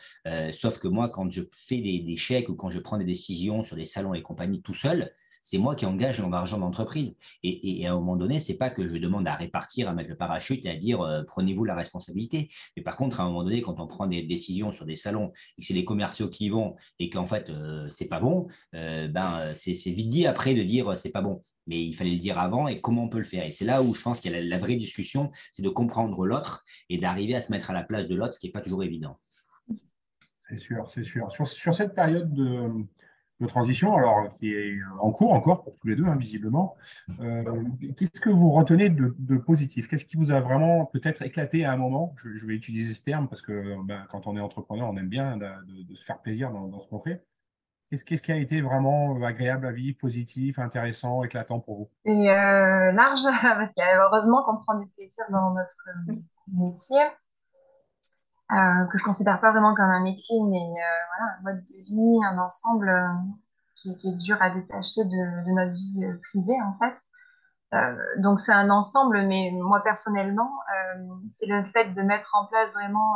sauf 0.51 0.79
que 0.79 0.87
moi, 0.87 1.09
quand 1.09 1.31
je 1.31 1.41
fais 1.53 1.81
des, 1.81 1.99
des 1.99 2.15
chèques 2.15 2.49
ou 2.49 2.55
quand 2.55 2.69
je 2.69 2.79
prends 2.79 2.97
des 2.97 3.05
décisions 3.05 3.63
sur 3.63 3.75
des 3.75 3.85
salons 3.85 4.13
et 4.13 4.21
compagnie 4.21 4.61
tout 4.61 4.73
seul, 4.73 5.11
c'est 5.47 5.57
moi 5.57 5.75
qui 5.75 5.85
engage 5.85 6.19
l'argent 6.19 6.59
d'entreprise. 6.59 7.15
Et, 7.41 7.87
à 7.87 7.91
un 7.91 7.95
moment 7.95 8.17
donné, 8.17 8.39
c'est 8.41 8.57
pas 8.57 8.69
que 8.69 8.85
je 8.85 8.97
demande 8.97 9.25
à 9.29 9.35
répartir, 9.35 9.87
à 9.87 9.93
mettre 9.93 10.09
le 10.09 10.17
parachute 10.17 10.65
et 10.65 10.69
à 10.69 10.75
dire 10.75 10.99
euh, 10.99 11.23
prenez-vous 11.25 11.63
la 11.63 11.73
responsabilité. 11.73 12.49
Mais 12.75 12.83
par 12.83 12.97
contre, 12.97 13.21
à 13.21 13.23
un 13.23 13.27
moment 13.27 13.45
donné, 13.45 13.61
quand 13.61 13.79
on 13.79 13.87
prend 13.87 14.07
des 14.07 14.23
décisions 14.23 14.73
sur 14.73 14.85
des 14.85 14.95
salons 14.95 15.31
et 15.57 15.61
que 15.61 15.67
c'est 15.67 15.73
les 15.73 15.85
commerciaux 15.85 16.27
qui 16.27 16.47
y 16.47 16.49
vont 16.49 16.75
et 16.99 17.09
qu'en 17.09 17.25
fait 17.25 17.49
euh, 17.49 17.87
c'est 17.87 18.09
pas 18.09 18.19
bon, 18.19 18.47
ben 18.73 19.53
c'est 19.55 19.71
vite 19.71 20.09
dit 20.09 20.27
après 20.27 20.53
de 20.53 20.63
dire 20.63 20.97
c'est 20.97 21.11
pas 21.11 21.21
bon 21.21 21.41
mais 21.65 21.81
il 21.83 21.93
fallait 21.93 22.11
le 22.11 22.17
dire 22.17 22.39
avant 22.39 22.67
et 22.67 22.81
comment 22.81 23.03
on 23.03 23.09
peut 23.09 23.17
le 23.17 23.23
faire. 23.23 23.45
Et 23.45 23.51
c'est 23.51 23.65
là 23.65 23.81
où 23.83 23.93
je 23.93 24.01
pense 24.01 24.19
qu'il 24.19 24.31
y 24.31 24.35
a 24.35 24.41
la, 24.41 24.57
vraie 24.57 24.75
discussion, 24.75 25.31
c'est 25.53 25.63
de 25.63 25.69
comprendre 25.69 26.25
l'autre 26.25 26.65
et 26.89 26.97
d'arriver 26.97 27.35
à 27.35 27.41
se 27.41 27.51
mettre 27.51 27.69
à 27.69 27.73
la 27.73 27.83
place 27.83 28.07
de 28.07 28.15
l'autre, 28.15 28.33
ce 28.35 28.39
qui 28.39 28.47
n'est 28.47 28.53
pas 28.53 28.61
toujours 28.61 28.83
évident. 28.83 29.19
C'est 30.49 30.59
sûr, 30.59 30.89
c'est 30.89 31.03
sûr. 31.03 31.29
Sur, 31.31 31.75
cette 31.75 31.93
période 31.93 32.33
de, 32.33 32.85
transition, 33.45 33.95
alors 33.95 34.27
qui 34.39 34.51
est 34.51 34.79
en 34.99 35.11
cours 35.11 35.33
encore 35.33 35.63
pour 35.63 35.77
tous 35.77 35.87
les 35.87 35.95
deux, 35.95 36.05
hein, 36.05 36.15
visiblement, 36.15 36.75
euh, 37.19 37.43
qu'est-ce 37.95 38.19
que 38.19 38.29
vous 38.29 38.49
retenez 38.51 38.89
de, 38.89 39.37
positif? 39.37 39.87
Qu'est-ce 39.87 40.05
qui 40.05 40.17
vous 40.17 40.31
a 40.31 40.41
vraiment 40.41 40.85
peut-être 40.85 41.21
éclaté 41.21 41.63
à 41.65 41.73
un 41.73 41.77
moment? 41.77 42.15
Je, 42.17 42.45
vais 42.45 42.55
utiliser 42.55 42.93
ce 42.93 43.03
terme 43.03 43.27
parce 43.27 43.41
que 43.41 43.75
ben, 43.83 44.05
quand 44.09 44.25
on 44.25 44.35
est 44.35 44.41
entrepreneur, 44.41 44.89
on 44.89 44.97
aime 44.97 45.09
bien 45.09 45.37
de, 45.37 45.95
se 45.95 46.03
faire 46.03 46.19
plaisir 46.19 46.51
dans 46.51 46.79
ce 46.79 46.87
qu'on 46.87 46.99
fait. 46.99 47.23
Qu'est-ce 47.89 48.21
qui 48.21 48.31
a 48.33 48.37
été 48.37 48.59
vraiment 48.59 49.15
euh, 49.15 49.23
agréable 49.23 49.65
à 49.65 49.71
vivre, 49.71 49.97
positif, 49.97 50.59
intéressant, 50.59 51.23
éclatant 51.23 51.61
pour 51.61 51.77
vous? 51.77 51.89
Et 52.03 52.29
euh, 52.29 52.91
large, 52.91 53.21
parce 53.41 53.73
qu'il 53.73 53.81
y 53.81 53.87
a 53.87 54.03
heureusement 54.03 54.43
qu'on 54.43 54.57
prend 54.57 54.77
du 54.77 54.87
plaisir 54.87 55.23
dans 55.29 55.51
notre 55.53 55.87
euh, 56.09 56.13
métier, 56.53 57.01
que 58.49 58.97
je 58.97 59.03
ne 59.03 59.05
considère 59.05 59.39
pas 59.41 59.51
vraiment 59.51 59.75
comme 59.75 59.89
un 59.89 60.03
métier, 60.03 60.37
mais 60.49 60.67
voilà, 60.69 61.37
un 61.37 61.43
mode 61.43 61.63
de 61.65 61.85
vie, 61.85 62.19
un 62.25 62.37
ensemble 62.39 62.89
qui, 63.75 63.89
est 63.89 64.23
dur 64.23 64.37
à 64.41 64.49
détacher 64.49 65.03
de, 65.03 65.51
notre 65.53 65.73
vie 65.73 66.05
privée, 66.23 66.57
en 66.61 66.77
fait. 66.79 68.21
donc 68.21 68.39
c'est 68.39 68.53
un 68.53 68.69
ensemble, 68.69 69.25
mais 69.27 69.51
moi 69.53 69.81
personnellement, 69.83 70.51
c'est 71.35 71.47
le 71.47 71.63
fait 71.65 71.93
de 71.93 72.01
mettre 72.01 72.29
en 72.33 72.45
place 72.47 72.71
vraiment 72.73 73.15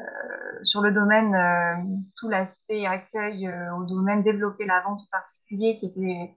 euh, 0.00 0.58
sur 0.62 0.82
le 0.82 0.92
domaine, 0.92 1.34
euh, 1.34 1.74
tout 2.16 2.28
l'aspect 2.28 2.86
accueil 2.86 3.48
euh, 3.48 3.74
au 3.76 3.84
domaine, 3.84 4.22
développer 4.22 4.66
la 4.66 4.82
vente 4.82 5.00
particulier 5.10 5.78
qui 5.78 5.86
était 5.86 6.36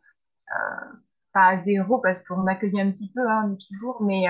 pas 1.34 1.48
à 1.48 1.58
zéro 1.58 1.98
parce 1.98 2.24
qu'on 2.24 2.38
m'accueillait 2.38 2.82
un 2.82 2.91
petit 2.91 3.12
peu, 3.12 3.28
hein, 3.28 3.56
toujours, 3.67 4.04
mais 4.04 4.26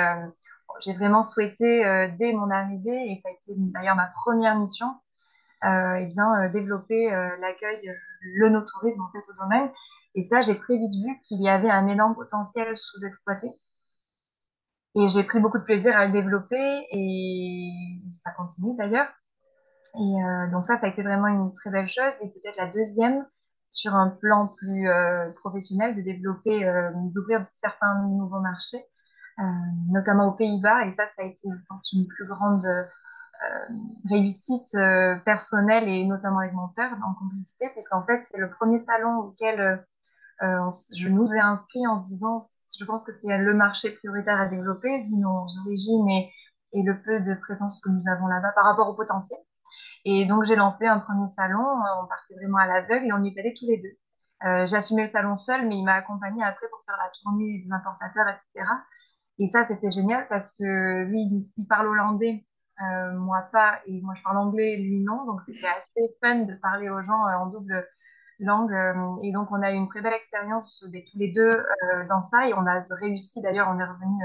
j'ai 0.82 0.94
vraiment 0.94 1.24
souhaité, 1.24 2.08
dès 2.18 2.34
mon 2.34 2.50
arrivée, 2.50 3.12
et 3.12 3.16
ça 3.16 3.30
a 3.30 3.32
été 3.32 3.54
d'ailleurs 3.58 3.96
ma 3.96 4.08
première 4.08 4.58
mission, 4.58 4.88
euh, 5.66 5.96
et 5.96 6.06
bien, 6.08 6.50
développer 6.50 7.10
l'accueil, 7.40 7.94
le 8.22 8.50
no-tourisme 8.50 9.02
en 9.02 9.12
fait 9.12 9.24
au 9.32 9.44
domaine. 9.44 9.70
Et 10.16 10.24
ça, 10.24 10.42
j'ai 10.42 10.58
très 10.58 10.78
vite 10.78 10.94
vu 10.94 11.20
qu'il 11.24 11.42
y 11.42 11.50
avait 11.50 11.70
un 11.70 11.88
énorme 11.88 12.16
potentiel 12.16 12.78
sous-exploité. 12.78 13.50
Et 14.96 15.10
j'ai 15.10 15.24
pris 15.24 15.40
beaucoup 15.40 15.58
de 15.58 15.64
plaisir 15.64 15.98
à 15.98 16.06
le 16.06 16.12
développer 16.12 16.88
et 16.92 17.72
ça 18.14 18.32
continue 18.32 18.76
d'ailleurs. 18.78 19.08
Et 19.96 20.24
euh, 20.24 20.52
donc 20.52 20.66
ça, 20.66 20.78
ça 20.78 20.86
a 20.86 20.90
été 20.90 21.02
vraiment 21.02 21.28
une 21.28 21.52
très 21.54 21.72
belle 21.72 21.90
chose. 21.90 22.14
Et 22.22 22.30
peut-être 22.30 22.58
la 22.58 22.68
deuxième, 22.68 23.26
sur 23.72 23.96
un 23.96 24.10
plan 24.10 24.48
plus 24.48 24.88
euh, 24.88 25.32
professionnel, 25.32 25.96
de 25.96 26.02
développer, 26.02 26.68
euh, 26.68 26.92
d'ouvrir 26.94 27.44
certains 27.46 28.04
nouveaux 28.04 28.40
marchés, 28.40 28.86
notamment 29.90 30.28
aux 30.28 30.34
Pays-Bas. 30.34 30.86
Et 30.86 30.92
ça, 30.92 31.08
ça 31.08 31.24
a 31.24 31.26
été, 31.26 31.48
je 31.50 31.66
pense, 31.68 31.92
une 31.94 32.08
plus 32.08 32.28
grande 32.28 32.66
réussite 34.10 34.78
personnelle 35.26 35.88
et 35.88 36.06
notamment 36.06 36.40
avec 36.40 36.54
mon 36.54 36.70
père 36.70 36.96
en 37.06 37.14
complicité, 37.14 37.70
puisqu'en 37.74 38.06
fait, 38.06 38.24
c'est 38.26 38.40
le 38.40 38.50
premier 38.50 38.80
salon 38.80 39.18
auquel 39.18 39.86
je 40.42 41.08
nous 41.08 41.34
ai 41.34 41.40
inscrits 41.40 41.88
en 41.88 42.04
se 42.04 42.10
disant, 42.10 42.40
je 42.80 42.86
pense 42.86 43.04
que 43.04 43.12
c'est 43.12 43.38
le 43.38 43.54
marché 43.54 43.92
prioritaire 43.92 44.40
à 44.40 44.48
développer, 44.48 45.04
vu 45.04 45.16
nos 45.16 45.46
origines 45.66 46.10
et, 46.10 46.32
et 46.74 46.84
le 46.84 47.02
peu 47.02 47.20
de 47.20 47.34
présence 47.36 47.82
que 47.82 47.90
nous 47.90 48.04
avons 48.08 48.28
là-bas 48.28 48.52
par 48.54 48.66
rapport 48.66 48.90
au 48.90 48.94
potentiel. 48.96 49.40
Et 50.06 50.26
donc, 50.26 50.46
j'ai 50.46 50.56
lancé 50.56 50.86
un 50.86 51.00
premier 51.00 51.30
salon. 51.32 51.62
Euh, 51.62 52.04
on 52.04 52.08
partait 52.08 52.36
vraiment 52.36 52.58
à 52.58 52.68
l'aveugle 52.68 53.08
et 53.08 53.14
on 53.14 53.24
y 53.24 53.30
est 53.30 53.40
allés 53.40 53.54
tous 53.54 53.68
les 53.68 53.78
deux. 53.78 53.98
Euh, 54.48 54.68
J'assumais 54.68 55.04
le 55.04 55.08
salon 55.08 55.36
seul, 55.36 55.68
mais 55.68 55.78
il 55.78 55.84
m'a 55.84 55.94
accompagné 55.94 56.44
après 56.44 56.68
pour 56.70 56.84
faire 56.86 56.98
la 56.98 57.10
tournée 57.22 57.64
des 57.66 57.72
importateurs, 57.72 58.28
etc. 58.28 58.70
Et 59.40 59.48
ça, 59.48 59.66
c'était 59.66 59.92
génial 59.92 60.28
parce 60.28 60.52
que 60.54 61.04
lui, 61.06 61.50
il 61.58 61.68
parle 61.68 61.88
hollandais, 61.88 62.46
euh, 62.82 63.14
moi 63.14 63.50
pas, 63.52 63.80
et 63.88 64.02
moi 64.02 64.14
je 64.16 64.22
parle 64.24 64.38
anglais, 64.38 64.78
lui 64.78 65.02
non. 65.04 65.26
Donc, 65.26 65.42
c'était 65.42 65.68
assez 65.68 66.16
fun 66.22 66.40
de 66.40 66.54
parler 66.56 66.90
aux 66.90 67.02
gens 67.02 67.26
en 67.40 67.48
double 67.48 67.88
langue. 68.40 68.74
et 69.24 69.32
donc, 69.32 69.50
on 69.52 69.62
a 69.62 69.72
eu 69.72 69.76
une 69.76 69.88
très 69.88 70.02
belle 70.02 70.14
expérience 70.14 70.80
tous 70.80 71.18
les 71.18 71.32
deux 71.32 71.64
dans 72.10 72.22
ça 72.22 72.48
et 72.48 72.54
on 72.54 72.66
a 72.66 72.86
réussi. 72.90 73.42
D'ailleurs, 73.42 73.70
on 73.70 73.80
est 73.80 73.86
revenu 73.86 74.24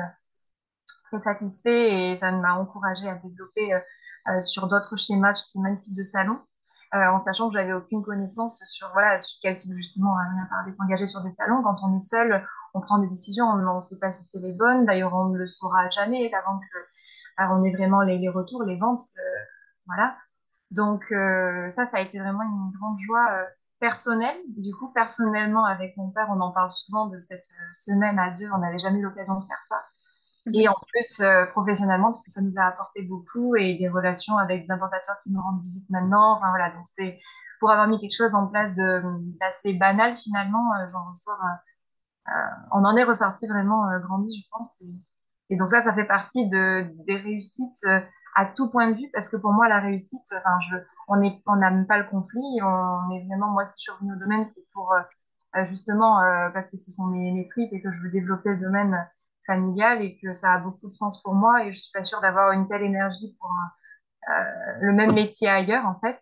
très 1.05 1.21
satisfait 1.21 2.13
et 2.13 2.19
ça 2.19 2.33
m'a 2.33 2.55
encouragé 2.55 3.09
à 3.09 3.15
développer 3.15 3.73
euh, 4.29 4.43
sur 4.43 4.69
d'autres 4.69 4.97
schémas, 4.97 5.33
sur 5.33 5.47
ces 5.47 5.59
mêmes 5.61 5.79
types 5.79 5.97
de 5.97 6.03
salons, 6.03 6.41
euh, 6.95 7.07
en 7.07 7.19
sachant 7.19 7.49
que 7.49 7.55
j'avais 7.55 7.73
aucune 7.73 8.03
connaissance 8.03 8.63
sur, 8.67 8.91
voilà, 8.93 9.19
sur 9.19 9.39
quel 9.43 9.57
type 9.57 9.73
justement, 9.75 10.17
à 10.17 10.47
parler, 10.51 10.73
s'engager 10.73 11.07
sur 11.07 11.23
des 11.23 11.31
salons. 11.31 11.63
Quand 11.63 11.77
on 11.83 11.97
est 11.97 12.01
seul, 12.01 12.47
on 12.75 12.81
prend 12.81 12.99
des 12.99 13.09
décisions, 13.09 13.47
on 13.47 13.75
ne 13.75 13.81
sait 13.81 13.99
pas 13.99 14.13
si 14.13 14.25
c'est 14.25 14.41
les 14.41 14.53
bonnes. 14.53 14.85
D'ailleurs, 14.87 15.15
on 15.15 15.27
ne 15.27 15.39
le 15.39 15.47
saura 15.47 15.89
jamais 15.91 16.33
avant 16.35 16.59
que 16.59 16.79
alors 17.37 17.59
on 17.59 17.65
ait 17.65 17.73
vraiment 17.73 18.03
les, 18.03 18.29
retours, 18.29 18.65
les 18.65 18.77
ventes, 18.77 19.03
euh, 19.19 19.45
voilà. 19.87 20.17
Donc 20.71 21.05
ça, 21.09 21.87
ça 21.87 21.97
a 21.97 22.01
été 22.01 22.19
vraiment 22.19 22.43
une 22.43 22.73
grande 22.79 22.99
joie 22.99 23.47
personnelle. 23.81 24.37
Du 24.49 24.75
coup, 24.75 24.93
personnellement, 24.93 25.65
avec 25.65 25.97
mon 25.97 26.11
père, 26.11 26.27
on 26.31 26.41
en 26.41 26.51
parle 26.53 26.73
souvent 26.73 27.07
de 27.07 27.19
cette 27.19 27.47
semaine 27.73 28.19
à 28.19 28.31
deux. 28.33 28.51
On 28.53 28.59
n'avait 28.59 28.79
jamais 28.79 28.99
eu 28.99 29.03
l'occasion 29.03 29.41
de 29.41 29.47
faire 29.47 29.65
ça. 29.71 29.83
Et 30.55 30.69
en 30.69 30.77
plus, 30.89 31.21
euh, 31.21 31.47
professionnellement, 31.47 32.13
parce 32.13 32.25
que 32.25 32.31
ça 32.31 32.41
nous 32.41 32.55
a 32.59 32.65
apporté 32.65 33.03
beaucoup 33.03 33.57
et 33.57 33.77
des 33.77 33.89
relations 33.89 34.37
avec 34.39 34.63
des 34.65 34.71
importateurs 34.71 35.19
qui 35.23 35.31
nous 35.31 35.41
rendent 35.41 35.63
visite 35.63 35.89
maintenant. 35.91 36.37
Enfin, 36.37 36.49
voilà, 36.51 36.71
donc 36.71 36.87
c'est 36.87 37.19
pour 37.61 37.71
avoir 37.71 37.89
mis 37.89 37.99
quelque 37.99 38.17
chose 38.17 38.35
en 38.35 38.47
place 38.47 38.75
d'assez 38.75 39.75
banal 39.75 40.17
finalement, 40.17 40.73
euh, 40.75 40.87
euh, 40.87 41.35
on 42.73 42.85
en 42.85 42.97
est 42.97 43.05
ressorti 43.05 43.47
vraiment 43.47 43.85
grandi, 44.01 44.43
je 44.43 44.49
pense. 44.51 44.77
Et, 45.51 45.57
donc 45.57 45.71
ça, 45.71 45.81
ça 45.81 45.95
fait 45.95 46.07
partie 46.07 46.49
de, 46.49 46.87
des 47.07 47.17
réussites 47.17 47.85
à 48.37 48.47
tout 48.47 48.71
point 48.71 48.91
de 48.91 48.97
vue, 48.97 49.11
parce 49.13 49.29
que 49.29 49.37
pour 49.37 49.53
moi, 49.53 49.69
la 49.69 49.81
réussite, 49.81 50.23
enfin, 50.37 50.59
on 51.09 51.57
n'aime 51.57 51.87
pas 51.87 51.99
le 51.99 52.05
conflit. 52.05 52.61
On 52.63 53.11
est 53.11 53.27
vraiment, 53.27 53.51
moi, 53.51 53.65
si 53.65 53.75
je 53.79 53.83
suis 53.83 53.93
revenue 53.93 54.13
au 54.13 54.19
domaine, 54.19 54.47
c'est 54.47 54.65
pour 54.73 54.95
justement 55.69 56.21
parce 56.53 56.71
que 56.71 56.77
ce 56.77 56.91
sont 56.91 57.07
mes, 57.07 57.33
mes 57.33 57.49
tripes 57.49 57.73
et 57.73 57.81
que 57.81 57.91
je 57.91 57.99
veux 58.03 58.11
développer 58.11 58.51
le 58.51 58.59
domaine 58.59 58.97
familiale 59.49 60.03
et 60.03 60.17
que 60.19 60.33
ça 60.33 60.53
a 60.53 60.59
beaucoup 60.59 60.87
de 60.87 60.93
sens 60.93 61.21
pour 61.23 61.35
moi 61.35 61.65
et 61.65 61.73
je 61.73 61.81
suis 61.81 61.93
pas 61.93 62.05
sûre 62.05 62.21
d'avoir 62.21 62.53
une 62.53 62.69
telle 62.69 62.83
énergie 62.83 63.35
pour 63.41 63.51
euh, 64.29 64.43
le 64.81 64.93
même 64.93 65.13
métier 65.15 65.49
ailleurs 65.49 65.87
en 65.87 65.99
fait. 65.99 66.21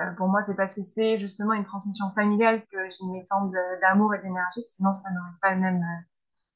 Euh, 0.00 0.10
pour 0.16 0.28
moi, 0.28 0.42
c'est 0.42 0.56
parce 0.56 0.74
que 0.74 0.82
c'est 0.82 1.18
justement 1.18 1.52
une 1.52 1.62
transmission 1.62 2.10
familiale 2.12 2.64
que 2.66 2.90
j'y 2.90 3.06
mets 3.08 3.24
tant 3.28 3.50
d'amour 3.80 4.14
et 4.14 4.20
d'énergie, 4.20 4.62
sinon 4.62 4.92
ça 4.92 5.10
n'aurait 5.10 5.38
pas 5.40 5.54
le 5.54 5.60
même 5.60 5.82
euh, 5.82 6.02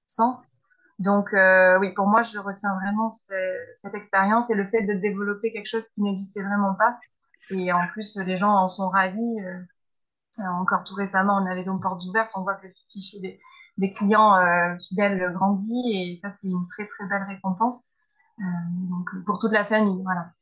sens. 0.06 0.44
Donc 0.98 1.28
oui, 1.32 1.94
pour 1.94 2.08
moi, 2.08 2.24
je 2.24 2.38
retiens 2.38 2.74
vraiment 2.74 3.08
cette 3.10 3.94
expérience 3.94 4.50
et 4.50 4.56
le 4.56 4.66
fait 4.66 4.84
de 4.84 4.94
développer 4.94 5.52
quelque 5.52 5.68
chose 5.68 5.86
qui 5.90 6.02
n'existait 6.02 6.42
vraiment 6.42 6.74
pas. 6.74 6.98
Et 7.50 7.72
en 7.72 7.86
plus, 7.92 8.16
les 8.16 8.36
gens 8.36 8.52
en 8.52 8.68
sont 8.68 8.88
ravis. 8.88 9.36
encore 10.38 10.82
tout 10.82 10.94
récemment, 10.94 11.36
on 11.36 11.46
avait 11.46 11.62
donc 11.62 11.82
portes 11.82 12.02
ouvertes, 12.04 12.32
on 12.34 12.42
voit 12.42 12.56
que 12.56 12.66
le 12.66 12.72
fichier 12.90 13.40
des, 13.76 13.92
clients 13.92 14.34
euh, 14.36 14.76
fidèles 14.88 15.32
grandit 15.34 15.92
et 15.92 16.18
ça, 16.20 16.32
c'est 16.32 16.48
une 16.48 16.66
très, 16.66 16.86
très 16.86 17.06
belle 17.06 17.22
récompense. 17.28 17.84
Euh, 18.40 19.22
pour 19.24 19.38
toute 19.38 19.52
la 19.52 19.64
famille, 19.64 20.02
voilà. 20.02 20.32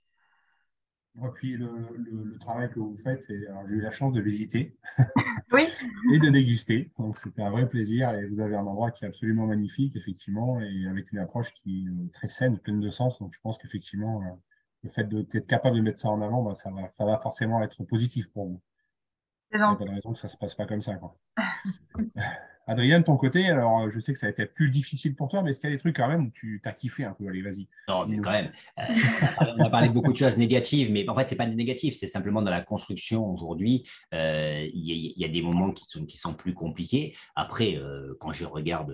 Et 1.24 1.29
puis 1.35 1.57
le, 1.57 1.70
le, 1.96 2.38
travail 2.38 2.70
que 2.70 2.79
vous 2.79 2.96
faites, 3.02 3.24
j'ai 3.29 3.46
eu 3.68 3.81
la 3.81 3.90
chance 3.90 4.12
de 4.12 4.20
visiter 4.20 4.76
oui. 5.52 5.66
et 6.12 6.18
de 6.18 6.29
déguster. 6.29 6.90
Donc 6.98 7.16
c'était 7.16 7.42
un 7.42 7.50
vrai 7.50 7.68
plaisir 7.68 8.11
et 8.11 8.26
vous 8.26 8.40
avez 8.40 8.55
un 8.57 8.66
endroit 8.66 8.90
qui 8.90 9.05
est 9.05 9.09
absolument 9.09 9.46
magnifique, 9.46 9.96
effectivement, 9.96 10.61
et 10.61 10.87
avec 10.87 11.11
une 11.12 11.18
approche 11.18 11.52
qui 11.55 11.87
est 11.87 12.12
très 12.12 12.29
saine, 12.29 12.59
pleine 12.59 12.81
de 12.81 12.90
sens. 12.90 13.18
Donc 13.18 13.33
je 13.33 13.40
pense 13.40 13.57
qu'effectivement, 13.57 14.22
euh, 14.22 14.31
le 14.83 14.90
fait 14.90 15.05
d'être 15.09 15.46
capable 15.46 15.76
de 15.76 15.83
mettre 15.83 16.00
ça 16.00 16.11
en 16.11 16.20
avant, 16.20 16.42
bah, 16.42 16.55
ça, 16.55 16.70
va, 16.70 16.90
ça 16.96 17.05
va 17.05 17.18
forcément 17.18 17.62
être 17.62 17.83
positif 17.85 18.31
pour 18.33 18.46
vous. 18.46 18.62
C'est 19.50 19.59
gentil. 19.59 19.85
Il 19.85 19.85
n'y 19.85 19.85
a 19.85 19.87
pas 19.87 19.92
de 19.92 19.94
raison 19.96 20.12
que 20.12 20.18
ça 20.18 20.29
ne 20.29 20.33
se 20.33 20.37
passe 20.37 20.55
pas 20.55 20.66
comme 20.66 20.83
ça. 20.83 20.96
Quoi. 20.96 21.16
Adrien, 22.68 22.98
de 22.98 23.05
ton 23.05 23.16
côté, 23.16 23.46
alors 23.46 23.83
euh, 23.83 23.90
je 23.94 24.00
sais 24.00 24.12
que 24.12 24.18
ça 24.18 24.26
a 24.26 24.31
été 24.31 24.44
plus 24.44 24.70
difficile 24.70 25.14
pour 25.14 25.29
toi, 25.29 25.42
mais 25.42 25.50
est-ce 25.50 25.61
qu'il 25.61 25.70
y 25.70 25.72
a 25.72 25.76
des 25.76 25.81
trucs 25.81 25.94
quand 25.94 26.09
même 26.09 26.26
où 26.26 26.31
tu 26.35 26.61
t'as 26.64 26.72
kiffé 26.72 27.05
un 27.05 27.12
peu? 27.12 27.29
Allez, 27.29 27.40
vas-y. 27.40 27.68
Non, 27.88 28.07
mais 28.09 28.18
quand 28.18 28.33
même. 28.33 28.50
Euh, 28.81 28.83
on 29.57 29.64
a 29.64 29.70
parlé 29.70 29.88
de 29.88 29.92
beaucoup 29.92 30.12
de 30.12 30.16
choses 30.18 30.37
négatives, 30.37 30.90
mais 30.90 31.09
en 31.09 31.14
fait, 31.14 31.29
c'est 31.29 31.37
pas 31.37 31.46
des 31.46 31.55
négatives, 31.55 31.94
c'est 31.94 32.09
simplement 32.09 32.42
dans 32.42 32.50
la 32.50 32.62
construction 32.62 33.31
aujourd'hui, 33.31 33.85
euh, 34.14 34.66
il 34.74 35.14
y, 35.16 35.24
a 35.24 35.29
des 35.29 35.42
moments 35.42 35.70
qui 35.70 35.85
sont, 35.85 36.05
qui 36.07 36.16
sont 36.16 36.35
plus 36.35 36.55
compliqués. 36.55 37.14
Après, 37.37 37.81
quand 38.18 38.33
je 38.33 38.44
regarde 38.44 38.92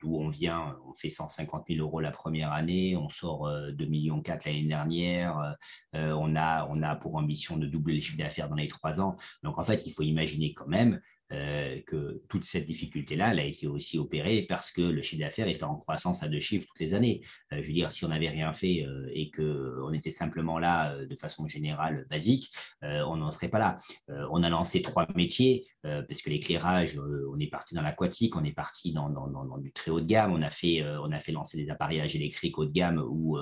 d'où 0.00 0.16
on 0.16 0.28
vient, 0.28 0.76
on 0.88 0.94
fait 0.94 1.08
150 1.08 1.66
000 1.68 1.86
euros 1.86 2.00
la 2.00 2.10
première 2.10 2.52
année, 2.52 2.96
on 2.96 3.08
sort 3.08 3.48
2 3.72 3.84
millions 3.86 4.20
4 4.20 4.46
l'année 4.46 4.64
dernière, 4.64 5.56
on, 5.92 6.34
a, 6.36 6.66
on 6.70 6.82
a 6.82 6.96
pour 6.96 7.16
ambition 7.16 7.56
de 7.56 7.66
doubler 7.66 7.94
les 7.94 8.00
chiffres 8.00 8.18
d'affaires 8.18 8.48
dans 8.48 8.56
les 8.56 8.68
trois 8.68 9.00
ans. 9.00 9.16
Donc 9.42 9.58
en 9.58 9.62
fait, 9.62 9.86
il 9.86 9.92
faut 9.92 10.02
imaginer 10.02 10.52
quand 10.54 10.66
même 10.66 11.00
que 11.86 12.22
toute 12.28 12.44
cette 12.44 12.66
difficulté-là, 12.66 13.32
elle 13.32 13.40
a 13.40 13.44
été 13.44 13.66
aussi 13.66 13.98
opérée 13.98 14.46
parce 14.48 14.70
que 14.70 14.82
le 14.82 15.02
chiffre 15.02 15.22
d'affaires 15.22 15.48
était 15.48 15.64
en 15.64 15.76
croissance 15.76 16.22
à 16.22 16.28
deux 16.28 16.40
chiffres 16.40 16.66
toutes 16.68 16.80
les 16.80 16.94
années. 16.94 17.22
je 17.50 17.58
veux 17.58 17.72
dire, 17.72 17.92
si 17.92 18.04
on 18.04 18.08
n'avait 18.08 18.28
rien 18.28 18.52
fait 18.52 18.86
et 19.12 19.30
qu'on 19.30 19.92
était 19.92 20.10
simplement 20.10 20.58
là 20.58 20.96
de 21.04 21.16
façon 21.16 21.48
générale, 21.48 22.06
basique, 22.10 22.50
on 22.82 23.16
n'en 23.16 23.30
serait 23.30 23.48
pas 23.48 23.58
là. 23.58 23.78
on 24.08 24.42
a 24.42 24.48
lancé 24.48 24.82
trois 24.82 25.06
métiers, 25.14 25.66
parce 25.82 26.22
que 26.22 26.30
l'éclairage, 26.30 26.98
on 27.30 27.38
est 27.38 27.50
parti 27.50 27.74
dans 27.74 27.82
l'aquatique, 27.82 28.36
on 28.36 28.44
est 28.44 28.52
parti 28.52 28.92
dans, 28.92 29.10
du 29.58 29.72
très 29.72 29.90
haut 29.90 30.00
de 30.00 30.06
gamme, 30.06 30.32
on 30.32 30.42
a 30.42 30.50
fait, 30.50 30.84
on 31.02 31.12
a 31.12 31.20
fait 31.20 31.32
lancer 31.32 31.56
des 31.56 31.70
appareillages 31.70 32.14
électriques 32.16 32.58
haut 32.58 32.64
de 32.64 32.72
gamme 32.72 33.02
où 33.06 33.38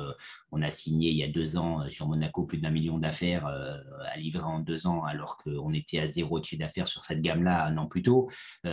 on 0.51 0.63
a 0.63 0.71
signé 0.71 1.11
il 1.11 1.17
y 1.17 1.25
a 1.25 1.29
deux 1.29 1.57
ans 1.57 1.89
sur 1.89 2.09
Monaco 2.09 2.45
plus 2.45 2.59
d'un 2.59 2.71
million 2.71 2.99
d'affaires 2.99 3.47
à 3.47 4.17
livrer 4.17 4.45
en 4.45 4.61
deux 4.61 4.87
ans 4.87 5.05
alors 5.05 5.39
qu'on 5.39 5.73
était 5.73 5.99
à 5.99 6.07
zéro 6.07 6.41
de 6.41 6.45
chiffre 6.45 6.61
d'affaires 6.61 6.89
sur 6.89 7.05
cette 7.05 7.23
gamme-là 7.23 7.71
an 7.83 7.87
plus 7.87 8.03
tôt. 8.03 8.29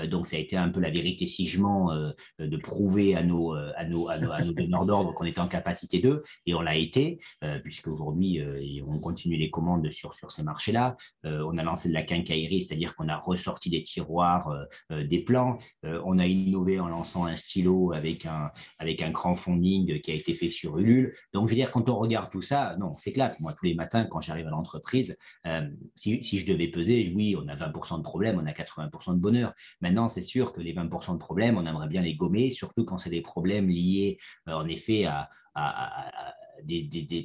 donc 0.10 0.28
ça 0.28 0.38
a 0.38 0.40
été 0.40 0.56
un 0.56 0.70
peu 0.70 0.80
la 0.80 0.90
vérité 0.90 1.28
si 1.28 1.48
je 1.48 1.60
mens 1.62 1.92
de 2.40 2.58
prouver 2.58 3.16
à 3.16 3.24
nos, 3.24 3.54
à 3.54 3.86
nos, 3.86 4.10
à 4.10 4.18
nos, 4.18 4.32
à 4.32 4.44
nos 4.44 4.54
donneurs 4.54 4.86
d'ordre 4.86 5.14
qu'on 5.14 5.26
était 5.26 5.40
en 5.40 5.48
capacité 5.48 6.00
d'eux 6.00 6.24
et 6.46 6.54
on 6.54 6.62
l'a 6.62 6.76
été 6.76 7.20
puisque 7.64 7.88
aujourd'hui 7.88 8.42
on 8.86 9.00
continue 9.00 9.38
les 9.38 9.50
commandes 9.50 9.90
sur, 9.92 10.14
sur 10.14 10.32
ces 10.32 10.44
marchés-là. 10.44 10.96
on 11.24 11.58
a 11.58 11.64
lancé 11.64 11.90
de 11.90 11.94
la 11.94 12.04
quincaillerie, 12.04 12.62
c'est-à-dire 12.62 12.96
qu'on 12.96 13.10
a 13.10 13.18
ressorti 13.18 13.70
des 13.70 13.84
tiroirs, 13.84 14.54
des 14.90 15.20
plans. 15.20 15.58
on 15.84 16.20
a 16.20 16.26
innové 16.26 16.80
en 16.80 16.88
lançant 16.88 17.26
un 17.26 17.36
stylo 17.36 17.94
avec 17.94 18.26
un, 18.26 18.52
avec 18.80 19.02
un 19.02 19.12
crowdfunding 19.12 20.02
qui 20.02 20.12
a 20.12 20.16
été 20.16 20.34
fait 20.34 20.50
sur 20.50 20.78
Ulule. 20.78 21.14
Donc, 21.34 21.48
je 21.48 21.52
veux 21.52 21.56
dire, 21.56 21.72
quand 21.72 21.90
on 21.90 21.98
regarde 21.98 22.32
tout 22.32 22.42
ça, 22.42 22.76
non, 22.80 22.96
c'est 22.98 23.12
clair. 23.12 23.34
Moi, 23.40 23.54
tous 23.54 23.66
les 23.66 23.74
matins, 23.74 24.06
quand 24.06 24.22
j'arrive 24.22 24.48
à 24.48 24.52
l'entreprise, 24.52 25.18
euh, 25.48 25.68
si, 25.96 26.24
si, 26.24 26.40
je 26.40 26.52
devais 26.52 26.68
peser, 26.68 27.12
oui, 27.16 27.36
on 27.38 27.48
a 27.48 27.56
20% 27.56 27.98
de 27.98 28.04
problèmes, 28.04 28.40
on 28.40 28.46
a 28.46 28.52
80% 28.52 28.89
de 28.90 29.20
bonheur. 29.20 29.54
Maintenant, 29.82 30.08
c'est 30.08 30.22
sûr 30.22 30.54
que 30.54 30.62
les 30.62 30.74
20% 30.74 31.14
de 31.14 31.18
problèmes, 31.18 31.58
on 31.58 31.66
aimerait 31.66 31.88
bien 31.88 32.02
les 32.02 32.16
gommer, 32.16 32.52
surtout 32.52 32.86
quand 32.86 32.98
c'est 32.98 33.10
des 33.10 33.22
problèmes 33.22 33.70
liés, 33.70 34.18
euh, 34.48 34.54
en 34.54 34.68
effet, 34.68 35.06
à, 35.06 35.30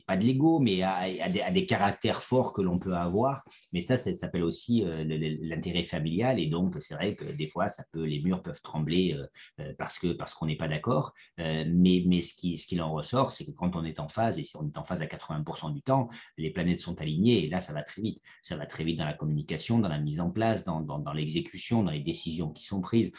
pas 0.07 0.17
de 0.17 0.25
l'ego, 0.25 0.61
mais 0.61 0.83
à, 0.83 1.29
des, 1.29 1.67
caractères 1.67 2.23
forts 2.23 2.53
que 2.53 2.63
l'on 2.63 2.79
peut 2.79 2.95
avoir. 2.95 3.45
Mais 3.73 3.81
ça, 3.81 3.97
ça 3.97 4.15
s'appelle 4.15 4.45
aussi 4.45 4.85
euh, 4.85 5.05
l'intérêt 5.05 5.83
familial. 5.83 6.39
Et 6.39 6.47
donc, 6.47 6.77
c'est 6.81 6.95
vrai 6.95 7.15
que 7.15 7.25
des 7.25 7.49
fois, 7.49 7.69
ça 7.69 7.85
peut, 7.93 8.05
les 8.05 8.21
murs 8.21 8.43
peuvent 8.43 8.63
trembler 8.63 9.15
euh, 9.15 9.27
euh, 9.61 9.73
parce 9.79 9.99
qu'on 10.35 10.47
n'est 10.47 10.57
pas 10.57 10.69
d'accord. 10.69 11.15
mais 11.39 12.23
ce 12.23 12.35
qui 12.35 12.55
qu'il 12.55 12.81
en 12.83 12.93
ressort, 12.93 13.33
c'est 13.33 13.45
que 13.45 13.51
quand 13.51 13.77
on 13.77 13.85
est 13.85 14.01
en 14.01 14.09
phase, 14.09 14.39
et 14.39 14.45
si 14.45 14.57
on 14.57 14.67
est 14.67 14.79
en 14.79 14.85
phase 14.85 15.03
à 15.03 15.07
80% 15.07 15.75
du 15.75 15.83
temps, 15.83 16.09
les 16.39 16.51
planètes 16.51 16.81
sont 16.81 17.01
alignées. 17.01 17.45
Et 17.45 17.49
là, 17.49 17.61
ça 17.61 17.73
va 17.73 17.83
très 17.83 18.03
vite. 18.03 18.23
Ça 18.43 18.57
va 18.57 18.67
très 18.67 18.85
vite 18.85 18.99
dans 18.99 19.05
la 19.05 19.15
communication, 19.15 19.79
dans 19.79 19.89
la 19.89 19.99
mise 19.99 20.21
en 20.21 20.31
place, 20.31 20.65
dans 20.65 21.13
l'exécution, 21.15 21.83
dans 21.83 21.91
les 21.91 22.01
décisions 22.01 22.51
qui 22.51 22.65
sont 22.65 22.81
prises. 22.81 23.13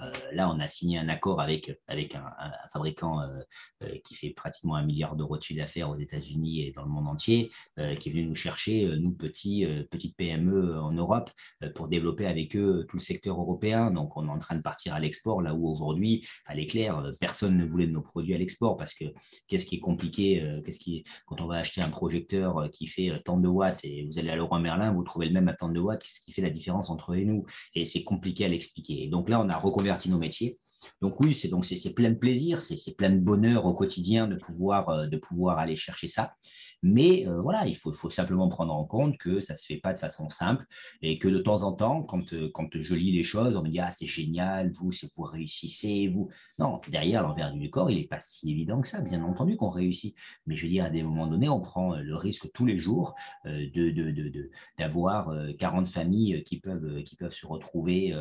Euh, 0.00 0.10
là, 0.32 0.50
on 0.50 0.58
a 0.58 0.68
signé 0.68 0.98
un 0.98 1.08
accord 1.08 1.40
avec, 1.40 1.72
avec 1.86 2.14
un, 2.14 2.24
fabricant 2.72 3.20
euh, 3.20 3.40
euh, 3.82 3.98
qui 4.04 4.14
fait 4.14 4.30
pratiquement 4.30 4.76
un 4.76 4.84
milliard 4.84 5.16
d'euros 5.16 5.36
de 5.36 5.42
chiffre 5.42 5.60
d'affaires 5.60 5.90
aux 5.90 5.98
États-Unis 5.98 6.62
et 6.62 6.72
dans 6.72 6.82
le 6.82 6.88
monde 6.88 7.08
entier, 7.08 7.50
qui 7.76 8.08
est 8.08 8.12
venu 8.12 8.26
nous 8.26 8.34
chercher, 8.34 8.86
nous, 8.98 9.12
petits, 9.12 9.66
petites 9.90 10.16
PME 10.16 10.78
en 10.80 10.92
Europe, 10.92 11.30
pour 11.74 11.88
développer 11.88 12.26
avec 12.26 12.56
eux 12.56 12.86
tout 12.88 12.96
le 12.96 13.02
secteur 13.02 13.38
européen. 13.40 13.90
Donc, 13.90 14.16
on 14.16 14.26
est 14.26 14.30
en 14.30 14.38
train 14.38 14.56
de 14.56 14.62
partir 14.62 14.94
à 14.94 15.00
l'export, 15.00 15.42
là 15.42 15.54
où 15.54 15.68
aujourd'hui, 15.68 16.26
à 16.46 16.54
l'éclair, 16.54 17.10
personne 17.20 17.56
ne 17.56 17.64
voulait 17.64 17.86
de 17.86 17.92
nos 17.92 18.02
produits 18.02 18.34
à 18.34 18.38
l'export 18.38 18.76
parce 18.76 18.94
que 18.94 19.04
qu'est-ce 19.48 19.66
qui 19.66 19.76
est 19.76 19.80
compliqué 19.80 20.60
qu'est-ce 20.64 20.78
qui 20.78 21.04
Quand 21.26 21.40
on 21.40 21.46
va 21.46 21.56
acheter 21.56 21.82
un 21.82 21.90
projecteur 21.90 22.68
qui 22.70 22.86
fait 22.86 23.20
tant 23.24 23.38
de 23.38 23.48
watts 23.48 23.84
et 23.84 24.04
vous 24.04 24.18
allez 24.18 24.30
à 24.30 24.36
Leroy 24.36 24.58
Merlin, 24.60 24.92
vous 24.92 25.02
trouvez 25.02 25.26
le 25.26 25.32
même 25.32 25.48
à 25.48 25.54
tant 25.54 25.68
de 25.68 25.80
watts, 25.80 26.02
qu'est-ce 26.02 26.20
qui 26.20 26.32
fait 26.32 26.42
la 26.42 26.50
différence 26.50 26.90
entre 26.90 27.12
eux 27.12 27.18
et 27.18 27.24
nous? 27.24 27.44
Et 27.74 27.84
c'est 27.84 28.04
compliqué 28.04 28.44
à 28.44 28.48
l'expliquer. 28.48 29.08
Donc 29.08 29.28
là, 29.28 29.40
on 29.40 29.48
a 29.48 29.56
reconverti 29.56 29.91
nos 30.06 30.18
métiers. 30.18 30.58
Donc 31.00 31.20
oui, 31.20 31.32
c'est 31.32 31.48
donc 31.48 31.64
c'est 31.64 31.94
plein 31.94 32.10
de 32.10 32.16
plaisir, 32.18 32.60
c'est 32.60 32.96
plein 32.96 33.10
de 33.10 33.18
bonheur 33.18 33.66
au 33.66 33.74
quotidien 33.74 34.26
de 34.26 34.36
pouvoir 34.36 34.88
euh, 34.88 35.06
de 35.06 35.16
pouvoir 35.16 35.58
aller 35.58 35.76
chercher 35.76 36.08
ça. 36.08 36.34
Mais 36.82 37.26
euh, 37.28 37.40
voilà, 37.40 37.66
il 37.66 37.76
faut, 37.76 37.92
simplement 38.10 38.48
prendre 38.48 38.74
en 38.74 38.84
compte 38.84 39.16
que 39.16 39.40
ça 39.40 39.54
ne 39.54 39.58
se 39.58 39.66
fait 39.66 39.76
pas 39.76 39.92
de 39.92 39.98
façon 39.98 40.28
simple 40.30 40.66
et 41.00 41.18
que 41.18 41.28
de 41.28 41.38
temps 41.38 41.62
en 41.62 41.72
temps, 41.72 42.02
quand, 42.02 42.32
euh, 42.32 42.50
quand 42.52 42.68
je 42.74 42.94
lis 42.94 43.12
les 43.12 43.22
choses, 43.22 43.56
on 43.56 43.62
me 43.62 43.68
dit 43.68 43.78
Ah, 43.78 43.90
c'est 43.90 44.06
génial, 44.06 44.72
vous, 44.72 44.90
c'est 44.90 45.08
vous 45.16 45.22
réussissez, 45.22 46.08
vous. 46.08 46.28
Non, 46.58 46.80
derrière 46.88 47.22
l'envers 47.22 47.52
du 47.52 47.70
corps, 47.70 47.90
il 47.90 47.98
n'est 47.98 48.06
pas 48.06 48.18
si 48.18 48.50
évident 48.50 48.80
que 48.80 48.88
ça. 48.88 49.00
Bien 49.00 49.22
entendu 49.22 49.56
qu'on 49.56 49.70
réussit. 49.70 50.16
Mais 50.46 50.56
je 50.56 50.64
veux 50.64 50.72
dire, 50.72 50.84
à 50.84 50.90
des 50.90 51.02
moments 51.04 51.28
donnés, 51.28 51.48
on 51.48 51.60
prend 51.60 51.94
euh, 51.94 52.02
le 52.02 52.16
risque 52.16 52.50
tous 52.52 52.66
les 52.66 52.78
jours 52.78 53.14
de, 53.44 54.50
d'avoir 54.78 55.30
de, 55.30 55.52
40 55.52 55.86
familles 55.86 56.42
qui 56.44 56.58
peuvent, 56.58 57.02
qui 57.04 57.16
peuvent 57.16 57.32
se 57.32 57.46
retrouver 57.46 58.14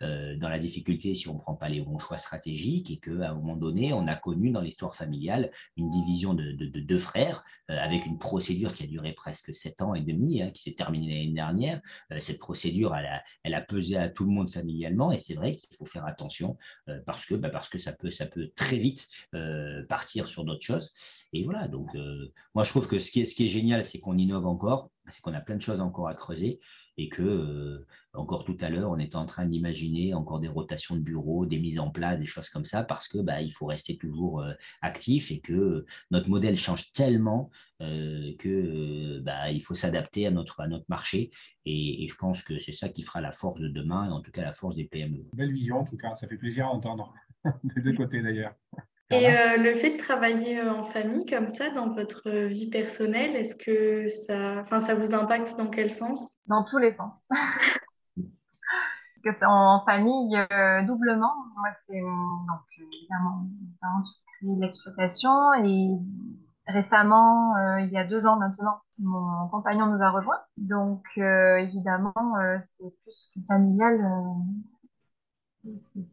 dans 0.00 0.48
la 0.48 0.58
difficulté 0.58 1.14
si 1.14 1.28
on 1.28 1.34
ne 1.34 1.38
prend 1.38 1.54
pas 1.54 1.68
les 1.68 1.80
bons 1.80 1.98
choix 1.98 2.18
stratégiques 2.18 2.90
et 2.90 2.98
qu'à 2.98 3.30
un 3.30 3.34
moment 3.34 3.56
donné, 3.56 3.92
on 3.92 4.06
a 4.06 4.14
connu 4.14 4.50
dans 4.50 4.60
l'histoire 4.60 4.94
familiale 4.94 5.50
une 5.76 5.90
division 5.90 6.34
de, 6.34 6.52
deux 6.52 6.98
frères 6.98 7.44
avec 7.68 8.01
une 8.06 8.18
procédure 8.18 8.74
qui 8.74 8.84
a 8.84 8.86
duré 8.86 9.12
presque 9.12 9.54
sept 9.54 9.82
ans 9.82 9.94
et 9.94 10.00
demi, 10.00 10.42
hein, 10.42 10.50
qui 10.50 10.62
s'est 10.62 10.74
terminée 10.74 11.08
l'année 11.08 11.34
dernière. 11.34 11.80
Euh, 12.10 12.20
cette 12.20 12.38
procédure, 12.38 12.94
elle 12.94 13.54
a, 13.54 13.60
pesé 13.60 13.96
à 13.96 14.08
tout 14.08 14.24
le 14.24 14.30
monde 14.30 14.50
familialement, 14.50 15.12
et 15.12 15.18
c'est 15.18 15.34
vrai 15.34 15.56
qu'il 15.56 15.74
faut 15.76 15.84
faire 15.84 16.04
attention 16.04 16.56
euh, 16.88 17.00
parce 17.06 17.26
que, 17.26 17.34
bah, 17.34 17.50
parce 17.50 17.68
que 17.68 17.78
ça 17.78 17.92
peut, 17.92 18.10
ça 18.10 18.26
peut 18.26 18.50
très 18.54 18.78
vite 18.78 19.08
euh, 19.34 19.84
partir 19.86 20.26
sur 20.26 20.44
d'autres 20.44 20.64
choses. 20.64 20.92
Et 21.32 21.44
voilà. 21.44 21.68
Donc, 21.68 21.96
moi, 22.54 22.64
je 22.64 22.70
trouve 22.70 22.88
que 22.88 22.98
ce 22.98 23.10
qui 23.10 23.22
est, 23.22 23.26
ce 23.26 23.34
qui 23.34 23.46
est 23.46 23.48
génial, 23.48 23.84
c'est 23.84 23.98
qu'on 23.98 24.18
innove 24.18 24.46
encore, 24.46 24.90
c'est 25.08 25.20
qu'on 25.22 25.34
a 25.34 25.40
plein 25.40 25.56
de 25.56 25.62
choses 25.62 25.80
encore 25.80 26.08
à 26.08 26.14
creuser 26.14 26.60
et 26.96 27.08
que 27.08 27.22
euh, 27.22 27.86
encore 28.12 28.44
tout 28.44 28.56
à 28.60 28.68
l'heure, 28.68 28.90
on 28.90 28.98
était 28.98 29.16
en 29.16 29.26
train 29.26 29.46
d'imaginer 29.46 30.14
encore 30.14 30.40
des 30.40 30.48
rotations 30.48 30.94
de 30.96 31.00
bureaux, 31.00 31.46
des 31.46 31.58
mises 31.58 31.78
en 31.78 31.90
place, 31.90 32.18
des 32.18 32.26
choses 32.26 32.48
comme 32.48 32.64
ça, 32.64 32.82
parce 32.82 33.08
que 33.08 33.18
bah, 33.18 33.40
il 33.40 33.52
faut 33.52 33.66
rester 33.66 33.96
toujours 33.96 34.42
euh, 34.42 34.52
actif 34.82 35.30
et 35.30 35.40
que 35.40 35.86
notre 36.10 36.28
modèle 36.28 36.56
change 36.56 36.92
tellement 36.92 37.50
euh, 37.80 38.34
que 38.38 39.20
bah, 39.20 39.50
il 39.50 39.62
faut 39.62 39.74
s'adapter 39.74 40.26
à 40.26 40.30
notre 40.30 40.60
à 40.60 40.68
notre 40.68 40.86
marché. 40.88 41.30
Et, 41.64 42.04
et 42.04 42.08
je 42.08 42.16
pense 42.16 42.42
que 42.42 42.58
c'est 42.58 42.72
ça 42.72 42.88
qui 42.88 43.02
fera 43.02 43.20
la 43.20 43.32
force 43.32 43.60
de 43.60 43.68
demain, 43.68 44.08
et 44.08 44.10
en 44.10 44.20
tout 44.20 44.30
cas 44.30 44.42
la 44.42 44.54
force 44.54 44.76
des 44.76 44.84
PME. 44.84 45.24
Belle 45.34 45.52
vision, 45.52 45.78
en 45.78 45.84
tout 45.84 45.96
cas, 45.96 46.14
ça 46.16 46.28
fait 46.28 46.36
plaisir 46.36 46.66
à 46.66 46.70
entendre 46.70 47.14
des 47.64 47.80
deux 47.80 47.94
côtés 47.94 48.22
d'ailleurs. 48.22 48.54
Et 49.12 49.28
euh, 49.28 49.58
le 49.58 49.74
fait 49.74 49.90
de 49.90 49.98
travailler 49.98 50.58
euh, 50.58 50.72
en 50.72 50.84
famille 50.84 51.26
comme 51.26 51.48
ça 51.48 51.68
dans 51.68 51.90
votre 51.90 52.30
vie 52.30 52.70
personnelle, 52.70 53.36
est-ce 53.36 53.54
que 53.54 54.08
ça, 54.08 54.62
enfin, 54.62 54.80
ça 54.80 54.94
vous 54.94 55.12
impacte 55.12 55.54
dans 55.58 55.68
quel 55.68 55.90
sens? 55.90 56.38
Dans 56.46 56.64
tous 56.64 56.78
les 56.78 56.92
sens. 56.92 57.26
Parce 58.16 59.22
que 59.22 59.32
c'est 59.32 59.44
en 59.44 59.84
famille 59.84 60.36
euh, 60.52 60.82
doublement. 60.84 61.34
Moi, 61.56 61.68
c'est 61.86 62.00
donc 62.00 62.88
évidemment 62.92 63.46
mes 64.42 64.56
l'exploitation 64.56 65.52
et 65.62 65.90
récemment, 66.66 67.54
il 67.78 67.90
y 67.90 67.98
a 67.98 68.04
deux 68.04 68.26
ans 68.26 68.36
maintenant, 68.36 68.80
mon 68.98 69.48
compagnon 69.50 69.86
nous 69.86 70.02
a 70.02 70.10
rejoints. 70.10 70.40
Donc 70.56 71.04
évidemment, 71.16 72.14
c'est 72.60 72.92
plus 73.04 73.32
que 73.34 73.40
familial. 73.46 74.00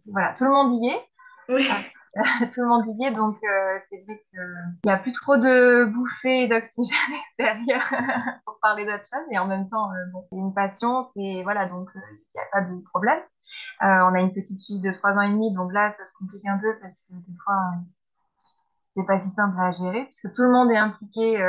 voilà, 0.06 0.36
tout 0.36 0.44
le 0.44 0.52
monde 0.52 0.84
y 0.84 0.90
est. 0.90 1.02
Oui. 1.48 1.68
Tout 2.54 2.62
le 2.62 2.68
monde 2.68 2.86
y 2.98 3.06
est, 3.06 3.12
donc 3.12 3.38
euh, 3.44 3.80
c'est 3.90 4.04
vrai 4.04 4.24
qu'il 4.30 4.80
n'y 4.86 4.92
a 4.92 4.98
plus 4.98 5.12
trop 5.12 5.38
de 5.38 5.86
bouffées 5.86 6.48
d'oxygène 6.48 6.98
extérieur 7.38 7.84
pour 8.46 8.58
parler 8.62 8.86
d'autre 8.86 9.04
chose. 9.04 9.26
Et 9.32 9.38
en 9.38 9.46
même 9.46 9.70
temps, 9.70 9.92
euh, 9.92 10.12
bon, 10.12 10.26
c'est 10.30 10.38
une 10.38 10.54
passion, 10.54 11.02
c'est 11.02 11.44
voilà, 11.44 11.68
donc 11.68 11.88
euh, 11.96 12.00
il 12.10 12.36
n'y 12.36 12.42
a 12.42 12.46
pas 12.52 12.62
de 12.62 12.82
problème. 12.90 13.20
on 13.82 14.16
a 14.16 14.20
une 14.20 14.34
petite 14.34 14.60
fille 14.66 14.82
de 14.82 14.92
3 14.92 15.12
ans 15.12 15.22
et 15.22 15.30
demi, 15.30 15.54
donc 15.54 15.72
là, 15.72 15.94
ça 15.94 16.06
se 16.06 16.14
complique 16.18 16.46
un 16.48 16.58
peu 16.58 16.80
parce 16.82 17.02
que 17.02 17.14
des 17.14 17.38
fois, 17.44 17.58
c'est 18.96 19.06
pas 19.06 19.20
si 19.20 19.30
simple 19.30 19.60
à 19.60 19.72
gérer 19.72 20.04
puisque 20.06 20.34
tout 20.34 20.42
le 20.44 20.52
monde 20.52 20.72
est 20.72 20.78
impliqué 20.78 21.40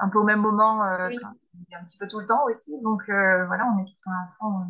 un 0.00 0.08
peu 0.08 0.18
au 0.18 0.24
même 0.24 0.40
moment, 0.40 0.82
un 0.82 1.08
petit 1.08 1.98
peu 1.98 2.06
tout 2.06 2.20
le 2.20 2.26
temps 2.26 2.44
aussi. 2.44 2.80
Donc 2.82 3.02
voilà, 3.06 3.66
on 3.74 3.82
est 3.82 3.86
tout 3.86 3.92
le 3.92 4.04
temps 4.04 4.12
à 4.12 4.28
fond. 4.38 4.66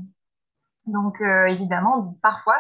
Donc 0.86 1.20
évidemment, 1.20 2.16
parfois, 2.22 2.56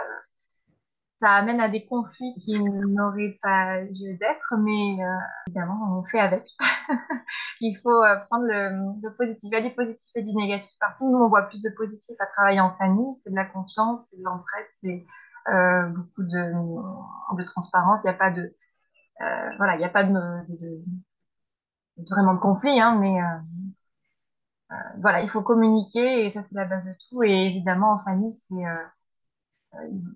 ça 1.20 1.30
amène 1.30 1.60
à 1.60 1.68
des 1.68 1.86
conflits 1.86 2.34
qui 2.34 2.58
n'auraient 2.60 3.38
pas 3.42 3.82
lieu 3.84 4.16
d'être, 4.18 4.54
mais 4.58 5.02
euh, 5.02 5.18
évidemment, 5.46 5.98
on 5.98 6.04
fait 6.04 6.20
avec. 6.20 6.46
Il 7.60 7.78
faut 7.82 8.02
euh, 8.02 8.16
prendre 8.28 8.44
le, 8.46 9.16
positif. 9.16 9.48
Il 9.50 9.54
y 9.54 9.56
a 9.56 9.66
du 9.66 9.74
positif 9.74 10.10
et 10.14 10.22
du 10.22 10.34
négatif 10.34 10.76
partout. 10.78 11.10
Nous, 11.10 11.18
on 11.18 11.28
voit 11.28 11.48
plus 11.48 11.62
de 11.62 11.70
positif 11.70 12.16
à 12.20 12.26
travailler 12.26 12.60
en 12.60 12.76
famille. 12.76 13.16
C'est 13.22 13.30
de 13.30 13.36
la 13.36 13.46
confiance, 13.46 14.08
c'est 14.10 14.18
de 14.18 14.24
l'entraide, 14.24 14.66
c'est 14.82 15.06
euh, 15.48 15.88
beaucoup 15.88 16.22
de, 16.22 17.36
de 17.36 17.44
transparence. 17.44 18.00
Il 18.04 18.08
n'y 18.08 18.14
a 18.14 18.18
pas 18.18 18.30
de, 18.30 18.54
voilà, 19.56 19.76
il 19.76 19.78
n'y 19.78 19.84
a 19.84 19.90
pas 19.90 20.04
de, 20.04 20.12
de, 20.12 20.84
vraiment 22.10 22.34
de 22.34 22.40
conflit, 22.40 22.78
hein, 22.78 22.98
mais 23.00 23.18
voilà, 25.00 25.22
il 25.22 25.30
faut 25.30 25.42
communiquer 25.42 26.26
et 26.26 26.32
ça, 26.32 26.42
c'est 26.42 26.54
la 26.54 26.66
base 26.66 26.86
de 26.86 26.92
tout. 27.08 27.22
Et 27.22 27.46
évidemment, 27.46 27.92
en 27.92 28.04
famille, 28.04 28.34
c'est 28.34 28.64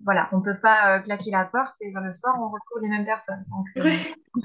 voilà, 0.03 0.29
on 0.31 0.39
ne 0.39 0.43
peut 0.43 0.59
pas 0.59 0.99
claquer 1.01 1.31
la 1.31 1.45
porte 1.45 1.75
et 1.81 1.91
le 1.91 2.13
soir, 2.13 2.35
on 2.39 2.49
retrouve 2.49 2.81
les 2.81 2.89
mêmes 2.89 3.05
personnes. 3.05 3.43
oui, 3.75 4.15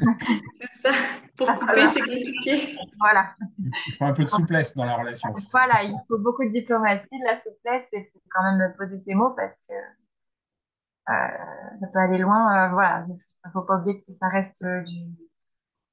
c'est 0.60 0.90
ça. 0.90 0.96
Pour 1.36 1.46
couper, 1.58 1.86
c'est 1.92 2.00
compliqué. 2.00 2.78
Voilà. 2.98 3.34
Il 3.58 3.94
faut 3.98 4.04
un 4.04 4.12
peu 4.12 4.24
de 4.24 4.28
souplesse 4.28 4.74
dans 4.74 4.84
la 4.84 4.96
relation. 4.96 5.34
Voilà, 5.50 5.84
il 5.84 5.96
faut 6.08 6.18
beaucoup 6.18 6.44
de 6.44 6.50
diplomatie, 6.50 7.18
de 7.18 7.24
la 7.24 7.36
souplesse 7.36 7.92
et 7.92 8.12
quand 8.30 8.42
même 8.42 8.74
poser 8.76 8.98
ses 8.98 9.14
mots 9.14 9.34
parce 9.36 9.60
que 9.68 9.74
ça 11.06 11.86
peut 11.92 11.98
aller 11.98 12.18
loin. 12.18 12.70
voilà, 12.72 13.04
il 13.08 13.14
ne 13.14 13.50
faut 13.52 13.62
pas 13.62 13.78
oublier 13.78 13.94
que 13.94 14.12
ça 14.12 14.28
reste 14.28 14.64
du, 14.64 15.14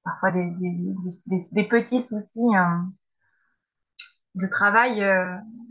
parfois 0.03 0.31
des, 0.31 0.49
des, 0.49 1.41
des, 1.51 1.67
petits 1.67 2.01
soucis 2.01 2.55
hein, 2.55 2.91
de 4.35 4.47
travail 4.47 5.05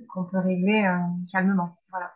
qu'on 0.09 0.25
peut 0.25 0.39
régler 0.39 0.89
calmement. 1.33 1.82
Voilà. 1.93 2.15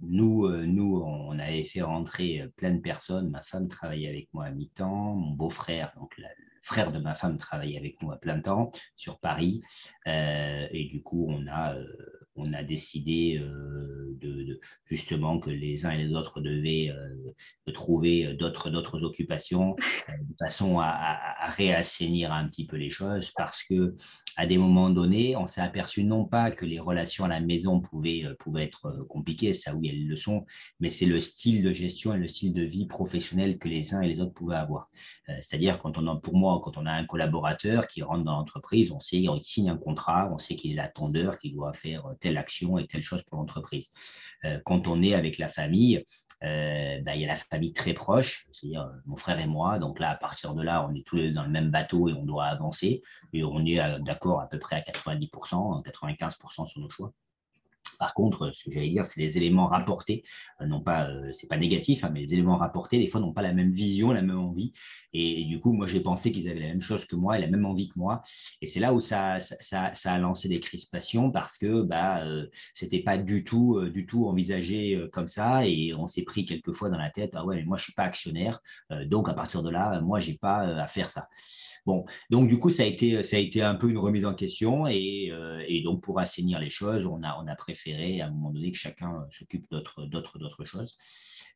nous, 0.00 0.46
euh, 0.46 0.64
nous, 0.64 1.02
on 1.04 1.38
avait 1.38 1.64
fait 1.64 1.82
rentrer 1.82 2.40
euh, 2.40 2.48
plein 2.56 2.72
de 2.72 2.80
personnes. 2.80 3.28
Ma 3.28 3.42
femme 3.42 3.68
travaillait 3.68 4.08
avec 4.08 4.32
moi 4.32 4.46
à 4.46 4.50
mi-temps, 4.50 5.14
mon 5.14 5.32
beau-frère, 5.32 5.92
donc 5.96 6.16
le 6.16 6.24
frère 6.62 6.90
de 6.90 6.98
ma 6.98 7.14
femme, 7.14 7.36
travaillait 7.36 7.78
avec 7.78 8.00
nous 8.02 8.10
à 8.12 8.16
plein 8.16 8.40
temps 8.40 8.70
sur 8.96 9.20
Paris. 9.20 9.60
Euh, 10.06 10.66
et 10.70 10.86
du 10.86 11.02
coup, 11.02 11.26
on 11.28 11.46
a, 11.48 11.74
on 12.38 12.52
a 12.52 12.62
décidé 12.62 13.40
de, 14.20 14.60
justement 14.86 15.38
que 15.38 15.50
les 15.50 15.86
uns 15.86 15.90
et 15.90 16.04
les 16.04 16.14
autres 16.14 16.40
devaient 16.40 16.92
trouver 17.74 18.34
d'autres, 18.34 19.04
occupations 19.04 19.76
de 20.08 20.34
façon 20.38 20.78
à, 20.80 21.50
réassainir 21.56 22.32
un 22.32 22.48
petit 22.48 22.66
peu 22.66 22.76
les 22.76 22.90
choses 22.90 23.32
parce 23.36 23.62
que 23.62 23.94
à 24.36 24.46
des 24.46 24.56
moments 24.56 24.90
donnés, 24.90 25.34
on 25.36 25.48
s'est 25.48 25.60
aperçu 25.60 26.04
non 26.04 26.24
pas 26.24 26.52
que 26.52 26.64
les 26.64 26.78
relations 26.78 27.24
à 27.24 27.28
la 27.28 27.40
maison 27.40 27.80
pouvaient, 27.80 28.24
euh, 28.24 28.34
pouvaient 28.38 28.64
être 28.64 28.86
euh, 28.86 29.04
compliquées, 29.04 29.52
ça 29.52 29.74
oui, 29.74 29.88
elles 29.88 30.06
le 30.06 30.14
sont, 30.14 30.46
mais 30.78 30.90
c'est 30.90 31.06
le 31.06 31.20
style 31.20 31.62
de 31.64 31.72
gestion 31.72 32.14
et 32.14 32.18
le 32.18 32.28
style 32.28 32.52
de 32.52 32.62
vie 32.62 32.86
professionnel 32.86 33.58
que 33.58 33.68
les 33.68 33.94
uns 33.94 34.00
et 34.00 34.08
les 34.08 34.20
autres 34.20 34.34
pouvaient 34.34 34.56
avoir. 34.56 34.90
Euh, 35.28 35.34
c'est-à-dire, 35.40 35.78
quand 35.78 35.98
on 35.98 36.06
a, 36.06 36.16
pour 36.16 36.36
moi, 36.36 36.60
quand 36.62 36.76
on 36.76 36.86
a 36.86 36.92
un 36.92 37.04
collaborateur 37.04 37.88
qui 37.88 38.02
rentre 38.02 38.22
dans 38.22 38.36
l'entreprise, 38.36 38.92
on 38.92 39.00
sait, 39.00 39.16
il 39.18 39.42
signe 39.42 39.70
un 39.70 39.76
contrat, 39.76 40.30
on 40.32 40.38
sait 40.38 40.54
qu'il 40.54 40.70
est 40.70 40.76
l'attendeur, 40.76 41.38
qu'il 41.38 41.54
doit 41.54 41.72
faire 41.72 42.06
action 42.36 42.78
et 42.78 42.86
telle 42.86 43.02
chose 43.02 43.22
pour 43.22 43.38
l'entreprise. 43.38 43.86
Quand 44.64 44.86
on 44.86 45.02
est 45.02 45.14
avec 45.14 45.38
la 45.38 45.48
famille, 45.48 46.04
euh, 46.44 47.00
bah, 47.02 47.16
il 47.16 47.22
y 47.22 47.24
a 47.24 47.28
la 47.28 47.36
famille 47.36 47.72
très 47.72 47.94
proche, 47.94 48.46
c'est-à-dire 48.52 48.82
euh, 48.82 48.96
mon 49.06 49.16
frère 49.16 49.40
et 49.40 49.46
moi. 49.46 49.78
Donc 49.78 49.98
là, 49.98 50.10
à 50.10 50.16
partir 50.16 50.54
de 50.54 50.62
là, 50.62 50.86
on 50.88 50.94
est 50.94 51.04
tous 51.04 51.30
dans 51.32 51.42
le 51.42 51.50
même 51.50 51.70
bateau 51.70 52.08
et 52.08 52.12
on 52.12 52.24
doit 52.24 52.46
avancer. 52.46 53.02
Et 53.32 53.42
on 53.42 53.64
est 53.66 53.80
euh, 53.80 53.98
d'accord 53.98 54.40
à 54.40 54.48
peu 54.48 54.58
près 54.58 54.76
à 54.76 54.80
90%, 54.80 55.82
95% 55.84 56.66
sur 56.66 56.80
nos 56.80 56.90
choix. 56.90 57.12
Par 57.98 58.14
contre, 58.14 58.52
ce 58.54 58.64
que 58.64 58.72
j'allais 58.72 58.90
dire, 58.90 59.04
c'est 59.04 59.20
les 59.20 59.36
éléments 59.36 59.66
rapportés, 59.66 60.24
euh, 60.60 60.66
non 60.66 60.80
pas, 60.80 61.08
euh, 61.08 61.30
c'est 61.32 61.48
pas 61.48 61.56
négatif, 61.56 62.04
hein, 62.04 62.10
mais 62.12 62.20
les 62.20 62.34
éléments 62.34 62.56
rapportés, 62.56 62.98
des 62.98 63.08
fois, 63.08 63.20
n'ont 63.20 63.32
pas 63.32 63.42
la 63.42 63.52
même 63.52 63.72
vision, 63.72 64.12
la 64.12 64.22
même 64.22 64.38
envie. 64.38 64.72
Et, 65.12 65.44
du 65.44 65.60
coup, 65.60 65.72
moi, 65.72 65.86
j'ai 65.86 66.00
pensé 66.00 66.32
qu'ils 66.32 66.48
avaient 66.48 66.60
la 66.60 66.68
même 66.68 66.80
chose 66.80 67.04
que 67.04 67.16
moi 67.16 67.38
et 67.38 67.40
la 67.40 67.48
même 67.48 67.64
envie 67.66 67.88
que 67.88 67.98
moi. 67.98 68.22
Et 68.60 68.66
c'est 68.66 68.80
là 68.80 68.94
où 68.94 69.00
ça, 69.00 69.38
a 70.04 70.18
lancé 70.18 70.48
des 70.48 70.60
crispations 70.60 71.30
parce 71.30 71.58
que 71.58 71.82
bah, 71.82 72.24
euh, 72.24 72.46
c'était 72.74 73.00
pas 73.00 73.18
du 73.18 73.44
tout, 73.44 73.80
du 73.88 74.06
tout 74.06 74.26
envisagé 74.26 75.08
comme 75.12 75.28
ça. 75.28 75.66
Et 75.66 75.94
on 75.94 76.06
s'est 76.06 76.24
pris 76.24 76.44
quelquefois 76.44 76.90
dans 76.90 76.98
la 76.98 77.10
tête, 77.10 77.32
ah 77.34 77.44
ouais, 77.44 77.56
mais 77.56 77.64
moi, 77.64 77.76
je 77.76 77.84
suis 77.84 77.94
pas 77.94 78.04
actionnaire. 78.04 78.60
donc, 79.06 79.28
à 79.28 79.34
partir 79.34 79.62
de 79.62 79.70
là, 79.70 80.00
moi, 80.00 80.20
j'ai 80.20 80.34
pas 80.34 80.60
à 80.60 80.86
faire 80.86 81.10
ça. 81.10 81.28
Bon, 81.88 82.04
donc 82.28 82.48
du 82.48 82.58
coup, 82.58 82.68
ça 82.68 82.82
a 82.82 82.86
été, 82.86 83.22
ça 83.22 83.38
un 83.66 83.74
peu 83.74 83.88
une 83.88 83.96
remise 83.96 84.26
en 84.26 84.34
question 84.34 84.86
et, 84.86 85.30
euh, 85.32 85.64
donc 85.82 86.02
pour 86.02 86.18
assainir 86.20 86.60
les 86.60 86.68
choses, 86.68 87.06
on 87.06 87.22
a, 87.22 87.54
préféré 87.56 88.20
à 88.20 88.26
un 88.26 88.30
moment 88.30 88.50
donné 88.50 88.70
que 88.70 88.76
chacun 88.76 89.26
s'occupe 89.30 89.70
d'autres, 89.70 90.04
d'autres, 90.04 90.38
d'autres 90.38 90.66
choses. 90.66 90.98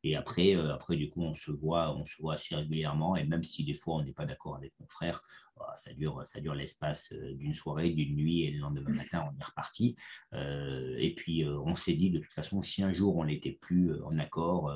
Et 0.02 0.16
après, 0.16 0.56
euh, 0.56 0.72
après, 0.72 0.96
du 0.96 1.10
coup, 1.10 1.20
on 1.20 1.34
se 1.34 1.50
voit, 1.50 1.94
on 1.94 2.06
se 2.06 2.16
voit 2.18 2.32
assez 2.32 2.54
régulièrement 2.54 3.14
et 3.14 3.24
même 3.24 3.44
si 3.44 3.62
des 3.62 3.74
fois 3.74 3.96
on 3.96 4.04
n'est 4.04 4.14
pas 4.14 4.24
d'accord 4.24 4.56
avec 4.56 4.72
mon 4.80 4.86
frère, 4.86 5.22
bah, 5.62 5.74
ça 5.76 5.92
dure, 5.92 6.22
ça 6.26 6.40
dure 6.40 6.54
l'espace 6.54 7.12
euh, 7.12 7.34
d'une 7.34 7.54
soirée, 7.54 7.90
d'une 7.90 8.16
nuit, 8.16 8.42
et 8.42 8.50
le 8.50 8.58
lendemain 8.58 8.90
matin, 8.92 9.30
on 9.32 9.40
est 9.40 9.44
reparti. 9.44 9.96
Euh, 10.32 10.96
et 10.98 11.14
puis, 11.14 11.44
euh, 11.44 11.56
on 11.60 11.76
s'est 11.76 11.94
dit, 11.94 12.10
de 12.10 12.18
toute 12.18 12.32
façon, 12.32 12.62
si 12.62 12.82
un 12.82 12.92
jour 12.92 13.16
on 13.16 13.24
n'était 13.24 13.52
plus 13.52 13.94
en 14.02 14.18
accord, 14.18 14.72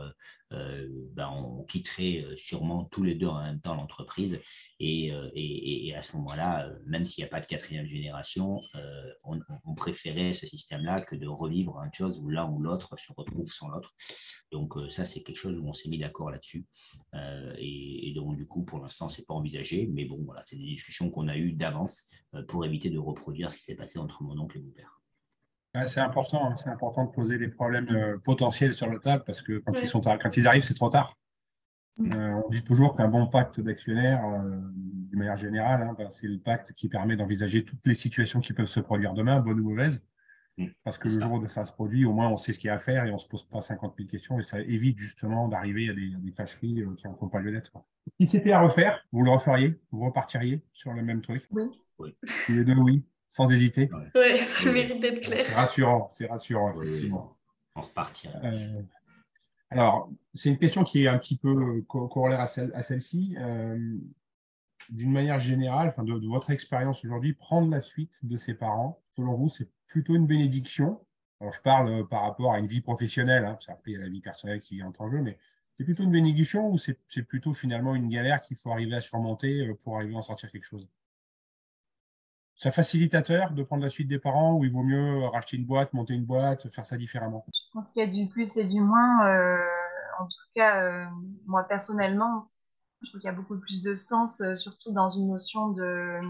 ben, 0.51 1.28
on 1.28 1.64
quitterait 1.64 2.24
sûrement 2.37 2.84
tous 2.84 3.03
les 3.03 3.16
deux 3.16 3.26
en 3.26 3.43
même 3.43 3.61
temps 3.61 3.74
l'entreprise. 3.74 4.41
Et, 4.78 5.07
et, 5.09 5.89
et, 5.89 5.95
à 5.95 6.03
ce 6.03 6.16
moment-là, 6.16 6.70
même 6.87 7.05
s'il 7.05 7.22
n'y 7.22 7.26
a 7.26 7.30
pas 7.30 7.41
de 7.41 7.47
quatrième 7.47 7.87
génération, 7.87 8.61
on, 9.24 9.41
on, 9.64 9.74
préférait 9.74 10.32
ce 10.32 10.47
système-là 10.47 11.01
que 11.01 11.16
de 11.16 11.26
revivre 11.26 11.82
une 11.82 11.93
chose 11.93 12.20
où 12.20 12.28
l'un 12.28 12.49
ou 12.49 12.61
l'autre 12.61 12.97
se 12.97 13.12
retrouve 13.16 13.51
sans 13.51 13.68
l'autre. 13.68 13.95
Donc, 14.53 14.74
ça, 14.89 15.05
c'est 15.05 15.22
quelque 15.22 15.37
chose 15.37 15.59
où 15.59 15.66
on 15.66 15.72
s'est 15.72 15.89
mis 15.89 15.99
d'accord 15.99 16.30
là-dessus. 16.30 16.64
Et, 17.59 18.12
donc, 18.14 18.37
du 18.37 18.47
coup, 18.47 18.64
pour 18.64 18.78
l'instant, 18.78 19.09
c'est 19.09 19.26
pas 19.26 19.34
envisagé. 19.34 19.89
Mais 19.89 20.05
bon, 20.05 20.22
voilà, 20.24 20.43
c'est 20.43 20.57
des 20.57 20.76
discussions 20.77 21.11
qu'on 21.11 21.29
a 21.29 21.37
eues 21.37 21.53
d'avance 21.53 22.11
euh, 22.35 22.43
pour 22.43 22.64
éviter 22.64 22.91
de 22.91 22.99
reproduire 22.99 23.51
ce 23.51 23.57
qui 23.57 23.64
s'est 23.64 23.77
passé 23.77 23.99
entre 23.99 24.22
mon 24.22 24.39
oncle 24.39 24.59
et 24.59 24.62
mon 24.62 24.70
père. 24.70 25.01
c'est 25.87 26.01
important, 26.01 26.51
hein. 26.51 26.57
c'est 26.57 26.70
important 26.70 27.05
de 27.05 27.11
poser 27.11 27.39
les 27.39 27.49
problèmes 27.49 27.89
euh, 27.91 28.18
potentiels 28.18 28.74
sur 28.74 28.91
la 28.91 28.99
table 28.99 29.24
parce 29.27 29.43
que 29.43 29.59
quand, 29.59 29.72
ils, 29.81 29.89
sont, 29.89 30.01
quand 30.01 30.37
ils 30.37 30.47
arrivent, 30.47 30.64
c'est 30.64 30.74
trop 30.74 30.91
tard. 30.91 31.16
Mm. 31.99 32.12
Euh, 32.12 32.43
on 32.45 32.49
dit 32.51 32.62
toujours 32.62 32.97
qu'un 32.97 33.09
bon 33.09 33.27
pacte 33.27 33.61
d'actionnaires, 33.61 34.22
de 34.22 35.16
manière 35.16 35.39
générale, 35.39 35.83
hein, 35.83 35.95
ben, 35.97 36.11
c'est 36.11 36.29
le 36.29 36.39
pacte 36.39 36.72
qui 36.72 36.89
permet 36.89 37.16
d'envisager 37.16 37.64
toutes 37.64 37.85
les 37.87 37.95
situations 37.95 38.41
qui 38.41 38.53
peuvent 38.53 38.66
se 38.66 38.81
produire 38.81 39.14
demain, 39.14 39.41
bonnes 39.41 39.61
ou 39.61 39.70
mauvaises. 39.70 40.05
Mm. 40.59 40.67
Parce 40.85 40.99
que 40.99 41.09
le 41.09 41.21
jour 41.21 41.33
où 41.33 41.49
ça 41.49 41.65
se 41.65 41.73
produit, 41.73 42.05
au 42.05 42.13
moins 42.13 42.29
on 42.29 42.37
sait 42.37 42.53
ce 42.53 42.59
qu'il 42.59 42.69
y 42.69 42.71
a 42.71 42.75
à 42.75 42.79
faire 42.79 43.05
et 43.05 43.11
on 43.11 43.15
ne 43.15 43.19
se 43.19 43.29
pose 43.29 43.45
pas 43.45 43.61
50 43.61 43.95
000 43.97 44.09
questions 44.09 44.39
et 44.39 44.43
ça 44.43 44.61
évite 44.61 44.99
justement 44.99 45.49
d'arriver 45.49 45.91
à 45.91 45.93
des, 45.93 46.11
des 46.17 46.33
fâcheries 46.33 46.83
qui 46.97 47.07
n'ont 47.07 47.29
pas 47.29 47.41
lieu 47.41 47.53
d'être. 47.53 47.73
Si 48.21 48.29
c'était 48.29 48.53
à 48.53 48.61
refaire, 48.61 49.05
vous 49.13 49.23
le 49.23 49.31
referiez 49.31 49.79
Vous 49.91 50.05
repartiriez 50.05 50.63
sur 50.73 50.93
le 50.93 51.03
même 51.03 51.21
truc? 51.21 51.47
Oui. 51.51 51.65
oui. 51.99 52.17
Les 52.49 52.65
deux, 52.65 52.75
oui, 52.75 53.05
sans 53.29 53.51
hésiter? 53.53 53.91
Oui, 54.15 54.39
ça 54.39 54.73
mérite 54.73 55.01
d'être 55.01 55.23
clair. 55.23 55.47
C'est 55.47 55.55
rassurant, 55.55 56.09
c'est 56.11 56.27
rassurant, 56.27 56.81
effectivement. 56.81 57.37
On 57.75 57.81
repartirait. 57.81 58.41
Euh, 58.45 58.83
alors, 59.71 60.11
c'est 60.35 60.49
une 60.49 60.59
question 60.59 60.85
qui 60.85 61.05
est 61.05 61.09
un 61.09 61.19
petit 61.19 61.37
peu 61.37 61.83
corollaire 61.83 62.41
à, 62.41 62.47
celle, 62.47 62.73
à 62.75 62.83
celle-ci. 62.83 63.37
Euh, 63.39 63.99
d'une 64.91 65.11
manière 65.11 65.41
générale, 65.41 65.89
enfin 65.89 66.05
de, 66.05 66.27
votre 66.29 66.51
expérience 66.51 67.05
aujourd'hui, 67.05 67.33
prendre 67.33 67.71
la 67.71 67.81
suite 67.81 68.25
de 68.25 68.37
ses 68.37 68.55
parents, 68.55 69.03
selon 69.17 69.35
vous, 69.35 69.49
c'est 69.49 69.69
plutôt 69.87 70.14
une 70.14 70.26
bénédiction 70.26 71.05
Alors, 71.41 71.53
je 71.53 71.61
parle 71.61 71.89
euh, 71.89 72.05
par 72.05 72.22
rapport 72.22 72.53
à 72.53 72.59
une 72.59 72.66
vie 72.66 72.80
professionnelle, 72.80 73.45
hein, 73.45 73.53
parce 73.53 73.66
qu'après, 73.66 73.93
il 73.93 73.95
y 73.95 73.97
a 73.97 74.01
la 74.01 74.09
vie 74.09 74.20
personnelle 74.20 74.61
qui 74.61 74.82
entre 74.82 75.03
en 75.03 75.11
jeu, 75.11 75.20
mais 75.20 75.39
c'est 75.76 75.84
plutôt 75.84 76.03
une 76.03 76.12
bénédiction 76.12 76.70
ou 76.70 76.78
c'est 76.78 77.22
plutôt 77.22 77.53
finalement 77.55 77.95
une 77.95 78.09
galère 78.09 78.41
qu'il 78.41 78.57
faut 78.57 78.70
arriver 78.70 78.97
à 78.97 79.01
surmonter 79.01 79.66
euh, 79.66 79.74
pour 79.82 79.97
arriver 79.97 80.14
à 80.14 80.18
en 80.18 80.22
sortir 80.22 80.51
quelque 80.51 80.64
chose? 80.64 80.89
C'est 82.55 82.70
facilitateur 82.70 83.51
de 83.51 83.62
prendre 83.62 83.82
la 83.82 83.91
suite 83.91 84.09
des 84.09 84.18
parents 84.18 84.55
ou 84.55 84.64
il 84.64 84.72
vaut 84.72 84.82
mieux 84.82 85.26
racheter 85.26 85.59
une 85.59 85.66
boîte, 85.66 85.93
monter 85.93 86.14
une 86.14 86.24
boîte, 86.24 86.70
faire 86.70 86.87
ça 86.87 86.97
différemment? 86.97 87.45
Je 87.49 87.72
pense 87.74 87.91
qu'il 87.91 88.03
y 88.03 88.07
a 88.07 88.09
du 88.09 88.28
plus 88.30 88.57
et 88.57 88.64
du 88.64 88.80
moins. 88.80 89.26
Euh, 89.26 89.59
en 90.18 90.24
tout 90.24 90.49
cas, 90.55 91.11
moi 91.45 91.64
personnellement, 91.64 92.49
je 93.03 93.09
trouve 93.09 93.20
qu'il 93.20 93.28
y 93.28 93.32
a 93.32 93.37
beaucoup 93.37 93.59
plus 93.59 93.82
de 93.82 93.95
sens, 93.95 94.41
euh, 94.41 94.55
surtout 94.55 94.93
dans 94.93 95.11
une 95.11 95.28
notion 95.28 95.68
de. 95.68 96.20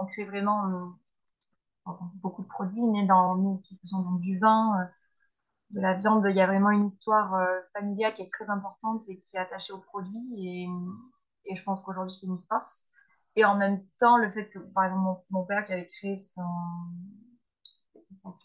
On 0.00 0.06
crée 0.06 0.24
vraiment 0.24 0.66
euh, 0.66 0.86
beaucoup 2.22 2.42
de 2.42 2.48
produits, 2.48 2.82
mais 2.82 3.06
dans 3.06 3.36
nous 3.36 3.58
qui 3.58 3.78
faisons 3.78 4.00
donc 4.00 4.20
du 4.20 4.38
vin, 4.38 4.80
euh, 4.80 4.84
de 5.70 5.80
la 5.80 5.94
viande, 5.94 6.26
il 6.28 6.36
y 6.36 6.40
a 6.40 6.46
vraiment 6.46 6.70
une 6.70 6.86
histoire 6.86 7.34
familiale 7.72 8.14
qui 8.14 8.22
est 8.22 8.30
très 8.30 8.48
importante 8.48 9.08
et 9.08 9.20
qui 9.20 9.36
est 9.36 9.40
attachée 9.40 9.72
au 9.72 9.78
produit. 9.78 10.68
Et, 11.46 11.54
je 11.54 11.62
pense 11.64 11.82
qu'aujourd'hui, 11.82 12.14
c'est 12.14 12.26
une 12.26 12.40
force. 12.48 12.88
Et 13.36 13.44
en 13.44 13.56
même 13.56 13.84
temps, 13.98 14.16
le 14.16 14.30
fait 14.30 14.48
que, 14.50 14.60
par 14.60 14.84
exemple, 14.84 15.22
mon, 15.30 15.44
père 15.44 15.66
qui 15.66 15.72
avait 15.72 15.88
créé 15.88 16.16
son, 16.16 16.42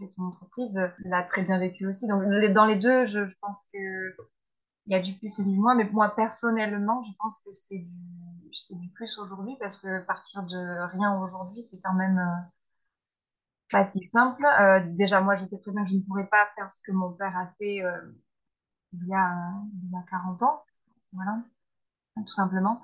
son 0.10 0.24
entreprise 0.24 0.80
l'a 1.06 1.24
très 1.24 1.44
bien 1.44 1.60
vécu 1.60 1.86
aussi. 1.88 2.08
Donc, 2.08 2.24
dans 2.54 2.66
les 2.66 2.78
deux, 2.78 3.06
je, 3.06 3.20
pense 3.42 3.66
que 3.72 4.16
il 4.90 4.94
y 4.94 4.96
a 4.96 5.02
du 5.02 5.14
plus 5.14 5.38
et 5.40 5.44
du 5.44 5.56
moins, 5.56 5.76
mais 5.76 5.88
moi 5.92 6.16
personnellement, 6.16 7.02
je 7.04 7.12
pense 7.20 7.38
que 7.46 7.52
c'est 7.52 7.86
du, 8.76 8.90
plus 8.96 9.20
aujourd'hui 9.20 9.56
parce 9.60 9.78
que 9.78 10.04
partir 10.06 10.42
de 10.44 10.92
rien 10.92 11.22
aujourd'hui, 11.22 11.64
c'est 11.64 11.80
quand 11.82 11.94
même 11.94 12.18
euh, 12.18 12.50
pas 13.72 13.86
si 13.86 14.04
simple. 14.04 14.46
Euh, 14.46 14.82
déjà, 14.96 15.22
moi, 15.22 15.36
je 15.36 15.46
sais 15.46 15.60
très 15.60 15.72
bien 15.72 15.84
que 15.84 15.90
je 15.90 15.96
ne 15.96 16.02
pourrais 16.02 16.28
pas 16.28 16.48
faire 16.56 16.72
ce 16.72 16.82
que 16.86 16.92
mon 16.92 17.12
père 17.14 17.36
a 17.38 17.48
fait 17.58 17.84
euh, 17.84 18.14
il, 18.94 19.08
y 19.08 19.14
a, 19.14 19.32
il 19.84 19.92
y 19.92 19.96
a 19.96 20.04
40 20.10 20.42
ans, 20.44 20.64
voilà, 21.14 21.38
tout 22.16 22.34
simplement. 22.34 22.82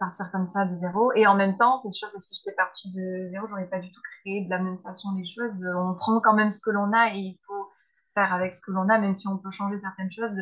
partir 0.00 0.30
comme 0.32 0.44
ça 0.44 0.66
de 0.66 0.74
zéro. 0.74 1.12
Et 1.14 1.26
en 1.26 1.34
même 1.34 1.56
temps, 1.56 1.76
c'est 1.76 1.90
sûr 1.90 2.10
que 2.12 2.18
si 2.18 2.34
j'étais 2.34 2.56
partie 2.56 2.90
de 2.92 3.28
zéro, 3.30 3.46
j'aurais 3.48 3.68
pas 3.68 3.80
du 3.80 3.90
tout 3.92 4.00
créé 4.20 4.44
de 4.44 4.50
la 4.50 4.58
même 4.58 4.78
façon 4.80 5.14
les 5.16 5.26
choses. 5.26 5.66
On 5.76 5.94
prend 5.94 6.20
quand 6.20 6.34
même 6.34 6.50
ce 6.50 6.60
que 6.60 6.70
l'on 6.70 6.92
a 6.92 7.14
et 7.14 7.18
il 7.18 7.38
faut 7.46 7.68
faire 8.14 8.32
avec 8.34 8.54
ce 8.54 8.60
que 8.60 8.72
l'on 8.72 8.88
a, 8.88 8.98
même 8.98 9.14
si 9.14 9.28
on 9.28 9.38
peut 9.38 9.50
changer 9.50 9.78
certaines 9.78 10.10
choses 10.10 10.40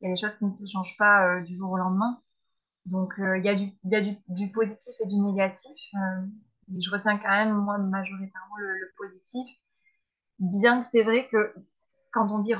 il 0.00 0.08
y 0.08 0.12
a 0.12 0.14
des 0.14 0.20
choses 0.20 0.36
qui 0.36 0.44
ne 0.44 0.50
se 0.50 0.66
changent 0.66 0.96
pas 0.96 1.26
euh, 1.26 1.40
du 1.42 1.56
jour 1.56 1.70
au 1.70 1.76
lendemain. 1.76 2.20
Donc, 2.86 3.18
euh, 3.18 3.38
il 3.38 3.44
y 3.44 3.48
a, 3.48 3.54
du, 3.54 3.72
y 3.84 3.96
a 3.96 4.00
du, 4.00 4.16
du, 4.28 4.50
positif 4.52 4.94
et 5.00 5.06
du 5.06 5.16
négatif. 5.16 5.76
Euh, 6.70 6.78
je 6.80 6.90
retiens 6.90 7.18
quand 7.18 7.30
même, 7.30 7.54
moi, 7.54 7.78
majoritairement 7.78 8.56
le, 8.58 8.92
positif. 8.96 9.48
Bien 10.38 10.80
que 10.80 10.86
c'est 10.86 11.02
vrai 11.02 11.28
que 11.28 11.54
quand 12.12 12.30
on 12.30 12.38
dit 12.38 12.54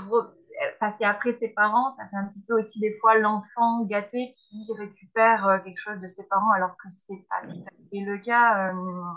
passer 0.81 1.05
après 1.05 1.33
ses 1.33 1.55
parents, 1.55 1.91
ça 1.91 2.09
fait 2.09 2.17
un 2.17 2.27
petit 2.27 2.43
peu 2.45 2.59
aussi 2.59 2.81
des 2.81 2.99
fois 2.99 3.19
l'enfant 3.19 3.85
gâté 3.85 4.33
qui 4.35 4.67
récupère 4.77 5.63
quelque 5.65 5.79
chose 5.79 6.01
de 6.01 6.09
ses 6.09 6.27
parents 6.27 6.51
alors 6.51 6.77
que 6.77 6.89
c'est 6.91 7.25
pas 7.31 7.47
le 7.93 8.19
cas. 8.19 8.73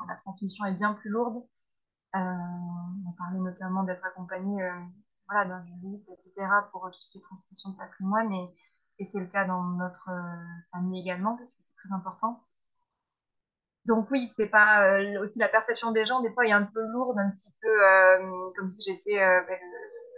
la 0.08 0.16
transmission 0.16 0.66
est 0.66 0.74
bien 0.74 0.94
plus 0.94 1.10
lourde. 1.10 1.44
on 2.14 3.12
parlait 3.18 3.40
notamment 3.40 3.84
d'être 3.84 4.06
accompagné 4.06 4.64
voilà, 5.28 5.46
d'un 5.46 5.66
juriste, 5.66 6.08
etc. 6.10 6.48
pour 6.72 6.90
tout 6.92 7.02
ce 7.02 7.10
qui 7.10 7.18
est 7.18 7.22
transmission 7.22 7.72
de 7.72 7.78
patrimoine 7.78 8.32
et, 8.32 8.56
et 9.00 9.06
c'est 9.06 9.20
le 9.20 9.28
cas 9.28 9.46
dans 9.46 9.64
notre 9.64 10.12
famille 10.72 11.02
également 11.02 11.36
parce 11.36 11.56
que 11.56 11.64
c'est 11.64 11.76
très 11.76 11.92
important. 11.94 12.44
Donc 13.86 14.10
oui, 14.12 14.30
c'est 14.30 14.48
pas 14.48 15.00
aussi 15.22 15.40
la 15.40 15.48
perception 15.48 15.92
des 15.92 16.06
gens, 16.06 16.22
des 16.22 16.32
fois, 16.32 16.46
il 16.46 16.50
est 16.50 16.54
un 16.54 16.70
peu 16.72 16.82
lourde, 16.88 17.18
un 17.18 17.32
petit 17.32 17.52
peu 17.62 18.54
comme 18.56 18.68
si 18.68 18.82
j'étais 18.82 19.18
ben, 19.18 19.58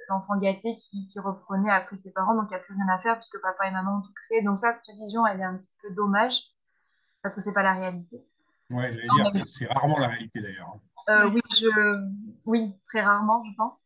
l'enfant 0.09 0.37
gâté 0.37 0.75
qui, 0.75 1.07
qui, 1.07 1.19
reprenait 1.19 1.71
après 1.71 1.95
ses 1.95 2.11
parents, 2.11 2.35
donc 2.35 2.45
il 2.49 2.55
n'y 2.55 2.59
a 2.59 2.59
plus 2.59 2.73
rien 2.73 2.93
à 2.93 2.99
faire 2.99 3.15
puisque 3.15 3.41
papa 3.41 3.67
et 3.67 3.71
maman 3.71 3.99
ont 3.99 4.01
tout 4.01 4.13
créé. 4.27 4.43
Donc 4.43 4.59
ça, 4.59 4.73
cette 4.73 4.95
vision, 4.97 5.25
elle 5.25 5.39
est 5.39 5.45
un 5.45 5.55
petit 5.55 5.73
peu 5.81 5.91
dommage 5.91 6.41
parce 7.21 7.35
que 7.35 7.41
c'est 7.41 7.53
pas 7.53 7.63
la 7.63 7.73
réalité. 7.73 8.21
Oui, 8.69 8.83
j'allais 8.91 9.31
dire, 9.31 9.47
c'est 9.47 9.65
rarement 9.67 9.99
la 9.99 10.07
réalité 10.09 10.41
d'ailleurs. 10.41 10.75
Euh, 11.09 11.29
oui, 11.29 11.41
je... 11.51 11.67
oui, 12.45 12.75
très 12.87 13.01
rarement, 13.01 13.43
je 13.45 13.55
pense. 13.57 13.85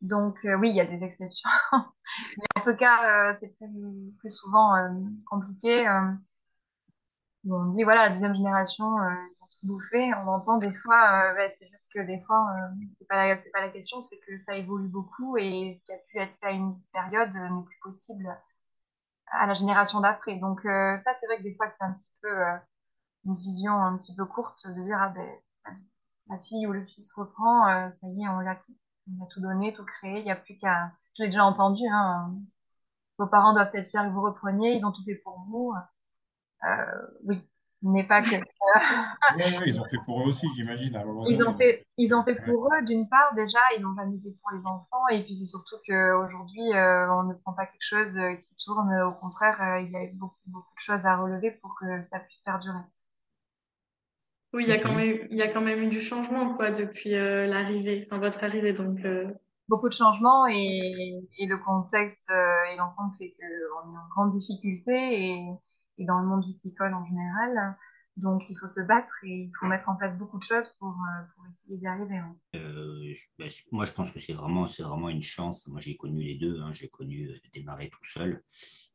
Donc 0.00 0.36
euh, 0.44 0.56
oui, 0.56 0.70
il 0.70 0.76
y 0.76 0.80
a 0.80 0.84
des 0.84 1.02
exceptions. 1.02 1.50
Mais 1.72 2.46
en 2.56 2.60
tout 2.60 2.76
cas, 2.76 3.30
euh, 3.30 3.36
c'est 3.40 3.56
plus, 3.56 4.12
plus, 4.18 4.30
souvent 4.30 4.72
compliqué 5.26 5.86
on 7.50 7.66
dit 7.66 7.84
voilà 7.84 8.04
la 8.04 8.10
deuxième 8.10 8.34
génération 8.34 8.98
euh, 8.98 9.10
ils 9.34 9.42
ont 9.42 9.46
tout 9.46 9.66
bouffé. 9.66 10.14
On 10.14 10.28
entend 10.28 10.58
des 10.58 10.72
fois 10.72 11.32
euh, 11.34 11.48
c'est 11.58 11.68
juste 11.68 11.92
que 11.92 12.00
des 12.00 12.20
fois 12.22 12.46
euh, 12.50 12.84
c'est 12.98 13.06
pas 13.06 13.26
la, 13.26 13.36
pas 13.36 13.60
la 13.60 13.68
question 13.68 14.00
c'est 14.00 14.18
que 14.18 14.36
ça 14.36 14.54
évolue 14.54 14.88
beaucoup 14.88 15.36
et 15.36 15.72
ce 15.78 15.84
qui 15.84 15.92
a 15.92 15.98
pu 16.08 16.18
être 16.18 16.34
fait 16.40 16.46
à 16.46 16.50
une 16.50 16.80
période 16.92 17.34
n'est 17.34 17.64
plus 17.64 17.78
possible 17.82 18.26
à 19.32 19.46
la 19.46 19.54
génération 19.54 20.00
d'après. 20.00 20.36
Donc 20.38 20.62
ça 20.62 21.12
c'est 21.20 21.26
vrai 21.26 21.38
que 21.38 21.42
des 21.42 21.54
fois 21.54 21.66
c'est 21.68 21.84
un 21.84 21.92
petit 21.92 22.12
peu 22.22 22.42
une 23.26 23.36
vision 23.36 23.72
un 23.72 23.98
petit 23.98 24.14
peu 24.14 24.24
courte 24.26 24.66
de 24.66 24.82
dire 24.82 24.98
ah 25.00 25.08
ben 25.10 25.28
la 26.28 26.38
fille 26.38 26.66
ou 26.66 26.72
le 26.72 26.84
fils 26.84 27.12
reprend 27.14 27.90
ça 27.90 28.06
y 28.08 28.22
est 28.24 28.28
on 28.28 28.38
a 28.38 28.54
tout 28.56 28.72
on 29.20 29.24
a 29.24 29.28
tout 29.28 29.40
donné 29.40 29.72
tout 29.74 29.84
créé 29.84 30.20
il 30.20 30.24
n'y 30.24 30.30
a 30.30 30.36
plus 30.36 30.56
qu'à 30.56 30.92
je 31.16 31.22
l'ai 31.22 31.28
déjà 31.28 31.44
entendu 31.44 31.82
hein, 31.92 32.34
vos 33.18 33.26
parents 33.26 33.52
doivent 33.52 33.70
peut-être 33.70 33.90
faire 33.90 34.04
que 34.04 34.10
vous 34.10 34.22
repreniez 34.22 34.74
ils 34.74 34.86
ont 34.86 34.92
tout 34.92 35.04
fait 35.04 35.16
pour 35.16 35.44
vous 35.48 35.74
oui, 37.24 37.42
n'est 37.84 38.06
pas 38.06 38.22
que. 38.22 38.36
oui, 39.36 39.62
ils 39.66 39.80
ont 39.80 39.84
fait 39.84 39.98
pour 40.04 40.20
eux 40.22 40.28
aussi, 40.28 40.46
j'imagine. 40.56 40.98
Ils 41.26 41.46
ont 41.46 41.56
fait, 41.56 41.86
ils 41.98 42.14
ont 42.14 42.22
fait 42.22 42.36
pour 42.44 42.68
eux, 42.72 42.84
d'une 42.84 43.08
part, 43.08 43.34
déjà, 43.34 43.58
ils 43.76 43.82
n'ont 43.82 43.94
jamais 43.94 44.18
fait 44.22 44.34
pour 44.40 44.50
les 44.52 44.66
enfants, 44.66 45.08
et 45.10 45.22
puis 45.22 45.34
c'est 45.34 45.46
surtout 45.46 45.76
qu'aujourd'hui, 45.86 46.72
euh, 46.72 47.12
on 47.12 47.24
ne 47.24 47.34
prend 47.34 47.52
pas 47.52 47.66
quelque 47.66 47.82
chose 47.82 48.16
euh, 48.16 48.34
qui 48.34 48.56
tourne, 48.64 48.90
au 49.02 49.12
contraire, 49.12 49.80
il 49.80 49.90
y 49.90 49.96
a 49.96 50.00
beaucoup, 50.14 50.36
beaucoup 50.46 50.74
de 50.74 50.80
choses 50.80 51.04
à 51.06 51.16
relever 51.16 51.52
pour 51.62 51.74
que 51.78 52.02
ça 52.02 52.20
puisse 52.20 52.42
perdurer. 52.42 52.78
Oui, 54.54 54.64
il 54.66 54.68
y 54.68 54.72
a 54.72 54.78
quand 54.78 54.94
même, 54.94 55.26
il 55.30 55.36
y 55.36 55.42
a 55.42 55.48
quand 55.48 55.60
même 55.60 55.82
eu 55.82 55.88
du 55.88 56.00
changement 56.00 56.54
quoi, 56.54 56.70
depuis 56.70 57.10
l'arrivée, 57.10 58.06
enfin, 58.08 58.20
votre 58.20 58.42
arrivée. 58.44 58.72
Donc, 58.72 59.00
Beaucoup 59.66 59.88
de 59.88 59.94
changements 59.94 60.46
et, 60.46 61.22
et 61.38 61.46
le 61.46 61.56
contexte 61.56 62.30
et 62.30 62.76
l'ensemble 62.76 63.14
fait 63.16 63.34
qu'on 63.38 63.94
est 63.94 63.96
en 63.96 64.08
grande 64.10 64.30
difficulté 64.32 65.22
et, 65.22 65.48
et 65.98 66.04
dans 66.04 66.20
le 66.20 66.26
monde 66.26 66.44
viticole 66.44 66.94
en 66.94 67.04
général. 67.04 67.76
Donc, 68.16 68.42
il 68.48 68.56
faut 68.56 68.68
se 68.68 68.80
battre 68.80 69.12
et 69.24 69.46
il 69.46 69.52
faut 69.58 69.66
mettre 69.66 69.88
en 69.88 69.96
place 69.96 70.16
beaucoup 70.16 70.38
de 70.38 70.44
choses 70.44 70.68
pour, 70.78 70.90
euh, 70.90 71.24
pour 71.34 71.46
essayer 71.48 71.76
d'y 71.76 71.86
arriver. 71.86 72.20
Euh, 72.54 73.12
bah, 73.38 73.46
moi, 73.72 73.86
je 73.86 73.92
pense 73.92 74.12
que 74.12 74.20
c'est 74.20 74.34
vraiment, 74.34 74.66
vraiment 74.66 75.08
une 75.08 75.22
chance. 75.22 75.66
Moi, 75.66 75.80
j'ai 75.80 75.96
connu 75.96 76.22
les 76.22 76.36
deux. 76.36 76.60
Hein. 76.60 76.72
J'ai 76.72 76.88
connu 76.88 77.28
euh, 77.28 77.32
de 77.32 77.50
démarrer 77.52 77.90
tout 77.90 78.04
seul 78.04 78.44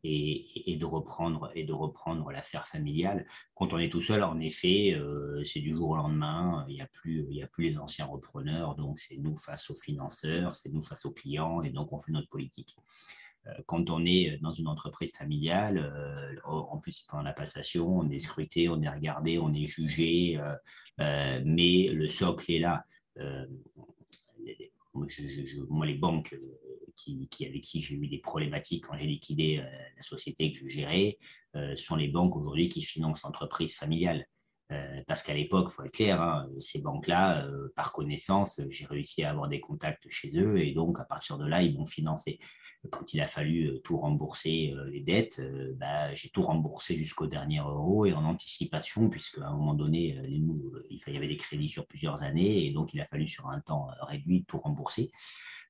et, 0.04 0.72
et, 0.72 0.78
de 0.78 0.86
reprendre 0.86 1.52
reprendre 1.74 2.32
l'affaire 2.32 2.66
familiale. 2.66 3.26
Quand 3.56 3.74
on 3.74 3.78
est 3.78 3.92
tout 3.92 4.02
seul, 4.02 4.24
en 4.24 4.40
effet, 4.40 4.98
c'est 5.44 5.60
du 5.60 5.76
jour 5.76 5.90
au 5.90 5.96
lendemain. 5.98 6.66
Il 6.70 6.76
n'y 6.76 6.82
a 6.82 6.86
a 6.86 7.48
plus 7.48 7.64
les 7.64 7.78
anciens 7.78 8.06
repreneurs. 8.06 8.76
Donc, 8.76 9.00
c'est 9.00 9.18
nous 9.18 9.36
face 9.36 9.70
aux 9.70 9.76
financeurs, 9.76 10.56
c'est 10.56 10.72
nous 10.72 10.82
face 10.82 11.06
aux 11.06 11.14
clients, 11.14 11.62
et 11.62 11.70
donc 11.72 11.92
on 11.92 12.00
fait 12.00 12.14
notre 12.14 12.30
politique. 12.30 12.78
Euh, 13.48 13.52
quand 13.66 13.90
on 13.90 14.06
est 14.06 14.38
dans 14.42 14.54
une 14.54 14.68
entreprise 14.68 15.16
familiale, 15.16 15.78
euh, 15.78 16.36
en 16.46 16.78
plus 16.78 17.02
pendant 17.04 17.24
la 17.24 17.34
passation, 17.34 17.88
on 17.88 18.10
est 18.10 18.20
scruté, 18.20 18.70
on 18.70 18.82
est 18.82 18.90
regardé, 18.90 19.40
on 19.40 19.54
est 19.54 19.66
jugé, 19.66 20.40
euh, 21.00 21.42
mais 21.46 21.88
le 21.88 22.08
socle 22.08 22.52
est 22.52 22.60
là. 22.60 22.86
moi, 24.94 25.86
les 25.86 25.96
banques 25.96 26.36
avec 26.36 27.62
qui 27.64 27.80
j'ai 27.80 27.96
eu 27.96 28.08
des 28.08 28.18
problématiques 28.18 28.86
quand 28.86 28.98
j'ai 28.98 29.08
liquidé 29.08 29.64
la 29.96 30.02
société 30.02 30.52
que 30.52 30.58
je 30.58 30.68
gérais, 30.68 31.18
sont 31.76 31.96
les 31.96 32.10
banques 32.10 32.36
aujourd'hui 32.36 32.68
qui 32.70 32.82
financent 32.82 33.24
l'entreprise 33.24 33.76
familiale. 33.76 34.28
Euh, 34.72 35.02
parce 35.08 35.24
qu'à 35.24 35.34
l'époque, 35.34 35.70
il 35.72 35.74
faut 35.74 35.84
être 35.84 35.92
clair, 35.92 36.22
hein, 36.22 36.48
ces 36.60 36.80
banques-là, 36.80 37.46
euh, 37.46 37.74
par 37.76 37.92
connaissance, 37.92 38.62
j'ai 38.70 38.86
réussi 38.86 39.24
à 39.24 39.32
avoir 39.32 39.48
des 39.48 39.60
contacts 39.60 40.08
chez 40.10 40.38
eux 40.40 40.60
et 40.60 40.74
donc 40.74 41.00
à 41.00 41.06
partir 41.06 41.40
de 41.40 41.48
là, 41.48 41.64
ils 41.64 41.76
m'ont 41.76 41.88
financé. 41.88 42.40
Quand 42.92 43.14
il 43.14 43.20
a 43.20 43.28
fallu 43.28 43.68
euh, 43.68 43.80
tout 43.80 43.98
rembourser 43.98 44.74
les 44.92 45.02
dettes, 45.02 45.42
bah, 45.78 46.14
j'ai 46.14 46.30
tout 46.30 46.44
remboursé 46.44 46.96
jusqu'au 46.96 47.26
dernier 47.26 47.60
euro 47.60 48.06
et 48.06 48.14
en 48.14 48.24
anticipation, 48.26 49.10
puisqu'à 49.10 49.48
un 49.48 49.54
moment 49.54 49.74
donné, 49.74 50.20
il 50.28 51.02
y 51.08 51.18
avait 51.18 51.28
des 51.28 51.38
crédits 51.38 51.70
sur 51.70 51.88
plusieurs 51.88 52.22
années 52.22 52.68
et 52.68 52.72
donc 52.72 52.94
il 52.94 53.02
a 53.02 53.06
fallu 53.06 53.28
sur 53.28 53.48
un 53.50 53.60
temps 53.62 53.88
réduit 54.02 54.46
tout 54.46 54.58
rembourser. 54.58 55.12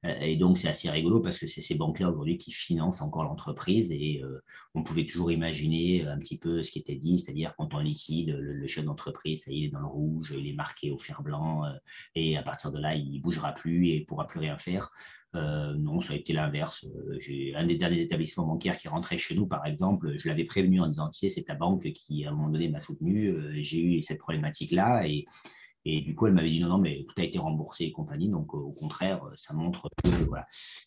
Euh, 0.06 0.16
et 0.22 0.36
donc, 0.38 0.58
c'est 0.58 0.68
assez 0.68 0.90
rigolo 0.90 1.20
parce 1.22 1.38
que 1.38 1.48
c'est 1.48 1.62
ces 1.62 1.76
banques-là 1.76 2.10
aujourd'hui 2.10 2.38
qui 2.38 2.52
financent 2.52 3.02
encore 3.02 3.24
l'entreprise 3.24 3.92
et 3.92 4.22
euh, 4.24 4.42
on 4.74 4.84
pouvait 4.84 5.06
toujours 5.06 5.32
imaginer 5.32 6.06
un 6.06 6.18
petit 6.18 6.38
peu 6.38 6.64
ce 6.64 6.72
qui 6.72 6.80
était 6.80 6.96
dit, 6.96 7.20
c'est-à-dire 7.20 7.56
quand 7.58 7.74
on 7.74 7.80
liquide, 7.80 8.30
le, 8.30 8.68
chef 8.68 8.86
d'entreprise, 8.86 9.44
ça 9.46 9.52
y 9.52 9.64
est, 9.64 9.68
il 9.68 9.72
dans 9.72 9.80
le 9.80 9.88
rouge, 9.88 10.34
il 10.38 10.48
est 10.48 10.54
marqué 10.54 10.92
au 10.92 10.98
fer 10.98 11.22
blanc 11.22 11.66
euh, 11.66 11.72
et 12.16 12.38
à 12.38 12.44
partir 12.44 12.72
de 12.72 12.80
là, 12.80 12.96
il 12.96 13.20
bougera 13.22 13.54
plus 13.54 13.90
et 13.90 14.02
pourra 14.02 14.28
plus 14.28 14.40
rien 14.40 14.58
faire. 14.58 14.92
non, 15.34 16.00
ça 16.02 16.14
a 16.14 16.16
été 16.16 16.34
l'inverse. 16.34 16.86
Un 17.56 17.66
des 17.66 17.76
derniers 17.76 18.02
établissements 18.02 18.46
bancaires 18.46 18.78
qui 18.78 18.88
rentrait 18.88 19.18
chez 19.18 19.36
nous, 19.36 19.48
par 19.48 19.66
exemple, 19.66 20.16
je 20.18 20.28
l'avais 20.28 20.46
prévenu 20.46 20.82
en 20.82 20.88
disant, 20.88 21.10
c'est 21.12 21.44
ta 21.46 21.56
banque 21.56 21.92
qui, 21.94 22.26
à 22.26 22.30
un 22.30 22.32
moment 22.32 22.50
donné, 22.50 22.70
m'a 22.70 22.80
soutenu. 22.80 23.64
J'ai 23.64 23.82
eu 23.82 24.02
cette 24.02 24.20
problématique-là 24.20 25.08
et 25.08 25.26
et 25.86 26.02
du 26.02 26.16
coup, 26.16 26.28
elle 26.28 26.34
m'avait 26.34 26.50
dit 26.50 26.60
non, 26.60 26.70
non, 26.70 26.78
mais 26.78 27.06
tout 27.08 27.22
a 27.22 27.24
été 27.24 27.40
remboursé 27.40 27.86
et 27.86 27.92
compagnie. 27.92 28.30
Donc, 28.30 28.54
euh, 28.54 28.58
au 28.58 28.72
contraire, 28.72 29.22
ça 29.38 29.54
montre. 29.54 29.90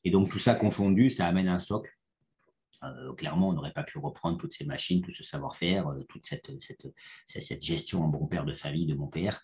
Et 0.05 0.11
donc, 0.11 0.31
tout 0.31 0.39
ça 0.39 0.55
confondu, 0.55 1.11
ça 1.11 1.27
amène 1.27 1.49
un 1.49 1.59
socle. 1.59 1.91
Euh, 2.85 3.13
clairement, 3.15 3.51
on 3.51 3.53
n'aurait 3.53 3.73
pas 3.73 3.85
pu 3.85 3.99
reprendre 3.99 4.39
toutes 4.39 4.53
ces 4.53 4.65
machines, 4.65 5.03
tout 5.03 5.13
ce 5.13 5.23
savoir-faire, 5.23 5.89
euh, 5.89 6.03
toute 6.09 6.27
cette, 6.27 7.63
gestion 7.63 8.03
en 8.03 8.09
bon 8.09 8.27
père 8.27 8.45
de 8.45 8.53
famille 8.53 8.87
de 8.87 8.95
mon 8.95 9.07
père. 9.07 9.43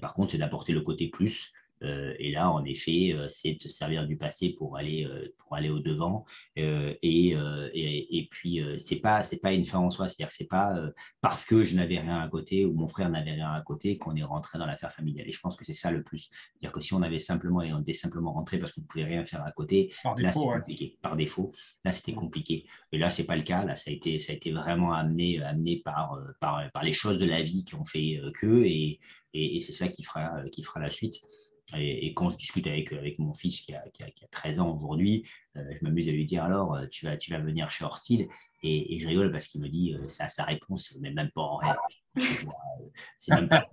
par 0.00 0.14
contre, 0.14 0.32
c'est 0.32 0.38
d'apporter 0.38 0.72
le 0.72 0.82
côté 0.82 1.08
plus, 1.08 1.52
euh, 1.52 1.63
et 2.18 2.30
là, 2.30 2.50
en 2.50 2.64
effet, 2.64 3.12
euh, 3.12 3.28
c'est 3.28 3.52
de 3.52 3.60
se 3.60 3.68
servir 3.68 4.06
du 4.06 4.16
passé 4.16 4.54
pour 4.56 4.76
aller 4.76 5.04
euh, 5.04 5.34
pour 5.38 5.54
aller 5.56 5.70
au 5.70 5.78
devant. 5.78 6.24
Et, 6.56 6.64
et, 7.02 8.18
et, 8.18 8.28
puis 8.30 8.60
c'est 8.78 9.00
pas 9.00 9.22
c'est 9.22 9.40
pas 9.40 9.52
une 9.52 9.64
fin 9.64 9.78
en 9.78 9.90
soi, 9.90 10.08
c'est-à-dire 10.08 10.28
que 10.28 10.34
c'est 10.34 10.48
pas 10.48 10.74
parce 11.20 11.44
que 11.44 11.64
je 11.64 11.76
n'avais 11.76 11.98
rien 11.98 12.20
à 12.20 12.28
côté 12.28 12.64
ou 12.64 12.72
mon 12.72 12.88
frère 12.88 13.10
n'avait 13.10 13.32
rien 13.32 13.52
à 13.52 13.60
côté 13.60 13.98
qu'on 13.98 14.16
est 14.16 14.22
rentré 14.22 14.58
dans 14.58 14.66
l'affaire 14.66 14.92
familiale. 14.92 15.28
Et 15.28 15.32
je 15.32 15.40
pense 15.40 15.56
que 15.56 15.64
c'est 15.64 15.74
ça 15.74 15.90
le 15.90 16.02
plus. 16.02 16.30
C'est-à-dire 16.30 16.72
que 16.72 16.80
si 16.80 16.94
on 16.94 17.02
avait 17.02 17.18
simplement 17.18 17.62
et 17.62 17.72
on 17.72 17.80
était 17.80 17.92
simplement 17.92 18.32
rentré 18.32 18.58
parce 18.58 18.72
qu'on 18.72 18.80
ne 18.80 18.86
pouvait 18.86 19.04
rien 19.04 19.24
faire 19.24 19.44
à 19.44 19.52
côté, 19.52 19.92
par 20.02 20.16
là 20.16 20.32
c'est 20.32 20.38
compliqué. 20.38 20.98
Par 21.02 21.16
défaut, 21.16 21.52
là 21.84 21.92
c'était 21.92 22.14
compliqué. 22.14 22.66
Et 22.92 22.98
là 22.98 23.10
c'est 23.10 23.24
pas 23.24 23.36
le 23.36 23.42
cas. 23.42 23.64
Là 23.64 23.76
ça 23.76 23.90
a 23.90 23.94
été 23.94 24.18
ça 24.18 24.32
a 24.32 24.36
été 24.36 24.52
vraiment 24.52 24.92
amené 24.92 25.42
amené 25.42 25.82
par 25.84 26.18
par, 26.40 26.70
par 26.72 26.82
les 26.82 26.92
choses 26.92 27.18
de 27.18 27.26
la 27.26 27.42
vie 27.42 27.64
qui 27.64 27.74
ont 27.74 27.84
fait 27.84 28.20
que 28.40 28.64
et, 28.64 29.00
et, 29.34 29.60
c'est 29.60 29.72
ça 29.72 29.88
qui 29.88 30.02
fera 30.02 30.42
qui 30.50 30.62
fera 30.62 30.80
la 30.80 30.90
suite. 30.90 31.20
Et, 31.76 32.12
quand 32.14 32.30
je 32.30 32.36
discute 32.36 32.66
avec, 32.66 32.92
avec 32.92 33.18
mon 33.18 33.32
fils 33.32 33.60
qui 33.60 33.74
a, 33.74 33.82
qui 33.92 34.02
a, 34.02 34.10
qui 34.10 34.24
a 34.24 34.28
13 34.28 34.60
ans 34.60 34.76
aujourd'hui, 34.76 35.26
je 35.54 35.84
m'amuse 35.84 36.08
à 36.08 36.12
lui 36.12 36.24
dire 36.24 36.44
alors, 36.44 36.74
euh, 36.74 36.86
tu 36.90 37.06
vas, 37.06 37.16
tu 37.16 37.30
vas 37.30 37.38
venir 37.38 37.70
chez 37.70 37.84
Horstil 37.84 38.28
et, 38.62 38.94
et 38.94 38.98
je 38.98 39.06
rigole 39.06 39.30
parce 39.30 39.46
qu'il 39.46 39.60
me 39.60 39.68
dit 39.68 39.94
euh, 39.94 40.08
ça, 40.08 40.28
sa 40.28 40.44
réponse, 40.44 40.96
mais 41.00 41.12
même 41.12 41.30
pas 41.30 41.42
en 41.42 41.56
rêve. 41.56 41.76
C'est 43.18 43.34
même 43.34 43.48
pas. 43.48 43.68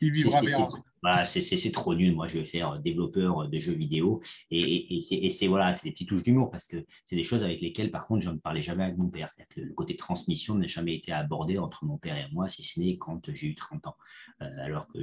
Bah, 1.02 1.24
c'est 1.24 1.70
trop 1.72 1.94
nul. 1.94 2.14
Moi, 2.14 2.26
je 2.26 2.38
vais 2.38 2.44
faire 2.44 2.80
développeur 2.80 3.48
de 3.48 3.58
jeux 3.58 3.72
vidéo. 3.72 4.20
Et, 4.50 4.96
et, 4.96 5.30
c'est 5.30 5.46
voilà, 5.46 5.72
c'est 5.72 5.84
des 5.84 5.92
petites 5.92 6.08
touches 6.08 6.24
d'humour 6.24 6.50
parce 6.50 6.66
que 6.66 6.84
c'est 7.04 7.14
des 7.14 7.22
choses 7.22 7.44
avec 7.44 7.60
lesquelles, 7.60 7.90
par 7.90 8.06
contre, 8.08 8.24
je 8.24 8.30
ne 8.30 8.38
parlais 8.38 8.62
jamais 8.62 8.84
avec 8.84 8.96
mon 8.96 9.08
père. 9.08 9.28
C'est-à-dire 9.28 9.54
que 9.54 9.60
le 9.60 9.74
côté 9.74 9.96
transmission 9.96 10.56
n'a 10.56 10.66
jamais 10.66 10.96
été 10.96 11.12
abordé 11.12 11.56
entre 11.58 11.84
mon 11.84 11.98
père 11.98 12.16
et 12.16 12.26
moi, 12.32 12.48
si 12.48 12.62
ce 12.64 12.80
n'est 12.80 12.98
quand 12.98 13.32
j'ai 13.32 13.46
eu 13.46 13.54
30 13.54 13.86
ans. 13.86 13.96
Euh, 14.42 14.46
alors 14.60 14.88
que 14.88 14.98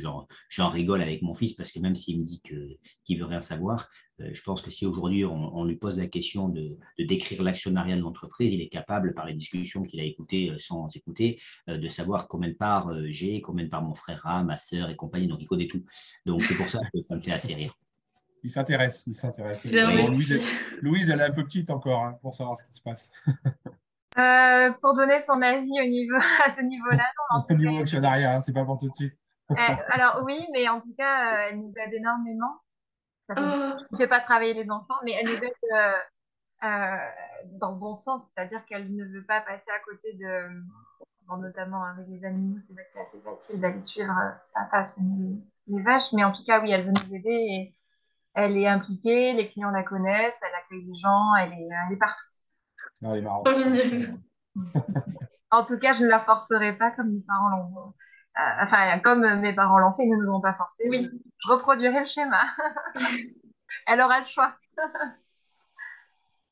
j'en 0.49 0.69
rigole 0.69 1.01
avec 1.01 1.21
mon 1.21 1.33
fils 1.33 1.53
parce 1.53 1.71
que 1.71 1.79
même 1.79 1.95
s'il 1.95 2.19
me 2.19 2.25
dit 2.25 2.41
qu'il 2.41 2.77
ne 3.17 3.17
veut 3.17 3.29
rien 3.29 3.41
savoir, 3.41 3.89
euh, 4.14 4.14
je 4.19 4.41
pense 4.43 4.61
que 4.61 4.71
si 4.71 4.85
aujourd'hui 4.85 5.25
on, 5.25 5.63
lui 5.65 5.75
pose 5.75 5.99
la 5.99 6.07
question 6.07 6.49
de, 6.49 6.77
décrire 6.97 7.43
l'actionnariat 7.43 7.95
de 7.95 8.01
l'entreprise, 8.01 8.53
il 8.53 8.61
est 8.61 8.69
capable, 8.69 9.13
par 9.13 9.25
les 9.25 9.33
discussions 9.33 9.83
qu'il 9.83 9.99
a 9.99 10.03
écoutées 10.03 10.51
euh, 10.51 10.59
sans 10.59 10.87
écouter, 10.95 11.41
de 11.67 11.87
savoir 11.87 12.27
combien 12.27 12.49
de 12.49 12.55
parts 12.55 12.91
j'ai, 13.07 13.41
combien 13.41 13.65
de 13.65 13.69
parts 13.69 13.83
mon 13.83 13.93
frère 13.93 14.21
a, 14.25 14.43
ma 14.43 14.57
sœur 14.57 14.89
et 14.89 14.95
compagnie. 14.95 15.27
Donc 15.27 15.41
il 15.41 15.47
connaît 15.47 15.67
tout. 15.67 15.83
Donc 16.25 16.43
c'est 16.43 16.55
pour 16.55 16.69
ça 16.69 16.79
que 16.93 17.01
ça 17.01 17.15
me 17.15 17.21
fait 17.21 17.31
assez 17.31 17.53
rire. 17.53 17.77
il 18.43 18.51
s'intéresse. 18.51 19.03
Il 19.07 19.15
s'intéresse. 19.15 19.65
Louise, 20.81 21.09
elle 21.09 21.19
est 21.19 21.23
un 21.23 21.31
peu 21.31 21.43
petite 21.43 21.69
encore 21.69 22.03
hein, 22.03 22.17
pour 22.21 22.35
savoir 22.35 22.57
ce 22.57 22.63
qui 22.65 22.73
se 22.73 22.81
passe. 22.81 23.11
Euh, 24.17 24.71
pour 24.81 24.95
donner 24.95 25.19
son 25.19 25.41
avis 25.41 25.81
au 25.81 25.87
niveau, 25.87 26.15
à 26.45 26.49
ce 26.49 26.61
niveau-là, 26.61 27.03
non. 27.33 27.41
En 27.49 27.55
niveau 27.55 27.79
actionnariat, 27.79 28.35
hein, 28.35 28.41
c'est 28.41 28.53
pas 28.53 28.63
pour 28.63 28.79
tout 28.79 28.87
de 28.87 28.95
suite. 28.95 29.13
Euh, 29.51 29.55
alors 29.89 30.21
oui, 30.23 30.39
mais 30.53 30.67
en 30.69 30.79
tout 30.79 30.93
cas, 30.97 31.33
euh, 31.33 31.47
elle 31.49 31.59
nous 31.59 31.71
aide 31.75 31.93
énormément. 31.93 32.61
Ça 33.27 33.35
ne 33.35 33.97
fait 33.97 34.07
pas 34.07 34.19
travailler 34.19 34.53
les 34.53 34.69
enfants, 34.69 34.95
mais 35.03 35.13
elle 35.13 35.27
nous 35.27 35.43
aide 35.43 35.53
dans 37.59 37.71
le 37.71 37.77
bon 37.77 37.93
sens, 37.93 38.23
c'est-à-dire 38.25 38.65
qu'elle 38.65 38.93
ne 38.95 39.05
veut 39.05 39.25
pas 39.25 39.41
passer 39.41 39.69
à 39.71 39.79
côté 39.79 40.13
de, 40.13 40.49
notamment 41.37 41.83
avec 41.83 42.07
les 42.07 42.23
animaux, 42.25 42.57
c'est 42.67 42.73
vrai 42.73 42.83
que 42.83 42.89
c'est 42.93 42.99
assez 43.01 43.19
facile 43.23 43.59
d'aller 43.59 43.81
suivre 43.81 44.13
la 44.55 44.65
face 44.69 44.97
les, 44.97 45.37
les 45.67 45.83
vaches, 45.83 46.13
mais 46.13 46.23
en 46.23 46.31
tout 46.31 46.43
cas, 46.45 46.61
oui, 46.61 46.71
elle 46.71 46.85
veut 46.85 46.93
nous 46.93 47.15
aider 47.15 47.29
et 47.29 47.75
elle 48.33 48.57
est 48.57 48.67
impliquée, 48.67 49.33
les 49.33 49.47
clients 49.47 49.71
la 49.71 49.83
connaissent, 49.83 50.39
elle 50.41 50.55
accueille 50.55 50.85
les 50.85 50.97
gens, 50.97 51.35
elle 51.35 51.53
est, 51.53 51.67
elle 51.87 51.93
est 51.93 51.97
partout. 51.97 52.23
Non, 53.01 53.13
elle 53.13 53.19
est 53.19 53.21
marrante. 53.21 53.47
en 55.51 55.63
tout 55.63 55.79
cas, 55.79 55.93
je 55.93 56.03
ne 56.03 56.09
la 56.09 56.19
forcerai 56.19 56.77
pas 56.77 56.91
comme 56.91 57.11
mes 57.11 57.21
parents 57.21 57.49
l'ont. 57.49 57.93
Euh, 58.37 58.63
enfin, 58.63 58.99
comme 58.99 59.39
mes 59.39 59.53
parents 59.53 59.79
l'ont 59.79 59.93
fait, 59.93 60.05
ils 60.05 60.11
ne 60.11 60.23
nous 60.23 60.33
ont 60.33 60.41
pas 60.41 60.53
forcé. 60.53 60.83
Oui. 60.89 61.09
Je 61.37 61.51
reproduirai 61.51 62.01
le 62.01 62.05
schéma. 62.05 62.41
elle 63.87 64.01
aura 64.01 64.19
le 64.19 64.25
choix. 64.25 64.53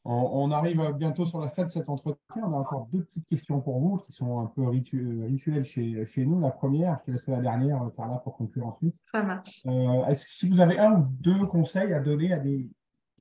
On, 0.06 0.52
arrive 0.52 0.82
bientôt 0.98 1.26
sur 1.26 1.40
la 1.40 1.48
fin 1.48 1.64
de 1.64 1.70
cet 1.70 1.88
entretien. 1.88 2.20
On 2.36 2.54
a 2.54 2.58
encore 2.58 2.88
deux 2.92 3.04
petites 3.04 3.28
questions 3.30 3.62
pour 3.62 3.80
vous 3.80 3.98
qui 4.00 4.12
sont 4.12 4.42
un 4.42 4.48
peu 4.48 4.68
rituelles 4.68 5.64
chez, 5.64 6.06
chez 6.06 6.26
nous. 6.26 6.42
La 6.42 6.52
première, 6.52 7.00
je 7.00 7.06
te 7.06 7.12
laisserai 7.12 7.32
la 7.34 7.42
dernière, 7.42 7.80
Carla, 7.96 8.18
pour 8.18 8.36
conclure 8.36 8.68
ensuite. 8.68 8.96
Ça 9.10 9.24
marche. 9.24 9.62
Euh, 9.66 10.14
si 10.14 10.50
vous 10.50 10.60
avez 10.60 10.78
un 10.78 10.92
ou 10.92 11.08
deux 11.22 11.46
conseils 11.46 11.94
à 11.94 12.02
donner 12.02 12.34
à 12.34 12.40
des, 12.40 12.70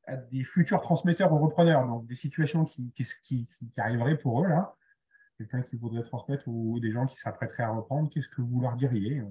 à 0.09 0.17
des 0.17 0.43
futurs 0.43 0.81
transmetteurs 0.81 1.33
ou 1.33 1.39
repreneurs, 1.39 1.87
donc 1.87 2.07
des 2.07 2.17
situations 2.17 2.65
qui, 2.65 2.91
qui, 2.93 3.07
qui, 3.23 3.47
qui 3.47 3.81
arriveraient 3.81 4.19
pour 4.19 4.43
eux, 4.43 4.49
là, 4.49 4.75
quelqu'un 5.43 5.63
qui 5.63 5.77
voudrait 5.77 6.05
transmettre 6.05 6.45
ou 6.47 6.79
des 6.81 6.91
gens 6.91 7.07
qui 7.07 7.17
s'apprêteraient 7.17 7.65
à 7.65 7.71
reprendre, 7.71 8.09
qu'est-ce 8.11 8.29
que 8.29 8.43
vous 8.43 8.61
leur 8.61 8.77
diriez? 8.77 9.23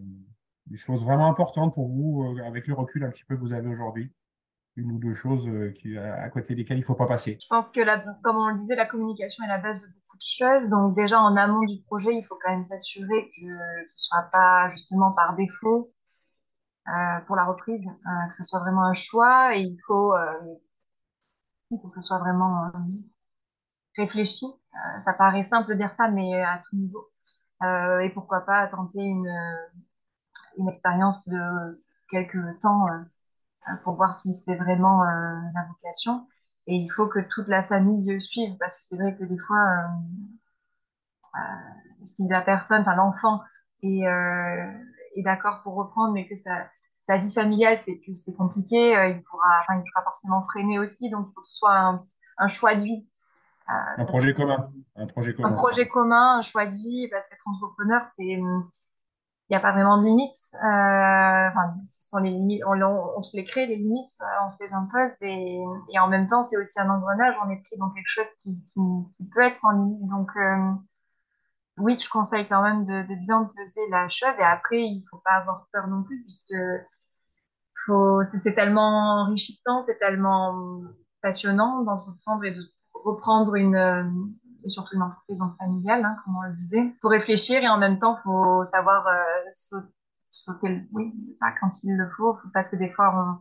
Des 0.68 0.78
choses 0.78 1.03
vraiment 1.03 1.28
importantes 1.28 1.74
pour 1.74 1.88
vous, 1.88 2.36
euh, 2.38 2.43
avec 2.43 2.68
le 2.68 2.74
recul 2.74 3.03
un 3.03 3.09
petit 3.09 3.24
peu 3.24 3.36
que 3.36 3.41
vous 3.41 3.53
avez 3.53 3.68
aujourd'hui 3.68 4.14
une 4.78 4.91
ou 4.91 4.99
deux 4.99 5.14
choses 5.14 5.47
euh, 5.47 5.72
qui, 5.72 5.97
à 5.97 6.30
côté 6.30 6.55
desquelles 6.55 6.78
il 6.78 6.82
ne 6.82 6.86
faut 6.86 6.95
pas 6.95 7.07
passer 7.07 7.38
Je 7.41 7.47
pense 7.49 7.70
que, 7.70 7.82
la, 7.82 7.99
comme 8.24 8.38
on 8.38 8.49
le 8.49 8.59
disait, 8.59 8.76
la 8.76 8.86
communication 8.86 9.43
est 9.43 9.47
la 9.47 9.57
base 9.57 9.82
de 9.82 9.88
beaucoup 9.88 10.18
de 10.18 10.22
choses. 10.22 10.70
Donc 10.70 10.95
déjà, 10.95 11.20
en 11.20 11.36
amont 11.36 11.64
du 11.66 11.82
projet, 11.84 12.14
il 12.14 12.24
faut 12.24 12.38
quand 12.41 12.51
même 12.51 12.64
s'assurer 12.64 13.32
que 13.32 13.41
ce 13.41 13.45
ne 13.45 13.86
soit 13.86 14.30
pas 14.32 14.70
justement 14.72 15.12
par 15.12 15.36
défaut 15.36 15.93
euh, 16.88 17.20
pour 17.28 17.36
la 17.36 17.45
reprise, 17.45 17.86
euh, 17.88 18.28
que 18.30 18.36
ce 18.36 18.43
soit 18.43 18.59
vraiment 18.59 18.84
un 18.84 18.93
choix 18.93 19.55
et 19.55 19.62
il 19.62 19.78
faut, 19.86 20.14
que 21.72 21.89
ce 21.89 22.01
soit 22.01 22.20
vraiment 22.20 22.72
réfléchi. 23.97 24.45
Ça 24.99 25.13
paraît 25.13 25.43
simple 25.43 25.69
de 25.72 25.76
dire 25.76 25.93
ça, 25.93 26.09
mais 26.09 26.41
à 26.41 26.61
tout 26.69 26.76
niveau. 26.76 27.09
et 27.63 28.09
pourquoi 28.13 28.41
pas 28.41 28.67
tenter 28.67 29.03
une, 29.03 29.32
une 30.57 30.69
expérience 30.69 31.28
de 31.28 31.84
quelques 32.09 32.59
temps 32.59 32.88
euh, 33.69 33.76
pour 33.84 33.95
voir 33.95 34.19
si 34.19 34.34
c'est 34.34 34.55
vraiment 34.55 35.03
euh, 35.03 35.07
la 35.53 35.65
vocation. 35.67 36.28
Et 36.67 36.76
il 36.76 36.89
faut 36.89 37.07
que 37.07 37.19
toute 37.19 37.47
la 37.47 37.63
famille 37.63 38.19
suive, 38.19 38.55
parce 38.59 38.78
que 38.78 38.86
c'est 38.86 38.97
vrai 38.97 39.15
que 39.17 39.24
des 39.24 39.38
fois, 39.38 39.89
euh, 41.36 41.39
si 42.03 42.28
la 42.28 42.41
personne, 42.41 42.84
l'enfant, 42.95 43.41
est, 43.84 44.03
d'accord 45.17 45.61
pour 45.63 45.76
reprendre, 45.76 46.13
mais 46.13 46.28
que 46.28 46.36
sa, 46.36 47.17
vie 47.17 47.34
familiale, 47.34 47.80
c'est 47.84 47.99
c'est 48.15 48.34
compliqué, 48.36 48.91
il 49.09 49.24
pourra, 49.24 49.61
sera 49.67 50.03
forcément 50.03 50.43
freiné 50.47 50.80
aussi. 50.80 51.09
Donc, 51.09 51.28
il 51.30 51.34
faut 51.34 51.41
que 51.41 51.47
ce 51.47 51.57
soit 51.57 52.03
un 52.38 52.47
choix 52.47 52.76
de 52.76 52.84
vie. 52.84 53.07
Un 53.97 54.05
projet 54.05 54.34
commun. 54.34 54.72
Un 54.95 55.07
projet 55.07 55.34
commun. 55.34 55.49
Un 55.49 55.53
projet 55.53 55.88
commun, 55.88 56.38
un 56.38 56.41
choix 56.41 56.65
de 56.65 56.72
vie, 56.72 57.07
parce 57.09 57.28
qu'être 57.28 57.47
entrepreneur, 57.47 58.03
c'est 58.03 58.39
il 59.51 59.55
n'y 59.55 59.57
a 59.57 59.59
pas 59.59 59.74
vraiment 59.74 59.97
de 59.97 60.05
limites. 60.05 60.55
Euh, 60.55 61.49
enfin, 61.49 61.76
ce 61.89 62.07
sont 62.07 62.19
les 62.19 62.30
limites, 62.30 62.63
on, 62.65 62.82
on, 63.17 63.22
se 63.22 63.36
les 63.36 63.43
crée, 63.43 63.67
les 63.67 63.76
limites, 63.76 64.13
euh, 64.22 64.45
on 64.45 64.49
se 64.49 64.63
les 64.63 64.72
impose 64.72 65.11
et, 65.22 65.61
et 65.93 65.99
en 65.99 66.07
même 66.07 66.26
temps, 66.28 66.41
c'est 66.41 66.55
aussi 66.55 66.80
un 66.80 66.89
engrenage. 66.89 67.36
On 67.45 67.49
est 67.49 67.61
pris 67.61 67.76
dans 67.78 67.89
quelque 67.89 68.07
chose 68.07 68.32
qui, 68.41 68.63
qui, 68.63 69.26
peut 69.34 69.41
être 69.41 69.57
sans 69.57 69.72
limite. 69.72 70.07
Donc, 70.07 70.30
euh, 70.38 70.72
oui, 71.76 71.99
je 71.99 72.09
conseille 72.09 72.47
quand 72.47 72.61
même 72.61 72.86
de, 72.86 73.13
de, 73.13 73.15
bien 73.19 73.51
peser 73.57 73.82
la 73.89 74.07
chose. 74.07 74.39
Et 74.39 74.43
après, 74.43 74.84
il 74.84 75.05
faut 75.11 75.17
pas 75.17 75.34
avoir 75.34 75.67
peur 75.74 75.86
non 75.89 76.03
plus, 76.03 76.22
puisque 76.22 76.55
c'est 78.24 78.53
tellement 78.53 79.24
enrichissant, 79.24 79.82
c'est 79.82 79.97
tellement 79.97 80.82
passionnant 81.22 81.82
d'entreprendre 81.82 82.45
et 82.45 82.51
de 82.51 82.61
reprendre 83.03 83.55
une, 83.55 84.33
et 84.63 84.69
surtout 84.69 84.95
une 84.95 85.01
entreprise 85.01 85.39
familiale, 85.59 86.03
hein, 86.05 86.15
comme 86.23 86.37
on 86.37 86.41
le 86.41 86.53
disait. 86.53 86.81
Il 86.81 86.97
faut 87.01 87.09
réfléchir 87.09 87.63
et 87.63 87.67
en 87.67 87.77
même 87.77 87.99
temps, 87.99 88.17
il 88.19 88.23
faut 88.23 88.63
savoir 88.65 89.07
euh, 89.07 89.81
sauter, 90.29 90.81
oui, 90.91 91.13
pas 91.39 91.53
quand 91.59 91.71
il 91.83 91.95
le 91.95 92.09
faut, 92.17 92.37
parce 92.53 92.69
que 92.69 92.75
des 92.75 92.89
fois, 92.89 93.39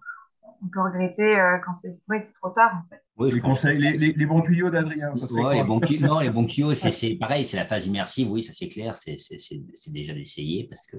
on, 0.62 0.68
peut 0.72 0.82
regretter 0.82 1.40
euh, 1.40 1.58
quand 1.64 1.72
c'est 1.72 1.90
trop 2.34 2.50
tard. 2.50 2.82
En 2.84 2.88
fait. 2.88 3.02
Oui, 3.16 3.30
je 3.30 3.40
conseille 3.40 3.78
les, 3.78 4.12
les, 4.12 4.26
bons 4.26 4.42
tuyaux 4.42 4.70
d'Adrien. 4.70 5.10
Ouais, 5.30 5.56
les 5.56 5.64
bons 5.64 5.80
tuyaux, 5.80 6.06
non, 6.06 6.20
les 6.20 6.30
bons 6.30 6.44
tuyaux, 6.44 6.74
c'est 6.74 7.14
pareil, 7.14 7.44
c'est 7.44 7.56
la 7.56 7.64
phase 7.64 7.86
immersive, 7.86 8.30
oui, 8.30 8.44
ça 8.44 8.52
c'est 8.52 8.68
clair, 8.68 8.94
c'est 8.96 9.16
déjà 9.88 10.12
d'essayer 10.12 10.66
parce 10.68 10.86
que, 10.86 10.96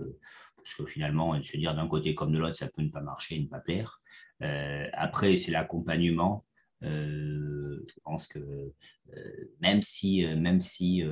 parce 0.57 0.74
que 0.76 0.86
finalement, 0.86 1.39
se 1.41 1.57
dire 1.57 1.76
d'un 1.76 1.88
côté 1.88 2.16
comme 2.16 2.32
de 2.32 2.39
l'autre, 2.39 2.55
ça 2.55 2.68
peut 2.68 2.82
ne 2.82 2.89
pas 2.89 3.01
marcher, 3.01 3.39
ne 3.39 3.47
pas 3.47 3.59
plaire. 3.59 4.01
Euh, 4.41 4.88
après, 4.93 5.36
c'est 5.36 5.51
l'accompagnement. 5.51 6.45
Euh, 6.84 7.80
je 7.88 8.00
pense 8.04 8.28
que 8.28 8.40
euh, 8.40 9.52
même 9.60 9.82
si, 9.82 10.26
euh, 10.26 10.36
même 10.36 10.60
si 10.60 11.04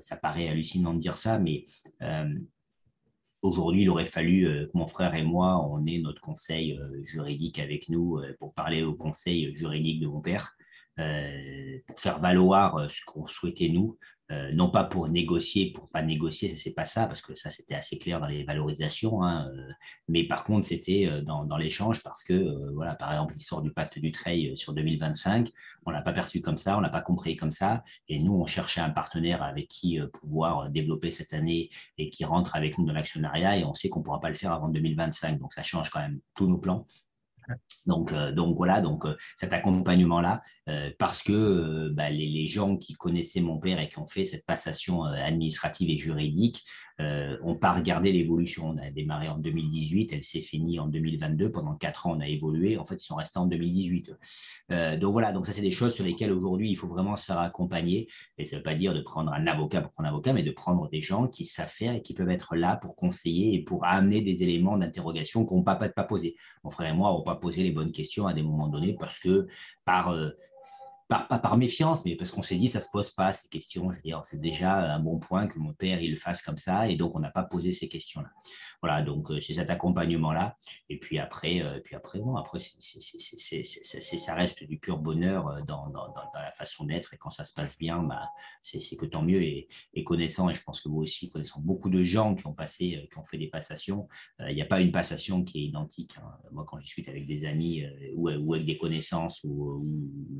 ça 0.00 0.16
paraît 0.16 0.48
hallucinant 0.48 0.94
de 0.94 1.00
dire 1.00 1.18
ça, 1.18 1.38
mais 1.38 1.66
Aujourd'hui, 3.40 3.82
il 3.82 3.88
aurait 3.88 4.04
fallu 4.04 4.42
que 4.42 4.76
mon 4.76 4.88
frère 4.88 5.14
et 5.14 5.22
moi, 5.22 5.64
on 5.64 5.84
ait 5.84 5.98
notre 6.00 6.20
conseil 6.20 6.76
juridique 7.04 7.60
avec 7.60 7.88
nous 7.88 8.20
pour 8.40 8.52
parler 8.52 8.82
au 8.82 8.94
conseil 8.94 9.56
juridique 9.56 10.00
de 10.00 10.08
mon 10.08 10.20
père, 10.20 10.57
pour 11.86 12.00
faire 12.00 12.18
valoir 12.18 12.90
ce 12.90 13.04
qu'on 13.04 13.26
souhaitait 13.26 13.68
nous, 13.68 13.96
euh, 14.30 14.52
non 14.52 14.68
pas 14.68 14.84
pour 14.84 15.08
négocier, 15.08 15.72
pour 15.72 15.88
pas 15.88 16.02
négocier, 16.02 16.54
c'est 16.54 16.74
pas 16.74 16.84
ça, 16.84 17.06
parce 17.06 17.22
que 17.22 17.34
ça 17.34 17.48
c'était 17.48 17.74
assez 17.74 17.98
clair 17.98 18.20
dans 18.20 18.26
les 18.26 18.44
valorisations, 18.44 19.22
hein, 19.22 19.50
euh, 19.54 19.72
mais 20.06 20.24
par 20.24 20.44
contre 20.44 20.66
c'était 20.66 21.06
euh, 21.06 21.22
dans, 21.22 21.46
dans 21.46 21.56
l'échange 21.56 22.02
parce 22.02 22.22
que 22.24 22.70
voilà, 22.74 22.94
par 22.94 23.10
exemple 23.10 23.32
l'histoire 23.34 23.62
du 23.62 23.72
pacte 23.72 23.98
du 23.98 24.12
trail 24.12 24.54
sur 24.54 24.74
2025, 24.74 25.50
on 25.86 25.90
l'a 25.90 26.02
pas 26.02 26.12
perçu 26.12 26.42
comme 26.42 26.58
ça, 26.58 26.76
on 26.76 26.80
l'a 26.80 26.90
pas 26.90 27.00
compris 27.00 27.36
comme 27.36 27.50
ça, 27.50 27.82
et 28.08 28.18
nous 28.18 28.34
on 28.34 28.44
cherchait 28.44 28.82
un 28.82 28.90
partenaire 28.90 29.42
avec 29.42 29.66
qui 29.68 29.98
pouvoir 30.12 30.68
développer 30.68 31.10
cette 31.10 31.32
année 31.32 31.70
et 31.96 32.10
qui 32.10 32.26
rentre 32.26 32.54
avec 32.54 32.76
nous 32.76 32.84
dans 32.84 32.92
l'actionnariat, 32.92 33.56
et 33.56 33.64
on 33.64 33.72
sait 33.72 33.88
qu'on 33.88 34.02
pourra 34.02 34.20
pas 34.20 34.28
le 34.28 34.34
faire 34.34 34.52
avant 34.52 34.68
2025, 34.68 35.38
donc 35.38 35.54
ça 35.54 35.62
change 35.62 35.88
quand 35.88 36.00
même 36.00 36.20
tous 36.34 36.46
nos 36.46 36.58
plans. 36.58 36.86
Donc, 37.86 38.12
euh, 38.12 38.32
donc 38.32 38.56
voilà, 38.56 38.80
donc 38.80 39.06
euh, 39.06 39.16
cet 39.36 39.52
accompagnement-là, 39.52 40.42
euh, 40.68 40.90
parce 40.98 41.22
que 41.22 41.88
bah, 41.90 42.10
les, 42.10 42.26
les, 42.26 42.44
gens 42.44 42.76
qui 42.76 42.94
connaissaient 42.94 43.40
mon 43.40 43.58
père 43.58 43.80
et 43.80 43.88
qui 43.88 43.98
ont 43.98 44.06
fait 44.06 44.24
cette 44.24 44.44
passation 44.44 45.04
administrative 45.04 45.90
et 45.90 45.96
juridique 45.96 46.64
n'ont 46.98 47.56
pas 47.56 47.72
regardé 47.72 48.12
l'évolution. 48.12 48.68
On 48.68 48.78
a 48.78 48.90
démarré 48.90 49.28
en 49.28 49.38
2018, 49.38 50.12
elle 50.12 50.22
s'est 50.24 50.40
finie 50.40 50.78
en 50.78 50.86
2022. 50.86 51.50
Pendant 51.52 51.74
quatre 51.74 52.06
ans, 52.06 52.16
on 52.16 52.20
a 52.20 52.28
évolué. 52.28 52.76
En 52.76 52.86
fait, 52.86 52.96
ils 52.96 53.06
sont 53.06 53.16
restés 53.16 53.38
en 53.38 53.46
2018. 53.46 54.10
donc 55.00 55.12
voilà, 55.12 55.32
donc 55.32 55.46
ça 55.46 55.52
c'est 55.52 55.62
des 55.62 55.70
choses 55.70 55.94
sur 55.94 56.04
lesquelles 56.04 56.32
aujourd'hui 56.32 56.70
il 56.70 56.76
faut 56.76 56.88
vraiment 56.88 57.16
se 57.16 57.24
faire 57.24 57.38
accompagner. 57.38 58.08
Et 58.36 58.44
ça 58.44 58.56
ne 58.56 58.60
veut 58.60 58.64
pas 58.64 58.74
dire 58.74 58.94
de 58.94 59.00
prendre 59.00 59.32
un 59.32 59.46
avocat 59.46 59.80
pour 59.80 59.92
prendre 59.92 60.08
un 60.08 60.12
avocat, 60.12 60.32
mais 60.32 60.42
de 60.42 60.50
prendre 60.50 60.88
des 60.88 61.00
gens 61.00 61.28
qui 61.28 61.44
savent 61.46 61.68
faire 61.70 61.94
et 61.94 62.02
qui 62.02 62.14
peuvent 62.14 62.30
être 62.30 62.56
là 62.56 62.76
pour 62.76 62.96
conseiller 62.96 63.54
et 63.54 63.62
pour 63.62 63.84
amener 63.84 64.20
des 64.20 64.42
éléments 64.42 64.76
d'interrogation 64.76 65.44
qu'on 65.44 65.58
ne 65.58 65.62
peut 65.62 65.92
pas, 65.94 66.04
poser. 66.04 66.36
Mon 66.64 66.70
frère 66.70 66.92
et 66.92 66.96
moi, 66.96 67.14
on 67.14 67.22
pas 67.22 67.36
poser 67.36 67.62
les 67.62 67.72
bonnes 67.72 67.92
questions 67.92 68.26
à 68.26 68.34
des 68.34 68.42
moments 68.42 68.68
donnés 68.68 68.94
parce 68.98 69.18
que 69.18 69.46
par, 69.84 70.10
euh, 70.10 70.30
pas 71.08 71.26
par 71.42 71.56
méfiance, 71.56 72.04
mais 72.04 72.16
parce 72.16 72.30
qu'on 72.30 72.42
s'est 72.42 72.56
dit 72.56 72.68
ça 72.68 72.82
se 72.82 72.90
pose 72.90 73.10
pas 73.10 73.32
ces 73.32 73.48
questions. 73.48 73.90
C'est 74.24 74.40
déjà 74.40 74.94
un 74.94 75.00
bon 75.00 75.18
point 75.18 75.46
que 75.46 75.58
mon 75.58 75.72
père 75.72 76.00
il 76.02 76.10
le 76.10 76.16
fasse 76.16 76.42
comme 76.42 76.58
ça 76.58 76.88
et 76.88 76.96
donc 76.96 77.16
on 77.16 77.20
n'a 77.20 77.30
pas 77.30 77.44
posé 77.44 77.72
ces 77.72 77.88
questions-là. 77.88 78.28
Voilà, 78.80 79.02
donc 79.02 79.30
euh, 79.30 79.40
c'est 79.40 79.54
cet 79.54 79.70
accompagnement-là. 79.70 80.56
Et 80.88 80.98
puis 80.98 81.18
après, 81.18 81.62
euh, 81.62 81.80
puis 81.82 81.96
après, 81.96 82.20
bon, 82.20 82.36
après, 82.36 82.60
ça 82.60 84.34
reste 84.34 84.62
du 84.64 84.78
pur 84.78 84.98
bonheur 84.98 85.48
euh, 85.48 85.60
dans, 85.62 85.88
dans, 85.90 86.08
dans 86.08 86.30
la 86.34 86.52
façon 86.52 86.84
d'être. 86.84 87.12
Et 87.12 87.16
quand 87.18 87.30
ça 87.30 87.44
se 87.44 87.52
passe 87.52 87.76
bien, 87.76 88.02
bah, 88.04 88.30
c'est 88.62 88.96
que 88.96 89.06
tant 89.06 89.22
mieux. 89.22 89.42
Et, 89.42 89.68
et, 89.94 90.04
connaissant, 90.04 90.48
et 90.48 90.54
je 90.54 90.62
pense 90.62 90.80
que 90.80 90.88
vous 90.88 90.98
aussi, 90.98 91.28
connaissant 91.30 91.60
beaucoup 91.60 91.90
de 91.90 92.04
gens 92.04 92.36
qui 92.36 92.46
ont 92.46 92.54
passé, 92.54 93.08
qui 93.12 93.18
ont 93.18 93.24
fait 93.24 93.38
des 93.38 93.48
passations, 93.48 94.08
il 94.40 94.54
n'y 94.54 94.62
a 94.62 94.66
pas 94.66 94.80
une 94.80 94.92
passation 94.92 95.42
qui 95.42 95.58
est 95.58 95.64
identique. 95.64 96.16
Hein. 96.18 96.38
Moi, 96.52 96.64
quand 96.66 96.78
je 96.78 96.84
discute 96.84 97.08
avec 97.08 97.26
des 97.26 97.46
amis 97.46 97.84
ou, 98.14 98.30
ou, 98.30 98.54
avec 98.54 98.66
des 98.66 98.78
connaissances 98.78 99.42
ou, 99.44 99.80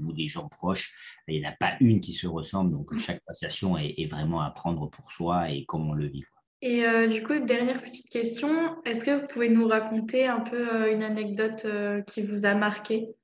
ou, 0.04 0.12
des 0.12 0.28
gens 0.28 0.48
proches, 0.48 0.94
il 1.26 1.40
n'y 1.40 1.46
en 1.46 1.50
a 1.50 1.56
pas 1.58 1.76
une 1.80 2.00
qui 2.00 2.12
se 2.12 2.26
ressemble. 2.26 2.70
Donc 2.70 2.96
chaque 2.98 3.22
passation 3.24 3.76
est, 3.76 3.94
est, 3.98 4.06
vraiment 4.06 4.40
à 4.40 4.50
prendre 4.50 4.88
pour 4.88 5.10
soi 5.10 5.50
et 5.50 5.64
comme 5.64 5.88
on 5.88 5.92
le 5.92 6.06
vit. 6.06 6.24
Et 6.60 7.08
du 7.08 7.22
coup, 7.22 7.38
dernière 7.38 7.80
petite 7.80 8.10
question, 8.10 8.82
est-ce 8.84 9.04
que 9.04 9.20
vous 9.20 9.26
pouvez 9.28 9.48
nous 9.48 9.68
raconter 9.68 10.26
un 10.26 10.40
peu 10.40 10.90
une 10.92 11.04
anecdote 11.04 11.64
qui 12.06 12.26
vous 12.26 12.44
a 12.46 12.54
marqué 12.54 13.14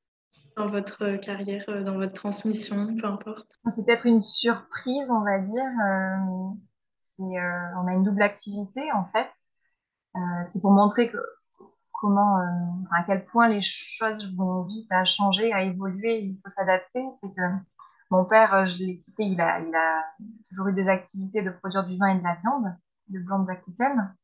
dans 0.56 0.66
votre 0.66 1.16
carrière, 1.16 1.64
dans 1.84 1.94
votre 1.94 2.12
transmission, 2.12 2.94
peu 2.96 3.06
importe? 3.06 3.58
C'est 3.74 3.84
peut-être 3.84 4.06
une 4.06 4.20
surprise, 4.20 5.10
on 5.10 5.24
va 5.24 5.40
dire. 5.40 5.64
on 7.18 7.86
a 7.88 7.92
une 7.92 8.04
double 8.04 8.22
activité 8.22 8.82
en 8.92 9.06
fait. 9.06 9.28
c'est 10.52 10.60
pour 10.60 10.70
montrer 10.70 11.10
comment, 12.04 12.38
euh, 12.38 12.44
à 12.92 13.02
quel 13.04 13.24
point 13.24 13.48
les 13.48 13.62
choses 13.62 14.34
vont 14.36 14.64
vite 14.64 14.90
à 14.90 15.04
changer, 15.04 15.52
à 15.52 15.62
évoluer, 15.62 16.20
il 16.20 16.38
faut 16.42 16.50
s'adapter. 16.50 17.02
C'est 17.20 17.34
que 17.34 17.42
mon 18.10 18.24
père, 18.26 18.54
euh, 18.54 18.66
je 18.66 18.84
l'ai 18.84 18.98
cité, 18.98 19.24
il 19.24 19.40
a, 19.40 19.60
il 19.60 19.74
a 19.74 20.04
toujours 20.48 20.68
eu 20.68 20.74
des 20.74 20.88
activités 20.88 21.42
de 21.42 21.50
produire 21.50 21.86
du 21.86 21.96
vin 21.96 22.08
et 22.08 22.18
de 22.18 22.22
la 22.22 22.34
viande, 22.34 22.76
de 23.08 23.18
blanc 23.20 23.40
d'Aquitaine. 23.40 24.14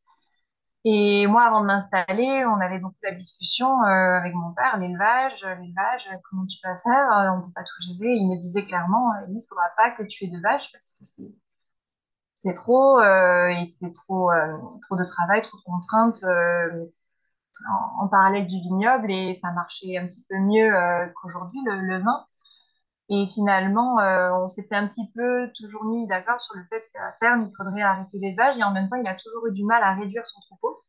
Et 0.85 1.27
moi, 1.27 1.45
avant 1.45 1.61
de 1.61 1.67
m'installer, 1.67 2.45
on 2.47 2.59
avait 2.61 2.79
beaucoup 2.79 2.97
la 3.03 3.13
discussion 3.13 3.69
euh, 3.85 4.19
avec 4.19 4.35
mon 4.35 4.53
père, 4.55 4.79
l'élevage, 4.79 5.45
l'élevage, 5.61 6.09
comment 6.31 6.47
tu 6.47 6.59
vas 6.65 6.79
faire, 6.79 7.35
on 7.35 7.39
ne 7.39 7.43
peut 7.43 7.53
pas 7.55 7.63
tout 7.63 7.99
gérer. 7.99 8.15
Il 8.15 8.31
me 8.31 8.37
disait 8.41 8.65
clairement, 8.65 9.13
il 9.29 9.35
ne 9.35 9.41
faudra 9.41 9.67
pas 9.77 9.91
que 9.91 10.03
tu 10.05 10.25
aies 10.25 10.29
de 10.29 10.41
vaches 10.41 10.71
parce 10.73 10.93
que 10.93 11.05
c'est 11.05 11.35
c'est 12.35 12.55
trop 12.55 12.99
et 13.03 13.67
c'est 13.67 13.93
trop 13.93 14.31
trop 14.83 14.97
de 14.97 15.05
travail, 15.05 15.43
trop 15.43 15.59
de 15.59 15.63
contraintes 15.65 16.25
en, 17.99 18.09
parallèle 18.09 18.47
du 18.47 18.57
vignoble 18.61 19.11
et 19.11 19.35
ça 19.35 19.53
marchait 19.53 19.97
un 19.97 20.07
petit 20.07 20.25
peu 20.29 20.37
mieux 20.39 20.75
euh, 20.75 21.07
qu'aujourd'hui, 21.21 21.61
le, 21.65 21.99
vin. 22.03 22.27
Et 23.11 23.27
finalement, 23.27 23.99
euh, 24.01 24.31
on 24.35 24.49
s'était 24.49 24.77
un 24.77 24.87
petit 24.87 25.11
peu 25.15 25.51
toujours 25.57 25.85
mis 25.85 26.07
d'accord 26.07 26.41
sur 26.41 26.57
le 26.57 26.65
fait 26.71 26.83
qu'à 26.93 27.15
terme, 27.21 27.49
il 27.51 27.57
faudrait 27.57 27.83
arrêter 27.83 28.19
l'élevage 28.19 28.57
et 28.57 28.63
en 28.63 28.73
même 28.73 28.89
temps, 28.89 28.97
il 28.97 29.07
a 29.09 29.15
toujours 29.17 29.47
eu 29.49 29.53
du 29.53 29.65
mal 29.65 29.83
à 29.83 29.95
réduire 29.95 30.27
son 30.27 30.41
troupeau. 30.43 30.83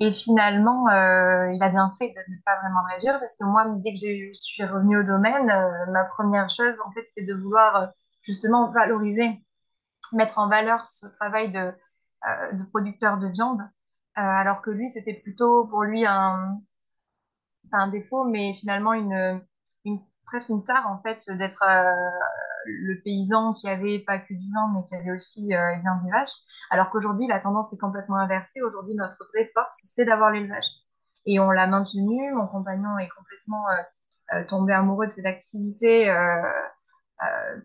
Et 0.00 0.12
finalement, 0.12 0.88
euh, 0.88 1.52
il 1.52 1.62
a 1.62 1.68
bien 1.68 1.92
fait 1.98 2.08
de 2.08 2.32
ne 2.32 2.36
pas 2.44 2.58
vraiment 2.60 2.82
réduire 2.94 3.18
parce 3.20 3.36
que 3.36 3.44
moi, 3.44 3.66
dès 3.84 3.92
que 3.92 3.98
je 4.00 4.32
suis 4.32 4.64
revenue 4.64 4.98
au 4.98 5.02
domaine, 5.04 5.46
ma 5.92 6.04
première 6.04 6.48
chose, 6.50 6.80
en 6.80 6.90
fait, 6.92 7.04
c'était 7.08 7.26
de 7.26 7.34
vouloir 7.34 7.90
justement 8.22 8.70
valoriser, 8.70 9.44
mettre 10.12 10.38
en 10.38 10.48
valeur 10.48 10.86
ce 10.86 11.06
travail 11.06 11.50
de, 11.50 11.72
de 12.54 12.64
producteur 12.70 13.18
de 13.18 13.28
viande 13.28 13.62
euh, 14.18 14.22
alors 14.22 14.60
que 14.60 14.70
lui, 14.70 14.90
c'était 14.90 15.14
plutôt 15.14 15.66
pour 15.66 15.84
lui 15.84 16.04
un, 16.04 16.60
un 17.72 17.88
défaut, 17.88 18.24
mais 18.24 18.54
finalement 18.54 18.92
une, 18.92 19.40
presque 20.30 20.48
une 20.48 20.64
tare 20.64 20.86
en 20.88 21.00
fait 21.02 21.28
d'être 21.36 21.62
euh, 21.62 22.10
le 22.66 23.00
paysan 23.02 23.52
qui 23.54 23.68
avait 23.68 23.98
pas 23.98 24.18
que 24.18 24.32
du 24.32 24.52
vin, 24.52 24.72
mais 24.74 24.84
qui 24.84 24.94
avait 24.94 25.10
aussi 25.10 25.54
euh, 25.54 25.76
bien 25.82 26.00
des 26.04 26.10
vaches. 26.10 26.38
Alors 26.70 26.90
qu'aujourd'hui, 26.90 27.26
la 27.26 27.40
tendance 27.40 27.72
est 27.72 27.78
complètement 27.78 28.16
inversée. 28.16 28.62
Aujourd'hui, 28.62 28.94
notre 28.94 29.26
vraie 29.32 29.50
force, 29.52 29.80
c'est 29.82 30.04
d'avoir 30.04 30.30
l'élevage. 30.30 30.64
Et 31.26 31.40
on 31.40 31.50
l'a 31.50 31.66
maintenu. 31.66 32.32
Mon 32.32 32.46
compagnon 32.46 32.96
est 32.98 33.08
complètement 33.08 33.64
tombé 34.48 34.72
amoureux 34.72 35.06
de 35.06 35.10
cette 35.10 35.26
activité 35.26 36.04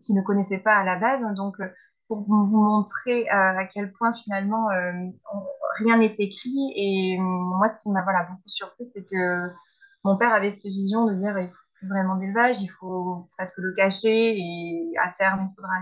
qu'il 0.04 0.16
ne 0.16 0.22
connaissait 0.22 0.58
pas 0.58 0.76
à 0.76 0.84
la 0.84 0.98
base. 0.98 1.22
Donc, 1.36 1.56
pour 2.08 2.26
vous 2.28 2.36
montrer 2.36 3.30
à 3.30 3.66
quel 3.68 3.94
point 3.94 4.14
finalement 4.14 4.68
rien 5.78 5.98
n'est 5.98 6.16
écrit. 6.18 6.74
Et 6.76 7.18
moi, 7.20 7.70
ce 7.70 7.78
qui 7.84 7.92
m'a 7.92 8.02
voilà, 8.02 8.24
beaucoup 8.24 8.50
surpris, 8.50 8.88
c'est 8.94 9.06
que 9.06 9.52
mon 10.04 10.18
père 10.18 10.34
avait 10.34 10.52
cette 10.52 10.64
vision 10.64 11.06
de 11.06 11.14
dire 11.14 11.38
il 11.40 11.52
plus 11.86 11.90
vraiment 11.90 12.16
d'élevage, 12.16 12.62
il 12.62 12.68
faut 12.68 13.30
presque 13.38 13.58
le 13.58 13.74
cacher 13.74 14.38
et 14.38 14.94
à 14.98 15.12
terme, 15.12 15.50
il 15.52 15.56
faudra 15.56 15.74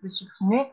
le 0.00 0.08
supprimer. 0.08 0.72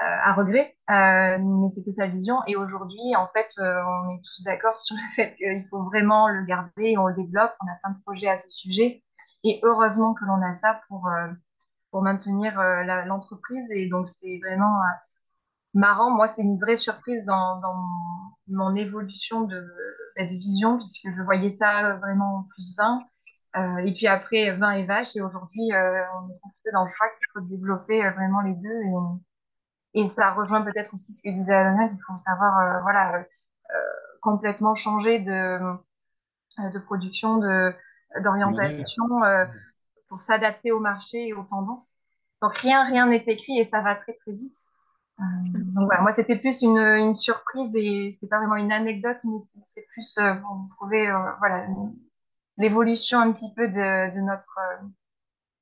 Euh, 0.00 0.04
à 0.24 0.32
regret, 0.32 0.74
euh, 0.90 1.38
mais 1.38 1.70
c'était 1.70 1.92
sa 1.92 2.06
vision. 2.06 2.36
Et 2.46 2.56
aujourd'hui, 2.56 3.14
en 3.14 3.28
fait, 3.28 3.48
euh, 3.58 3.82
on 3.84 4.08
est 4.08 4.18
tous 4.18 4.42
d'accord 4.42 4.78
sur 4.78 4.96
le 4.96 5.02
fait 5.14 5.36
qu'il 5.36 5.66
faut 5.68 5.82
vraiment 5.84 6.28
le 6.28 6.44
garder, 6.44 6.96
on 6.96 7.06
le 7.06 7.14
développe, 7.14 7.54
on 7.60 7.66
a 7.70 7.76
plein 7.82 7.90
de 7.92 8.02
projets 8.02 8.28
à 8.28 8.38
ce 8.38 8.48
sujet. 8.50 9.04
Et 9.44 9.60
heureusement 9.62 10.14
que 10.14 10.24
l'on 10.24 10.42
a 10.42 10.54
ça 10.54 10.80
pour, 10.88 11.10
pour 11.90 12.02
maintenir 12.02 12.60
l'entreprise. 13.06 13.68
Et 13.70 13.88
donc, 13.88 14.08
c'est 14.08 14.38
vraiment 14.42 14.80
marrant. 15.74 16.10
Moi, 16.10 16.26
c'est 16.26 16.42
une 16.42 16.58
vraie 16.58 16.76
surprise 16.76 17.24
dans, 17.24 17.60
mon, 18.48 18.74
évolution 18.76 19.42
de, 19.42 19.60
bah, 20.16 20.24
de, 20.24 20.36
vision, 20.36 20.78
puisque 20.78 21.10
je 21.14 21.22
voyais 21.22 21.50
ça 21.50 21.96
vraiment 21.98 22.46
plus 22.54 22.74
20. 22.76 23.02
Euh, 23.56 23.76
et 23.84 23.92
puis 23.92 24.06
après, 24.06 24.50
20 24.52 24.70
et 24.72 24.86
vache. 24.86 25.16
Et 25.16 25.20
aujourd'hui, 25.20 25.72
euh, 25.72 26.02
on 26.14 26.30
est 26.30 26.72
dans 26.72 26.84
le 26.84 26.90
choix 26.90 27.08
qu'il 27.08 27.26
faut 27.34 27.40
développer 27.48 28.04
euh, 28.04 28.10
vraiment 28.12 28.40
les 28.40 28.54
deux. 28.54 28.80
Et, 29.94 30.06
ça 30.08 30.32
rejoint 30.32 30.62
peut-être 30.62 30.94
aussi 30.94 31.12
ce 31.12 31.22
que 31.22 31.28
disait 31.28 31.54
Alana, 31.54 31.84
il 31.84 31.98
faut 32.06 32.16
savoir 32.16 32.80
voilà, 32.82 33.26
complètement 34.22 34.74
changer 34.74 35.18
de, 35.18 35.58
de 36.58 36.78
production, 36.78 37.40
d'orientation 38.22 39.04
pour 40.08 40.18
s'adapter 40.18 40.72
au 40.72 40.80
marché 40.80 41.28
et 41.28 41.34
aux 41.34 41.42
tendances. 41.42 41.96
Donc 42.40 42.56
rien, 42.56 42.84
rien 42.84 43.06
n'est 43.06 43.24
écrit 43.26 43.58
et 43.58 43.68
ça 43.70 43.82
va 43.82 43.94
très 43.94 44.14
très 44.14 44.32
vite. 44.32 44.56
Euh, 45.20 45.24
donc 45.54 45.86
voilà, 45.86 46.00
moi 46.00 46.10
c'était 46.10 46.38
plus 46.38 46.62
une, 46.62 46.78
une, 46.78 47.14
surprise 47.14 47.70
et 47.74 48.10
c'est 48.12 48.28
pas 48.28 48.38
vraiment 48.38 48.56
une 48.56 48.72
anecdote, 48.72 49.18
mais 49.24 49.38
c'est 49.64 49.86
plus 49.92 50.16
euh, 50.18 50.34
pour 50.34 50.68
prouver 50.76 51.08
euh, 51.08 51.18
voilà 51.38 51.66
l'évolution 52.58 53.20
un 53.20 53.32
petit 53.32 53.52
peu 53.54 53.68
de, 53.68 54.14
de 54.14 54.20
notre 54.20 54.58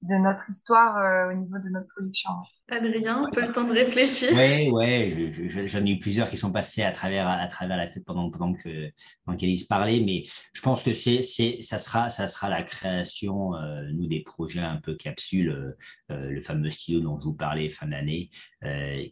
de 0.03 0.15
notre 0.17 0.49
histoire 0.51 1.31
au 1.31 1.33
niveau 1.33 1.59
de 1.59 1.69
notre 1.71 1.89
production. 1.89 2.31
Adrien, 2.71 3.25
un 3.25 3.31
peu 3.31 3.41
le 3.41 3.53
temps 3.53 3.65
de 3.65 3.73
réfléchir. 3.73 4.31
Oui, 4.33 4.69
ouais, 4.71 5.33
j'en 5.67 5.85
ai 5.85 5.91
eu 5.91 5.99
plusieurs 5.99 6.31
qui 6.31 6.37
sont 6.37 6.53
passés 6.53 6.83
à 6.83 6.93
travers 6.93 7.29
à 7.29 7.47
travers 7.49 7.77
la 7.77 7.87
tête 7.87 8.05
pendant 8.05 8.31
pendant 8.31 8.53
que 8.53 8.91
pendant 9.25 9.37
parlait, 9.69 10.01
mais 10.01 10.23
je 10.53 10.63
pense 10.63 10.83
que 10.83 10.95
c'est 10.95 11.23
c'est 11.23 11.63
ça 11.63 11.79
sera 11.79 12.11
ça 12.11 12.29
sera 12.29 12.49
la 12.49 12.63
création 12.63 13.55
euh, 13.55 13.89
nous 13.93 14.07
des 14.07 14.21
projets 14.21 14.61
un 14.61 14.77
peu 14.77 14.95
capsules, 14.95 15.51
euh, 15.51 15.77
euh, 16.11 16.31
le 16.31 16.41
fameux 16.41 16.69
stylo 16.69 17.01
dont 17.01 17.19
je 17.19 17.25
vous 17.25 17.35
parlais 17.35 17.71
fin 17.71 17.87
d'année, 17.87 18.31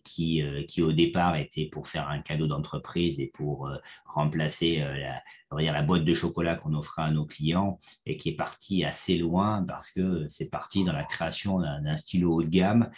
qui 0.04 0.42
qui 0.66 0.82
au 0.82 0.92
départ 0.92 1.36
était 1.36 1.66
pour 1.66 1.86
faire 1.88 2.08
un 2.08 2.20
cadeau 2.20 2.46
d'entreprise 2.46 3.20
et 3.20 3.30
pour 3.32 3.70
remplacer 4.04 4.78
la 4.78 5.72
la 5.72 5.82
boîte 5.82 6.04
de 6.04 6.14
chocolat 6.14 6.56
qu'on 6.56 6.74
offrait 6.74 7.02
à 7.02 7.10
nos 7.10 7.24
clients 7.24 7.80
et 8.04 8.16
qui 8.16 8.30
est 8.30 8.36
parti 8.36 8.84
assez 8.84 9.16
loin 9.16 9.64
parce 9.66 9.90
que 9.90 10.26
c'est 10.28 10.50
parti 10.50 10.84
dans 10.84 10.92
la 10.92 11.04
création 11.04 11.60
d'un 11.60 11.96
stylo 11.96 12.34
haut 12.34 12.42
de 12.42 12.48
gamme 12.48 12.90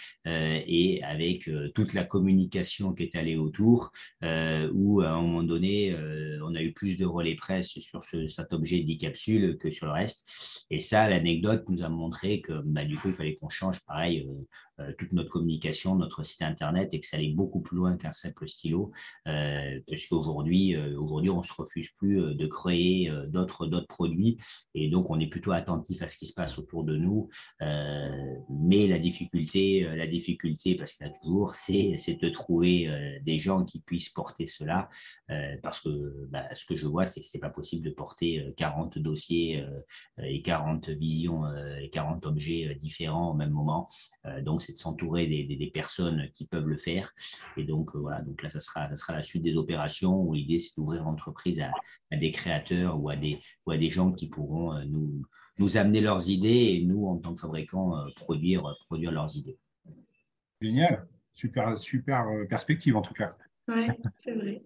et 0.67 1.03
avec 1.03 1.49
euh, 1.49 1.71
toute 1.75 1.95
la 1.95 2.05
communication 2.05 2.93
qui 2.93 3.05
est 3.05 3.17
allée 3.17 3.37
autour, 3.37 3.93
euh, 4.25 4.71
où 4.73 5.01
à 5.01 5.11
un 5.11 5.21
moment 5.21 5.43
donné, 5.43 5.93
euh, 5.93 6.39
on 6.45 6.55
a 6.55 6.63
eu 6.63 6.73
plus 6.73 6.97
de 6.97 7.05
relais 7.05 7.37
presse 7.37 7.69
sur 7.69 8.03
ce, 8.05 8.29
cet 8.29 8.53
objet 8.53 8.81
dit 8.81 8.99
capsule 8.99 9.59
que 9.59 9.71
sur 9.71 9.87
le 9.87 9.93
reste. 9.93 10.27
Et 10.71 10.79
ça, 10.79 11.09
l'anecdote 11.09 11.69
nous 11.69 11.83
a 11.83 11.89
montré 11.89 12.41
que 12.41 12.61
bah, 12.65 12.85
du 12.85 12.97
coup, 12.97 13.09
il 13.09 13.15
fallait 13.15 13.35
qu'on 13.35 13.49
change 13.49 13.85
pareil 13.85 14.27
toute 14.99 15.13
notre 15.13 15.29
communication, 15.29 15.95
notre 15.95 16.25
site 16.25 16.43
internet, 16.43 16.95
et 16.95 17.01
que 17.01 17.07
ça 17.07 17.19
allait 17.19 17.33
beaucoup 17.33 17.61
plus 17.61 17.77
loin 17.77 17.97
qu'un 17.97 18.13
simple 18.13 18.49
stylo, 18.49 18.93
parce 19.25 20.07
qu'aujourd'hui, 20.09 20.77
aujourd'hui, 20.77 21.31
on 21.31 21.43
se 21.43 21.53
refuse 21.53 21.91
plus 21.91 22.35
de 22.35 22.47
créer 22.47 23.13
d'autres 23.29 23.67
d'autres 23.67 23.89
produits, 23.89 24.39
et 24.75 24.89
donc 24.89 25.11
on 25.11 25.21
est 25.21 25.27
plutôt 25.27 25.53
attentif 25.53 26.03
à 26.03 26.09
ce 26.09 26.17
qui 26.17 26.27
se 26.27 26.33
passe 26.33 26.59
autour 26.59 26.85
de 26.85 26.97
nous. 26.97 27.29
mais 27.61 28.87
la 28.87 28.99
difficulté, 28.99 29.83
la 29.83 30.07
difficulté 30.07 30.40
parce 30.79 30.93
qu'il 30.93 31.07
y 31.07 31.11
a 31.11 31.13
toujours, 31.23 31.55
c'est 31.55 32.19
de 32.21 32.29
trouver 32.29 32.89
euh, 32.89 33.19
des 33.23 33.39
gens 33.39 33.65
qui 33.65 33.81
puissent 33.81 34.09
porter 34.09 34.47
cela, 34.47 34.89
euh, 35.31 35.57
parce 35.63 35.81
que 35.81 36.27
bah, 36.31 36.45
ce 36.55 36.65
que 36.65 36.77
je 36.77 36.87
vois, 36.87 37.07
c'est 37.07 37.21
que 37.21 37.27
c'est 37.27 37.41
pas 37.41 37.51
possible 37.51 37.85
de 37.85 37.91
porter 37.91 38.53
40 38.57 38.97
euh, 38.97 39.01
dossiers 39.01 39.65
et 40.23 40.43
40 40.43 40.91
visions 40.91 41.45
et 41.81 41.91
40 41.91 42.27
objets 42.27 42.75
différents 42.81 43.31
au 43.31 43.35
même 43.35 43.51
moment. 43.51 43.89
donc, 44.43 44.63
c'est 44.63 44.75
de 44.75 44.79
s'entourer 44.79 45.27
des, 45.27 45.71
personnes 45.73 46.29
qui 46.35 46.47
peuvent 46.47 46.67
le 46.67 46.77
faire. 46.77 47.13
Et 47.57 47.65
donc, 47.65 47.95
voilà, 47.95 48.23
donc 48.23 48.43
là, 48.43 48.51
ça 48.51 48.61
sera, 48.61 48.89
la 48.89 49.23
suite 49.23 49.43
des 49.43 49.57
opérations 49.57 50.21
où 50.23 50.35
l'idée, 50.35 50.59
c'est 50.59 50.75
d'ouvrir 50.77 51.05
l'entreprise 51.05 51.61
à, 51.61 51.73
des 52.17 52.33
créateurs 52.33 53.01
ou 53.01 53.09
à 53.11 53.17
des, 53.17 53.41
gens 53.89 54.13
qui 54.13 54.29
pourront 54.29 54.85
nous, 54.85 55.23
nous 55.59 55.77
amener 55.77 56.01
leurs 56.01 56.29
idées 56.29 56.77
et 56.77 56.85
nous, 56.85 57.07
en 57.07 57.19
tant 57.19 57.35
que 57.35 57.41
fabricants, 57.41 57.95
produire, 58.17 58.63
produire 58.87 59.13
leurs 59.13 59.37
idées. 59.37 59.59
Génial. 60.61 61.07
Super, 61.33 61.79
super 61.79 62.29
euh, 62.29 62.45
perspective 62.45 62.97
en 62.97 63.03
tout 63.03 63.15
cas. 63.15 63.37
Oui, 63.69 63.87
c'est 64.15 64.33
vrai. 64.33 64.63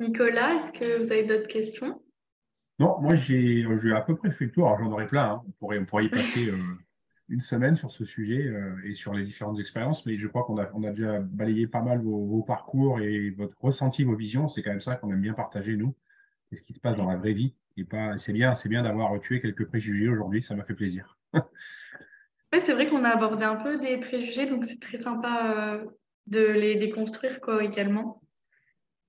Nicolas, 0.00 0.54
est-ce 0.54 0.72
que 0.72 0.98
vous 0.98 1.10
avez 1.10 1.24
d'autres 1.24 1.48
questions? 1.48 2.00
Non, 2.78 3.00
moi 3.00 3.16
j'ai 3.16 3.64
à 3.92 4.00
peu 4.00 4.14
près 4.14 4.30
fait 4.30 4.44
le 4.44 4.52
tour. 4.52 4.76
J'en 4.78 4.92
aurais 4.92 5.08
plein. 5.08 5.32
Hein. 5.32 5.42
On, 5.46 5.50
pourrait, 5.52 5.78
on 5.78 5.84
pourrait 5.84 6.04
y 6.04 6.08
passer 6.08 6.46
euh, 6.46 6.56
une 7.28 7.40
semaine 7.40 7.74
sur 7.74 7.90
ce 7.90 8.04
sujet 8.04 8.46
euh, 8.46 8.76
et 8.84 8.94
sur 8.94 9.12
les 9.12 9.24
différentes 9.24 9.58
expériences, 9.58 10.06
mais 10.06 10.16
je 10.16 10.28
crois 10.28 10.44
qu'on 10.44 10.58
a, 10.58 10.70
on 10.74 10.84
a 10.84 10.90
déjà 10.90 11.18
balayé 11.18 11.66
pas 11.66 11.82
mal 11.82 12.00
vos, 12.00 12.42
parcours 12.42 13.00
et 13.00 13.30
votre 13.30 13.56
ressenti, 13.60 14.04
vos 14.04 14.14
visions. 14.14 14.46
C'est 14.46 14.62
quand 14.62 14.70
même 14.70 14.80
ça 14.80 14.94
qu'on 14.94 15.10
aime 15.10 15.20
bien 15.20 15.34
partager, 15.34 15.76
nous, 15.76 15.94
et 16.52 16.56
ce 16.56 16.62
qui 16.62 16.74
se 16.74 16.80
passe 16.80 16.96
dans 16.96 17.08
la 17.08 17.16
vraie 17.16 17.34
vie. 17.34 17.54
Et 17.76 17.84
pas, 17.84 18.18
c'est 18.18 18.32
bien, 18.32 18.54
c'est 18.54 18.68
bien 18.68 18.82
d'avoir 18.82 19.18
tué 19.20 19.40
quelques 19.40 19.66
préjugés 19.66 20.08
aujourd'hui. 20.08 20.42
Ça 20.42 20.54
m'a 20.54 20.64
fait 20.64 20.74
plaisir. 20.74 21.18
C'est 22.52 22.72
vrai 22.72 22.86
qu'on 22.86 23.04
a 23.04 23.10
abordé 23.10 23.44
un 23.44 23.56
peu 23.56 23.78
des 23.78 23.98
préjugés, 23.98 24.46
donc 24.46 24.64
c'est 24.64 24.80
très 24.80 25.00
sympa 25.00 25.54
euh, 25.54 25.84
de 26.26 26.40
les 26.40 26.76
déconstruire 26.76 27.40
quoi, 27.40 27.62
également. 27.62 28.22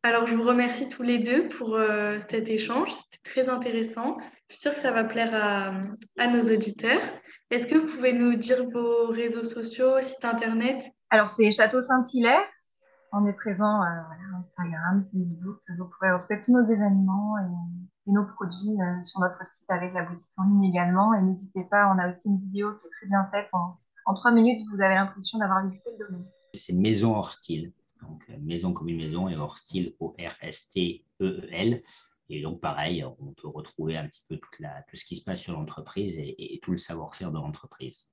Alors, 0.04 0.28
je 0.28 0.36
vous 0.36 0.44
remercie 0.44 0.88
tous 0.88 1.04
les 1.04 1.20
deux 1.20 1.48
pour 1.50 1.76
euh, 1.76 2.20
cet 2.30 2.48
échange. 2.48 2.90
C'était 2.92 3.32
très 3.32 3.50
intéressant. 3.50 4.18
Je 4.48 4.56
suis 4.56 4.62
sûre 4.62 4.74
que 4.74 4.80
ça 4.80 4.92
va 4.92 5.04
plaire 5.04 5.32
à, 5.34 6.28
nos 6.28 6.54
auditeurs. 6.54 7.02
Est-ce 7.50 7.68
que 7.68 7.76
vous 7.76 7.88
pouvez 7.88 8.14
nous 8.14 8.36
dire 8.36 8.70
vos 8.70 9.08
réseaux 9.08 9.44
sociaux, 9.44 10.00
site 10.00 10.24
internet? 10.24 10.84
Alors, 11.10 11.28
c'est 11.28 11.52
Château 11.52 11.82
Saint-Hilaire. 11.82 12.46
On 13.12 13.26
est 13.26 13.36
présent 13.36 13.82
euh, 13.82 14.38
Instagram, 14.38 15.06
Facebook. 15.12 15.58
Vous 15.78 15.90
pouvez 15.98 16.12
retrouver 16.12 16.42
tous 16.44 16.54
nos 16.54 16.64
événements 16.64 17.36
nos 18.12 18.26
produits 18.26 18.82
euh, 18.82 19.04
sur 19.04 19.20
notre 19.20 19.46
site 19.46 19.70
avec 19.70 19.94
la 19.94 20.04
boutique 20.04 20.32
en 20.38 20.44
ligne 20.44 20.66
également. 20.66 21.14
Et 21.14 21.22
n'hésitez 21.22 21.64
pas, 21.64 21.94
on 21.94 22.00
a 22.00 22.10
aussi 22.10 22.30
une 22.30 22.40
vidéo 22.40 22.74
qui 22.76 22.88
est 22.88 22.92
très 22.92 23.08
bien 23.08 23.28
faite. 23.32 23.50
En, 23.54 24.14
trois 24.14 24.32
minutes, 24.32 24.62
vous 24.72 24.82
avez 24.82 24.96
l'impression 24.96 25.40
d'avoir 25.40 25.66
visité 25.66 25.92
le 25.98 26.06
domaine. 26.06 26.26
C'est 26.54 26.74
Maison 26.74 27.16
hors 27.16 27.32
style. 27.32 27.74
Donc, 28.02 28.24
euh, 28.30 28.38
maison 28.40 28.74
comme 28.74 28.90
une 28.90 28.98
maison 28.98 29.28
et 29.28 29.36
hors 29.36 29.58
style 29.58 29.96
O-R-S-T-E-E-L. 30.00 31.84
Et 32.30 32.42
donc, 32.42 32.62
pareil, 32.62 33.04
on 33.04 33.34
peut 33.34 33.48
retrouver 33.48 33.98
un 33.98 34.08
petit 34.08 34.24
peu 34.30 34.38
tout 34.38 34.96
ce 34.96 35.06
qui 35.06 35.16
se 35.16 35.24
passe 35.24 35.42
sur 35.42 35.54
l'entreprise 35.54 36.18
et, 36.20 36.60
tout 36.62 36.72
le 36.72 36.78
savoir-faire 36.78 37.32
de 37.32 37.38
l'entreprise. 37.38 38.08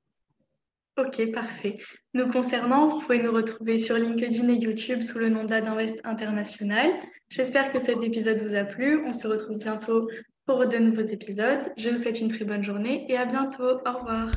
Ok, 0.97 1.30
parfait. 1.30 1.76
Nous 2.14 2.30
concernant, 2.30 2.88
vous 2.88 3.01
pouvez 3.01 3.22
nous 3.22 3.32
retrouver 3.32 3.76
sur 3.76 3.97
LinkedIn 3.97 4.49
et 4.49 4.57
YouTube 4.57 5.03
sous 5.03 5.18
le 5.18 5.28
nom 5.28 5.44
d'Adinvest 5.44 6.01
International. 6.05 6.90
J'espère 7.28 7.70
que 7.70 7.78
cet 7.78 8.03
épisode 8.03 8.40
vous 8.40 8.55
a 8.55 8.64
plu. 8.64 9.05
On 9.05 9.12
se 9.12 9.28
retrouve 9.28 9.59
bientôt 9.59 10.09
pour 10.47 10.66
de 10.66 10.78
nouveaux 10.78 11.03
épisodes. 11.03 11.70
Je 11.76 11.90
vous 11.90 11.99
souhaite 11.99 12.20
une 12.20 12.32
très 12.32 12.47
bonne 12.47 12.64
journée 12.64 13.05
et 13.11 13.16
à 13.18 13.26
bientôt. 13.26 13.76
Au 13.84 13.92
revoir. 13.99 14.30